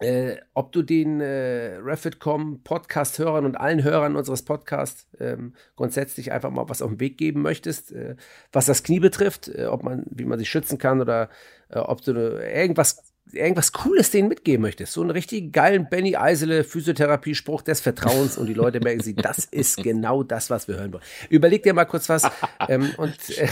äh, 0.00 0.36
ob 0.54 0.72
du 0.72 0.82
den 0.82 1.20
äh, 1.20 1.76
Refit.com 1.76 2.62
Podcast-Hörern 2.64 3.44
und 3.44 3.56
allen 3.56 3.84
Hörern 3.84 4.16
unseres 4.16 4.42
Podcasts 4.42 5.06
ähm, 5.20 5.54
grundsätzlich 5.76 6.32
einfach 6.32 6.50
mal 6.50 6.68
was 6.68 6.82
auf 6.82 6.90
den 6.90 7.00
Weg 7.00 7.16
geben 7.16 7.42
möchtest, 7.42 7.92
äh, 7.92 8.16
was 8.52 8.66
das 8.66 8.82
Knie 8.82 8.98
betrifft, 8.98 9.48
äh, 9.48 9.66
ob 9.66 9.84
man, 9.84 10.04
wie 10.10 10.24
man 10.24 10.38
sich 10.38 10.50
schützen 10.50 10.78
kann 10.78 11.00
oder 11.00 11.30
äh, 11.68 11.78
ob 11.78 12.02
du 12.02 12.12
irgendwas 12.12 13.14
irgendwas 13.32 13.72
Cooles 13.72 14.10
denen 14.10 14.28
mitgeben 14.28 14.62
möchtest. 14.62 14.92
So 14.92 15.00
einen 15.00 15.10
richtig 15.10 15.52
geilen 15.52 15.88
Benny 15.88 16.16
Eisele 16.16 16.62
Physiotherapie-Spruch 16.62 17.62
des 17.62 17.80
Vertrauens 17.80 18.36
und 18.36 18.46
die 18.46 18.54
Leute 18.54 18.80
merken 18.80 19.02
sich, 19.02 19.16
das 19.16 19.46
ist 19.46 19.76
genau 19.82 20.22
das, 20.22 20.50
was 20.50 20.68
wir 20.68 20.76
hören 20.76 20.92
wollen. 20.92 21.04
Überleg 21.30 21.62
dir 21.62 21.72
mal 21.72 21.86
kurz 21.86 22.08
was 22.08 22.24
ähm, 22.68 22.90
und 22.96 23.16
äh, 23.38 23.48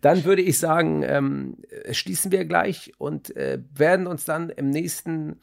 dann 0.00 0.24
würde 0.24 0.42
ich 0.42 0.58
sagen, 0.58 1.02
ähm, 1.02 1.56
schließen 1.90 2.32
wir 2.32 2.44
gleich 2.44 2.92
und 2.98 3.36
äh, 3.36 3.58
werden 3.74 4.06
uns 4.06 4.24
dann 4.24 4.50
im 4.50 4.70
nächsten 4.70 5.40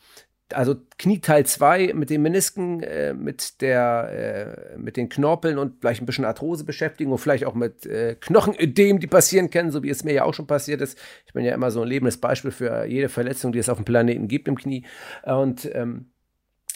also 0.54 0.76
Knieteil 1.00 1.46
2 1.46 1.94
mit 1.96 2.12
den 2.12 2.22
Menisken, 2.22 2.82
äh, 2.84 3.14
mit 3.14 3.62
der, 3.62 4.68
äh, 4.74 4.78
mit 4.78 4.96
den 4.96 5.10
Knorpeln 5.10 5.58
und 5.58 5.80
vielleicht 5.80 6.02
ein 6.02 6.06
bisschen 6.06 6.26
Arthrose 6.26 6.64
beschäftigen 6.64 7.12
und 7.12 7.18
vielleicht 7.18 7.46
auch 7.46 7.56
mit 7.56 7.86
äh, 7.88 8.16
Knochenödem, 8.20 9.00
die 9.00 9.08
passieren 9.08 9.50
können, 9.50 9.72
so 9.72 9.82
wie 9.82 9.90
es 9.90 10.04
mir 10.04 10.14
ja 10.14 10.24
auch 10.24 10.36
schon 10.36 10.46
passiert 10.46 10.82
ist. 10.82 11.00
Ich 11.26 11.34
bin 11.34 11.44
ja 11.44 11.54
immer 11.56 11.72
so 11.72 11.82
ein 11.82 11.88
lebendes 11.88 12.18
Beispiel 12.18 12.52
für 12.52 12.86
jede 12.86 13.10
Verletzung, 13.10 13.54
die 13.54 13.60
es 13.60 13.70
auf 13.70 13.78
dem 13.78 13.86
Planeten 13.86 14.28
gibt 14.28 14.48
im 14.48 14.56
Knie. 14.56 14.86
Und 15.24 15.68
ähm, 15.74 16.12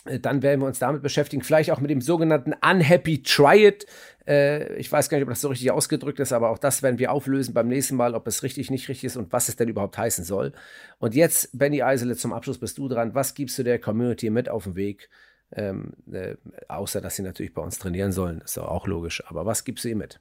Äh, 0.05 0.19
dann 0.19 0.41
werden 0.41 0.61
wir 0.61 0.67
uns 0.67 0.79
damit 0.79 1.01
beschäftigen, 1.01 1.43
vielleicht 1.43 1.71
auch 1.71 1.79
mit 1.79 1.91
dem 1.91 2.01
sogenannten 2.01 2.53
Unhappy 2.53 3.23
Triad. 3.23 3.85
Äh, 4.29 4.75
ich 4.75 4.91
weiß 4.91 5.09
gar 5.09 5.17
nicht, 5.17 5.23
ob 5.23 5.29
das 5.29 5.41
so 5.41 5.47
richtig 5.47 5.71
ausgedrückt 5.71 6.19
ist, 6.19 6.31
aber 6.31 6.51
auch 6.51 6.59
das 6.59 6.83
werden 6.83 6.99
wir 6.99 7.11
auflösen 7.11 7.53
beim 7.53 7.67
nächsten 7.67 7.95
Mal, 7.95 8.13
ob 8.13 8.27
es 8.27 8.43
richtig, 8.43 8.69
nicht 8.69 8.87
richtig 8.87 9.05
ist 9.05 9.17
und 9.17 9.33
was 9.33 9.49
es 9.49 9.55
denn 9.55 9.67
überhaupt 9.67 9.97
heißen 9.97 10.23
soll. 10.23 10.53
Und 10.99 11.15
jetzt, 11.15 11.57
Benny 11.57 11.81
Eisele, 11.81 12.15
zum 12.15 12.31
Abschluss 12.31 12.59
bist 12.59 12.77
du 12.77 12.87
dran. 12.87 13.15
Was 13.15 13.33
gibst 13.33 13.57
du 13.57 13.63
der 13.63 13.79
Community 13.79 14.29
mit 14.29 14.47
auf 14.47 14.65
den 14.65 14.75
Weg? 14.75 15.09
Ähm, 15.51 15.93
äh, 16.11 16.35
außer, 16.67 17.01
dass 17.01 17.15
sie 17.15 17.23
natürlich 17.23 17.55
bei 17.55 17.63
uns 17.63 17.79
trainieren 17.79 18.11
sollen, 18.11 18.41
ist 18.41 18.59
auch 18.59 18.85
logisch. 18.85 19.23
Aber 19.25 19.47
was 19.47 19.63
gibst 19.63 19.83
du 19.83 19.89
ihr 19.89 19.95
mit? 19.95 20.19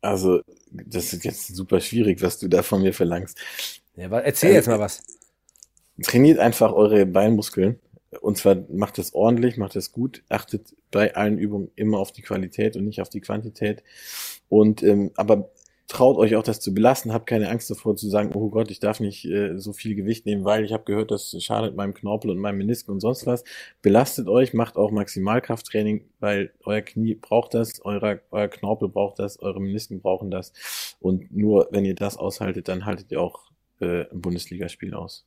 Also, 0.00 0.42
das 0.70 1.12
ist 1.12 1.24
jetzt 1.24 1.54
super 1.54 1.80
schwierig, 1.80 2.20
was 2.20 2.38
du 2.38 2.48
da 2.48 2.62
von 2.62 2.82
mir 2.82 2.92
verlangst. 2.92 3.38
Ja, 3.94 4.10
erzähl 4.18 4.50
äh, 4.50 4.54
jetzt 4.54 4.66
mal 4.66 4.80
was. 4.80 5.02
Trainiert 6.02 6.40
einfach 6.40 6.72
eure 6.72 7.06
Beinmuskeln. 7.06 7.78
Und 8.20 8.36
zwar 8.36 8.56
macht 8.68 8.98
es 8.98 9.14
ordentlich, 9.14 9.56
macht 9.56 9.76
es 9.76 9.92
gut, 9.92 10.22
achtet 10.28 10.74
bei 10.90 11.14
allen 11.14 11.38
Übungen 11.38 11.70
immer 11.76 11.98
auf 11.98 12.12
die 12.12 12.22
Qualität 12.22 12.76
und 12.76 12.84
nicht 12.84 13.00
auf 13.00 13.08
die 13.08 13.20
Quantität. 13.20 13.82
Und 14.48 14.82
ähm, 14.82 15.10
aber 15.16 15.50
traut 15.86 16.16
euch 16.16 16.34
auch 16.36 16.42
das 16.42 16.60
zu 16.60 16.72
belassen, 16.72 17.12
habt 17.12 17.26
keine 17.26 17.50
Angst 17.50 17.70
davor 17.70 17.94
zu 17.96 18.08
sagen, 18.08 18.32
oh 18.34 18.48
Gott, 18.48 18.70
ich 18.70 18.80
darf 18.80 19.00
nicht 19.00 19.24
äh, 19.26 19.58
so 19.58 19.72
viel 19.72 19.94
Gewicht 19.94 20.26
nehmen, 20.26 20.44
weil 20.44 20.64
ich 20.64 20.72
habe 20.72 20.84
gehört, 20.84 21.10
das 21.10 21.36
schadet 21.42 21.76
meinem 21.76 21.94
Knorpel 21.94 22.30
und 22.30 22.38
meinem 22.38 22.58
Menisken 22.58 22.92
und 22.92 23.00
sonst 23.00 23.26
was. 23.26 23.44
Belastet 23.82 24.28
euch, 24.28 24.54
macht 24.54 24.76
auch 24.76 24.90
Maximalkrafttraining, 24.90 26.06
weil 26.20 26.52
euer 26.64 26.80
Knie 26.80 27.14
braucht 27.14 27.54
das, 27.54 27.84
euer, 27.84 28.20
euer 28.30 28.48
Knorpel 28.48 28.88
braucht 28.88 29.18
das, 29.18 29.40
eure 29.40 29.60
Menisken 29.60 30.00
brauchen 30.00 30.30
das. 30.30 30.52
Und 31.00 31.34
nur 31.36 31.68
wenn 31.70 31.84
ihr 31.84 31.94
das 31.94 32.16
aushaltet, 32.16 32.68
dann 32.68 32.86
haltet 32.86 33.12
ihr 33.12 33.20
auch 33.20 33.50
äh, 33.80 34.10
ein 34.10 34.20
Bundesligaspiel 34.20 34.94
aus. 34.94 35.26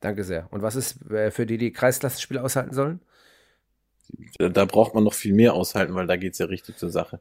Danke 0.00 0.24
sehr. 0.24 0.46
Und 0.50 0.62
was 0.62 0.76
ist 0.76 1.10
äh, 1.10 1.30
für 1.30 1.46
die, 1.46 1.58
die 1.58 1.72
Kreisklassenspiele 1.72 2.42
aushalten 2.42 2.74
sollen? 2.74 3.00
Da 4.38 4.64
braucht 4.64 4.94
man 4.94 5.04
noch 5.04 5.14
viel 5.14 5.34
mehr 5.34 5.54
aushalten, 5.54 5.94
weil 5.94 6.06
da 6.06 6.16
geht's 6.16 6.38
ja 6.38 6.46
richtig 6.46 6.78
zur 6.78 6.90
Sache. 6.90 7.20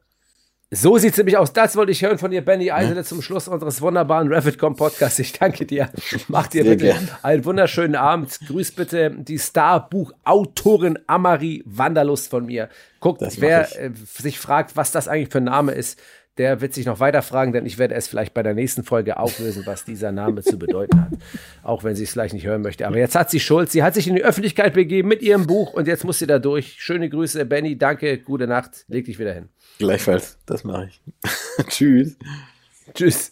So 0.69 0.97
sieht's 0.97 1.17
nämlich 1.17 1.37
aus. 1.37 1.53
Das 1.53 1.77
wollte 1.77 1.93
ich 1.93 2.01
hören 2.01 2.17
von 2.17 2.29
dir, 2.29 2.43
Benny 2.43 2.71
Eisele, 2.71 3.05
zum 3.05 3.21
Schluss 3.21 3.47
unseres 3.47 3.81
wunderbaren 3.81 4.27
Revitcom 4.27 4.75
Podcasts. 4.75 5.17
Ich 5.17 5.31
danke 5.31 5.65
dir. 5.65 5.89
Mach 6.27 6.47
dir 6.47 6.63
Sehr 6.63 6.73
bitte 6.73 6.85
gern. 6.87 7.09
einen 7.23 7.45
wunderschönen 7.45 7.95
Abend. 7.95 8.37
Grüß 8.45 8.73
bitte 8.73 9.11
die 9.11 9.39
Starbuchautorin 9.39 10.99
Amari 11.07 11.63
Wanderlust 11.65 12.29
von 12.29 12.47
mir. 12.47 12.67
Guckt, 12.99 13.21
wer 13.37 13.79
äh, 13.79 13.91
sich 13.93 14.39
fragt, 14.39 14.75
was 14.75 14.91
das 14.91 15.07
eigentlich 15.07 15.29
für 15.29 15.37
ein 15.37 15.45
Name 15.45 15.71
ist, 15.71 16.01
der 16.37 16.61
wird 16.61 16.73
sich 16.73 16.85
noch 16.85 16.99
weiter 16.99 17.21
fragen, 17.21 17.51
denn 17.51 17.65
ich 17.65 17.77
werde 17.77 17.95
es 17.95 18.07
vielleicht 18.07 18.33
bei 18.33 18.43
der 18.43 18.53
nächsten 18.53 18.83
Folge 18.83 19.17
auflösen, 19.17 19.63
was 19.65 19.85
dieser 19.85 20.11
Name 20.11 20.41
zu 20.43 20.57
bedeuten 20.57 21.01
hat. 21.01 21.11
Auch 21.63 21.83
wenn 21.83 21.95
sie 21.95 22.03
es 22.03 22.11
vielleicht 22.11 22.33
nicht 22.33 22.45
hören 22.45 22.61
möchte. 22.61 22.87
Aber 22.87 22.97
jetzt 22.97 23.15
hat 23.15 23.31
sie 23.31 23.39
Schuld. 23.39 23.71
Sie 23.71 23.83
hat 23.83 23.93
sich 23.93 24.07
in 24.07 24.15
die 24.15 24.23
Öffentlichkeit 24.23 24.73
begeben 24.73 25.07
mit 25.07 25.21
ihrem 25.21 25.47
Buch 25.47 25.73
und 25.73 25.87
jetzt 25.87 26.03
muss 26.03 26.19
sie 26.19 26.27
da 26.27 26.39
durch. 26.39 26.75
Schöne 26.79 27.09
Grüße, 27.09 27.45
Benny. 27.45 27.77
Danke, 27.77 28.19
gute 28.19 28.47
Nacht. 28.47 28.85
Leg 28.87 29.05
dich 29.05 29.19
wieder 29.19 29.33
hin. 29.33 29.49
Gleichfalls, 29.79 30.37
das 30.45 30.63
mache 30.63 30.89
ich. 30.89 31.01
Tschüss. 31.67 32.17
Tschüss. 32.93 33.31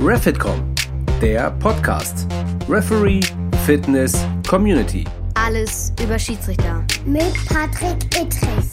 Refitcom, 0.00 0.74
der 1.20 1.50
Podcast. 1.52 2.26
Referee, 2.68 3.20
Fitness, 3.64 4.26
Community. 4.48 5.04
Alles 5.34 5.92
über 6.02 6.18
Schiedsrichter. 6.18 6.84
Mit 7.04 7.32
Patrick 7.48 8.04
Ittrich. 8.16 8.70